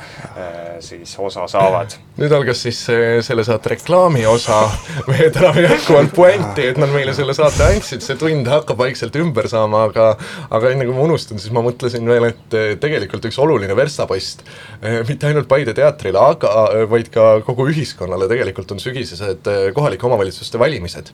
siis 0.84 1.16
osa 1.20 1.48
saavad. 1.52 1.96
nüüd 2.22 2.34
algas 2.36 2.64
siis 2.66 2.80
selle 3.26 3.44
saate 3.48 3.76
reklaami 3.76 4.26
osa, 4.30 4.64
me 5.08 5.30
täname 5.34 5.66
jätkuvalt 5.66 6.14
puänti, 6.16 6.68
et 6.72 6.80
nad 6.82 6.92
meile 6.94 7.14
selle 7.18 7.34
saate 7.38 7.66
andsid, 7.72 8.04
see 8.06 8.20
tund 8.20 8.50
hakkab 8.52 8.82
vaikselt 8.82 9.16
ümber 9.22 9.48
saama, 9.52 9.71
aga 9.78 10.12
aga 10.52 10.72
enne 10.72 10.86
kui 10.88 10.96
ma 10.96 11.06
unustan, 11.06 11.40
siis 11.42 11.54
ma 11.56 11.64
mõtlesin 11.66 12.08
veel, 12.08 12.28
et 12.32 12.58
eh, 12.58 12.74
tegelikult 12.82 13.26
üks 13.30 13.40
oluline 13.42 13.76
verstapost 13.78 14.44
eh, 14.46 15.02
mitte 15.08 15.30
ainult 15.30 15.50
Paide 15.52 15.74
teatrile, 15.78 16.20
aga 16.22 16.52
eh, 16.76 16.86
vaid 16.92 17.12
ka 17.14 17.28
kogu 17.48 17.68
ühiskonnale 17.72 18.30
tegelikult 18.32 18.72
on 18.76 18.82
sügisesed 18.84 19.50
kohalike 19.76 20.08
omavalitsuste 20.08 20.60
valimised. 20.62 21.12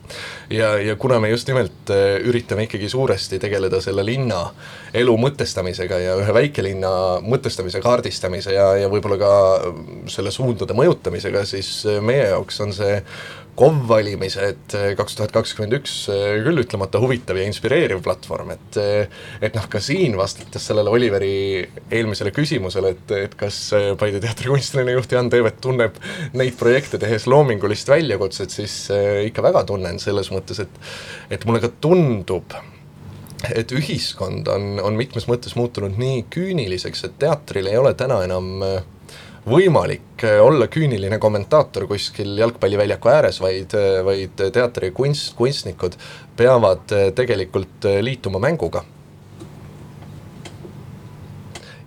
ja, 0.54 0.74
ja 0.82 0.96
kuna 0.96 1.20
me 1.20 1.32
just 1.32 1.48
nimelt 1.48 1.92
üritame 2.28 2.66
ikkagi 2.68 2.88
suuresti 2.90 3.40
tegeleda 3.42 3.80
selle 3.84 4.04
linna 4.06 4.44
elu 4.96 5.16
mõtestamisega 5.20 5.98
ja 6.02 6.14
ühe 6.20 6.34
väikelinna 6.34 6.92
mõtestamise, 7.24 7.82
kaardistamise 7.84 8.54
ja, 8.54 8.70
ja 8.82 8.88
võib-olla 8.92 9.18
ka 9.20 9.32
selle 10.10 10.32
suundade 10.34 10.76
mõjutamisega, 10.76 11.44
siis 11.48 11.82
meie 12.04 12.30
jaoks 12.32 12.60
on 12.64 12.74
see 12.76 12.96
KOV 13.58 13.88
valimised 13.90 14.74
eh, 14.78 14.92
kaks 14.98 15.16
tuhat 15.18 15.32
kakskümmend 15.34 15.74
üks 15.80 15.94
eh, 16.14 16.38
küll 16.44 16.62
ütlemata 16.62 17.00
huvitav 17.02 17.40
ja 17.40 17.46
inspireeriv 17.48 18.04
platvorm, 18.04 18.52
et 18.54 18.78
et 19.42 19.56
noh, 19.56 19.66
ka 19.70 19.80
siin 19.82 20.14
vastates 20.18 20.68
sellele 20.70 20.92
Oliveri 20.94 21.32
eelmisele 21.90 22.30
küsimusele, 22.34 22.94
et, 22.94 23.14
et 23.26 23.36
kas 23.38 23.60
eh, 23.76 23.90
Paide 23.98 24.22
teatri 24.22 24.52
kunstiline 24.52 24.94
juht 24.94 25.12
Jan 25.12 25.30
Teevet 25.32 25.58
tunneb 25.64 25.98
neid 26.38 26.58
projekte 26.60 27.00
tehes 27.02 27.26
loomingulist 27.30 27.90
väljakutset, 27.90 28.54
siis 28.54 28.76
eh, 28.94 29.24
ikka 29.28 29.44
väga 29.48 29.64
tunnen 29.68 29.98
selles 30.02 30.30
mõttes, 30.34 30.62
et 30.62 31.34
et 31.34 31.46
mulle 31.48 31.62
ka 31.64 31.70
tundub, 31.82 32.54
et 33.54 33.72
ühiskond 33.74 34.48
on, 34.50 34.78
on 34.82 34.96
mitmes 34.98 35.26
mõttes 35.30 35.56
muutunud 35.58 35.98
nii 35.98 36.24
küüniliseks, 36.32 37.04
et 37.08 37.18
teatril 37.22 37.70
ei 37.70 37.78
ole 37.80 37.94
täna 37.98 38.22
enam 38.26 38.62
äh, 38.66 38.78
võimalik 39.48 40.24
äh, 40.24 40.38
olla 40.44 40.68
küüniline 40.70 41.18
kommentaator 41.18 41.86
kuskil 41.90 42.36
jalgpalliväljaku 42.40 43.10
ääres, 43.12 43.40
vaid, 43.42 43.74
äh, 43.76 44.00
vaid 44.06 44.44
teatri 44.54 44.90
kunst, 44.96 45.34
kunstnikud 45.38 45.96
peavad 46.36 46.94
äh, 46.94 47.10
tegelikult 47.16 47.88
liituma 48.02 48.40
mänguga. 48.42 48.84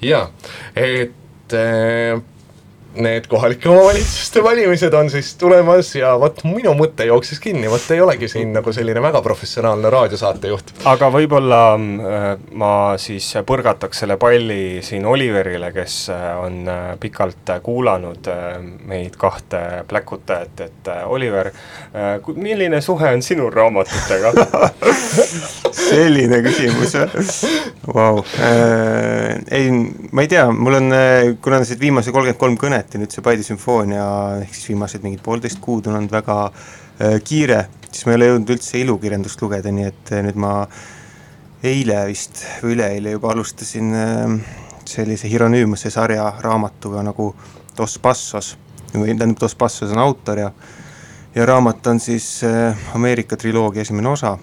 jaa, 0.01 0.31
et 0.75 1.53
need 2.95 3.27
kohalike 3.31 3.69
omavalitsuste 3.69 4.43
valimised 4.43 4.93
on 4.93 5.09
siis 5.09 5.35
tulemas 5.39 5.93
ja 5.95 6.11
vot 6.19 6.43
minu 6.43 6.73
mõte 6.75 7.05
jooksis 7.07 7.39
kinni, 7.39 7.69
vot 7.71 7.85
ei 7.93 8.01
olegi 8.03 8.27
siin 8.31 8.51
nagu 8.53 8.73
selline 8.75 9.01
väga 9.01 9.21
professionaalne 9.23 9.89
raadiosaatejuht. 9.93 10.73
aga 10.91 11.09
võib-olla 11.13 11.61
äh, 11.75 12.27
ma 12.51 12.73
siis 13.01 13.29
põrgataks 13.47 14.03
selle 14.03 14.17
palli 14.19 14.81
siin 14.83 15.05
Oliverile, 15.07 15.71
kes 15.75 15.97
äh, 16.11 16.25
on 16.43 16.67
äh, 16.67 16.81
pikalt 16.99 17.53
kuulanud 17.63 18.27
meid 18.87 19.15
kahte 19.19 19.83
pläkutajat, 19.87 20.61
et 20.65 20.89
Oliver 21.05 21.51
milline 22.35 22.81
suhe 22.81 23.09
on 23.13 23.21
sinul 23.23 23.51
raamatutega 23.53 24.31
selline 25.89 26.41
küsimus 26.45 26.95
wow. 27.87 28.21
ei, 29.51 29.71
ma 30.11 30.23
ei 30.23 30.31
tea, 30.31 30.45
mul 30.51 30.79
on, 30.79 30.95
kuna 31.41 31.61
need 31.61 31.81
viimase 31.81 32.11
kolmkümmend 32.11 32.39
kolm 32.41 32.57
kõnet 32.59 32.80
ja 32.89 33.01
nüüd 33.01 33.13
see 33.13 33.23
Paide 33.25 33.45
sümfoonia 33.45 34.07
ehk 34.41 34.55
siis 34.55 34.71
viimased 34.71 35.05
mingid 35.05 35.21
poolteist 35.25 35.61
kuud 35.61 35.87
on 35.91 35.99
olnud 35.99 36.13
väga 36.13 36.39
äh, 36.47 37.19
kiire, 37.23 37.65
siis 37.91 38.07
ma 38.07 38.15
ei 38.15 38.19
ole 38.21 38.31
jõudnud 38.31 38.55
üldse 38.57 38.81
ilukirjandust 38.81 39.45
lugeda, 39.45 39.71
nii 39.71 39.87
et 39.91 40.13
äh, 40.15 40.25
nüüd 40.25 40.41
ma 40.41 40.55
eile 41.61 42.03
vist 42.09 42.43
või 42.63 42.75
üleeile 42.77 43.15
juba 43.15 43.35
alustasin 43.35 43.93
äh, 43.93 44.37
sellise 44.89 45.29
Hieronymose 45.29 45.93
sarja 45.93 46.25
raamatuga 46.41 47.05
nagu 47.05 47.31
Dos 47.77 47.99
Passos, 48.03 48.55
või 48.93 49.13
tähendab, 49.13 49.39
Dos 49.39 49.55
Passos 49.55 49.93
on 49.93 50.01
autor 50.01 50.41
ja 50.41 50.51
ja 51.35 51.45
raamat 51.45 51.87
on 51.87 51.99
siis 51.99 52.43
äh, 52.43 52.77
Ameerika 52.95 53.37
triloogia 53.37 53.81
esimene 53.81 54.09
osa. 54.09 54.37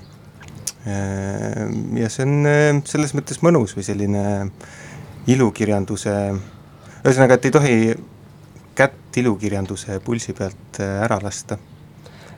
Äh, 0.86 1.68
ja 2.00 2.08
see 2.10 2.24
on 2.24 2.46
äh, 2.48 2.68
selles 2.88 3.14
mõttes 3.16 3.42
mõnus 3.44 3.76
või 3.76 3.84
selline 3.86 4.22
ilukirjanduse, 5.28 6.14
ühesõnaga, 7.02 7.36
et 7.36 7.48
ei 7.48 7.52
tohi 7.52 7.76
kätt 8.78 9.18
ilukirjanduse 9.18 9.98
pulsi 10.04 10.34
pealt 10.38 10.80
äh, 10.82 11.02
ära 11.06 11.18
lasta. 11.22 11.58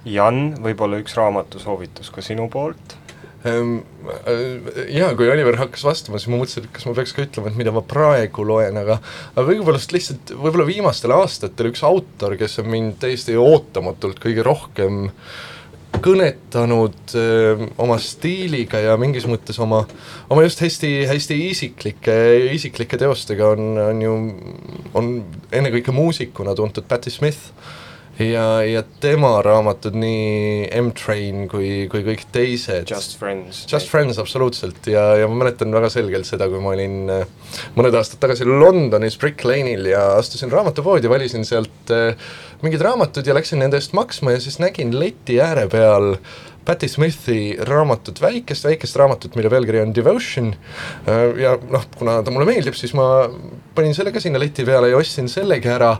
Jan, 0.08 0.54
võib-olla 0.64 1.00
üks 1.02 1.14
raamatusoovitus 1.18 2.08
ka 2.14 2.24
sinu 2.24 2.48
poolt? 2.52 2.96
Ehm, 3.44 3.78
Jaa, 4.92 5.14
kui 5.16 5.28
Oliver 5.32 5.56
hakkas 5.60 5.84
vastama, 5.84 6.18
siis 6.20 6.28
ma 6.28 6.40
mõtlesin, 6.40 6.66
et 6.66 6.72
kas 6.76 6.84
ma 6.88 6.92
peaks 6.96 7.14
ka 7.16 7.24
ütlema, 7.24 7.48
et 7.48 7.56
mida 7.56 7.72
ma 7.72 7.80
praegu 7.84 8.44
loen, 8.44 8.76
aga 8.80 8.98
aga 9.32 9.44
õigupoolest 9.46 9.94
lihtsalt 9.96 10.34
võib-olla 10.36 10.66
viimastel 10.68 11.14
aastatel 11.16 11.70
üks 11.70 11.84
autor, 11.88 12.36
kes 12.40 12.60
on 12.60 12.68
mind 12.72 12.98
täiesti 13.00 13.36
ootamatult 13.40 14.20
kõige 14.20 14.44
rohkem 14.44 15.06
kõnetanud 15.98 17.14
öö, 17.18 17.66
oma 17.82 17.96
stiiliga 18.00 18.80
ja 18.80 18.96
mingis 19.00 19.26
mõttes 19.28 19.58
oma, 19.60 19.82
oma 20.30 20.44
just 20.46 20.62
hästi, 20.62 20.92
hästi 21.10 21.36
isiklike, 21.50 22.16
isiklike 22.54 22.98
teostega 23.00 23.50
on, 23.56 23.68
on 23.82 24.02
ju, 24.04 24.14
on 24.96 25.12
ennekõike 25.52 25.94
muusikuna 25.94 26.54
tuntud 26.58 26.86
Patti 26.88 27.12
Smith 27.12 27.50
ja, 28.20 28.44
ja 28.66 28.82
tema 29.00 29.32
raamatud, 29.44 29.96
nii 29.98 30.68
M-Train 30.80 31.46
kui, 31.50 31.70
kui 31.92 32.04
kõik 32.06 32.26
teised 32.34 32.90
Just 32.90 33.16
Friends. 33.20 33.64
Just 33.70 33.90
Friends, 33.92 34.20
absoluutselt, 34.22 34.82
ja, 34.90 35.06
ja 35.20 35.28
ma 35.30 35.40
mäletan 35.42 35.72
väga 35.74 35.90
selgelt 35.92 36.28
seda, 36.28 36.50
kui 36.52 36.60
ma 36.62 36.74
olin 36.74 36.98
äh, 37.12 37.56
mõned 37.78 37.96
aastad 37.96 38.20
tagasi 38.22 38.48
Londonis 38.48 39.18
Brick 39.20 39.44
Lane'il 39.48 39.88
ja 39.92 40.04
astusin 40.18 40.52
raamatupoodi, 40.52 41.10
valisin 41.10 41.46
sealt 41.48 41.94
äh, 41.94 42.12
mingid 42.64 42.84
raamatud 42.84 43.26
ja 43.26 43.36
läksin 43.36 43.62
nende 43.62 43.80
eest 43.80 43.96
maksma 43.96 44.36
ja 44.36 44.44
siis 44.44 44.60
nägin 44.60 44.92
leti 45.00 45.40
ääre 45.40 45.66
peal 45.72 46.14
Patti 46.64 46.88
Smithi 46.88 47.56
raamatut, 47.66 48.20
väikest, 48.20 48.66
väikest 48.68 48.96
raamatut, 49.00 49.36
mille 49.38 49.50
pealkiri 49.52 49.80
on 49.80 49.94
Devotion. 49.96 50.50
Äh, 51.08 51.22
ja 51.40 51.54
noh, 51.72 51.86
kuna 51.96 52.18
ta 52.22 52.34
mulle 52.34 52.48
meeldib, 52.48 52.76
siis 52.76 52.92
ma 52.96 53.06
panin 53.74 53.96
selle 53.96 54.12
ka 54.12 54.20
sinna 54.20 54.40
leti 54.42 54.66
peale 54.68 54.90
ja 54.92 55.00
ostsin 55.00 55.30
sellegi 55.30 55.70
ära. 55.72 55.94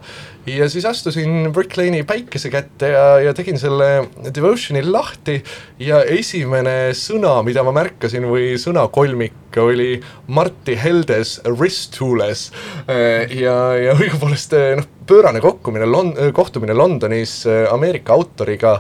Ja 0.48 0.68
siis 0.72 0.84
astusin 0.88 1.50
Brick 1.54 1.76
Lane'i 1.78 2.04
päikese 2.08 2.52
kätte 2.52 2.92
ja, 2.92 3.04
ja 3.24 3.34
tegin 3.36 3.61
selle 3.61 4.06
Devotion'i 4.28 4.82
lahti. 4.84 5.38
Ja 5.80 6.02
esimene 6.04 6.92
sõna, 6.96 7.38
mida 7.46 7.64
ma 7.64 7.74
märkasin 7.76 8.28
või 8.28 8.54
sõnakolmik 8.61 9.58
oli 9.61 9.96
Martti 10.30 10.76
Heldes 10.78 11.38
Ristules. 11.56 12.48
Ja, 12.88 13.56
ja 13.80 13.96
õigupoolest 13.96 14.56
noh, 14.78 14.88
pöörane 15.11 15.42
kokkumine 15.42 15.88
Lon-, 15.90 16.14
kohtumine 16.36 16.76
Londonis 16.76 17.42
Ameerika 17.72 18.14
autoriga, 18.14 18.76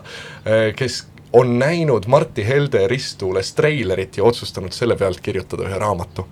kes 0.76 1.02
on 1.32 1.58
näinud 1.58 2.06
Martti 2.06 2.48
Helde 2.48 2.88
ristuules 2.88 3.54
treilerit 3.54 4.16
ja 4.16 4.24
otsustanud 4.24 4.72
selle 4.72 4.96
pealt 4.96 5.20
kirjutada 5.20 5.68
ühe 5.68 5.78
raamatu. 5.78 6.26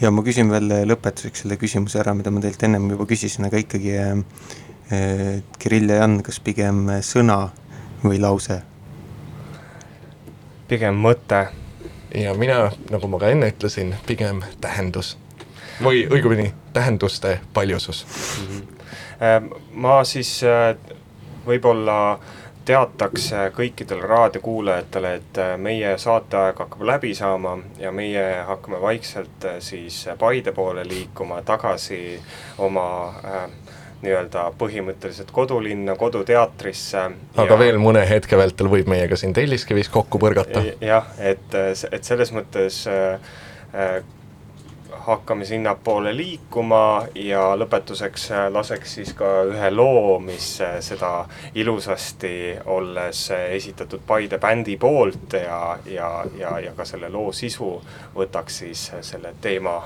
ja 0.00 0.10
ma 0.10 0.22
küsin 0.22 0.50
veel 0.52 0.68
lõpetuseks 0.90 1.42
selle 1.44 1.56
küsimuse 1.56 1.98
ära, 2.02 2.14
mida 2.14 2.30
ma 2.30 2.40
teilt 2.44 2.62
ennem 2.62 2.90
juba 2.90 3.06
küsisin, 3.08 3.48
aga 3.48 3.58
ikkagi 3.62 3.98
äh, 3.98 4.16
äh, 4.92 5.42
Kirill 5.58 5.90
ja 5.90 6.02
Jan, 6.02 6.20
kas 6.22 6.40
pigem 6.40 6.86
sõna 7.02 7.48
või 8.04 8.20
lause? 8.20 8.62
pigem 10.68 10.94
mõte. 10.94 11.46
ja 12.14 12.34
mina, 12.34 12.70
nagu 12.90 13.08
ma 13.08 13.18
ka 13.18 13.30
enne 13.30 13.50
ütlesin, 13.52 13.94
pigem 14.06 14.42
tähendus. 14.60 15.16
või 15.82 16.06
õigemini, 16.08 16.52
tähenduste 16.72 17.40
paljusus. 17.52 18.06
Äh, 19.20 19.42
ma 19.72 20.04
siis 20.04 20.42
äh, 20.44 20.76
võib-olla 21.46 22.18
teataks 22.18 22.45
äh, 23.32 23.46
kõikidele 23.54 24.06
raadiokuulajatele, 24.06 25.14
et 25.20 25.40
meie 25.62 25.94
saateaeg 25.98 26.58
hakkab 26.58 26.82
läbi 26.82 27.14
saama 27.14 27.58
ja 27.78 27.92
meie 27.92 28.24
hakkame 28.48 28.80
vaikselt 28.80 29.46
siis 29.58 30.04
Paide 30.18 30.52
poole 30.52 30.84
liikuma 30.88 31.42
tagasi 31.42 32.20
oma 32.58 32.88
äh, 33.24 33.46
nii-öelda 34.02 34.50
põhimõtteliselt 34.58 35.30
kodulinna, 35.32 35.96
koduteatrisse. 35.96 37.04
aga 37.36 37.54
ja... 37.54 37.58
veel 37.58 37.78
mõne 37.80 38.02
hetke 38.08 38.38
vältel 38.38 38.68
võib 38.72 38.90
meiega 38.92 39.16
siin 39.16 39.32
Telliskivis 39.36 39.88
kokku 39.92 40.20
põrgata. 40.22 40.62
jah, 40.80 41.08
et, 41.18 41.54
et 41.90 42.04
selles 42.04 42.32
mõttes 42.36 42.82
äh, 42.90 44.02
hakkame 45.06 45.44
sinnapoole 45.44 46.16
liikuma 46.16 47.06
ja 47.14 47.42
lõpetuseks 47.58 48.30
äh, 48.32 48.46
laseks 48.52 48.94
siis 48.94 49.12
ka 49.14 49.28
ühe 49.46 49.70
loo, 49.70 50.18
mis 50.18 50.48
äh, 50.60 50.78
seda 50.82 51.28
ilusasti 51.54 52.56
olles 52.66 53.20
äh, 53.30 53.44
esitatud 53.58 54.02
Paide 54.06 54.38
bändi 54.42 54.76
poolt 54.76 55.38
ja, 55.38 55.78
ja, 55.86 56.10
ja, 56.38 56.58
ja 56.60 56.74
ka 56.74 56.84
selle 56.84 57.10
loo 57.12 57.30
sisu 57.32 57.70
võtaks 58.16 58.58
siis 58.64 58.90
selle 59.00 59.34
teema 59.40 59.78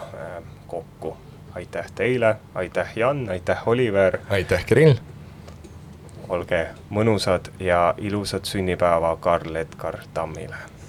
kokku. 0.67 1.17
aitäh 1.55 1.93
teile, 1.95 2.37
aitäh 2.55 2.97
Jan, 2.97 3.29
aitäh 3.29 3.69
Oliver, 3.69 4.19
aitäh, 4.31 4.65
Kirill! 4.65 4.95
olge 6.29 6.69
mõnusad 6.91 7.51
ja 7.61 7.95
ilusat 7.99 8.45
sünnipäeva 8.45 9.17
Karl 9.21 9.57
Edgar 9.57 9.99
Tammile 10.15 10.80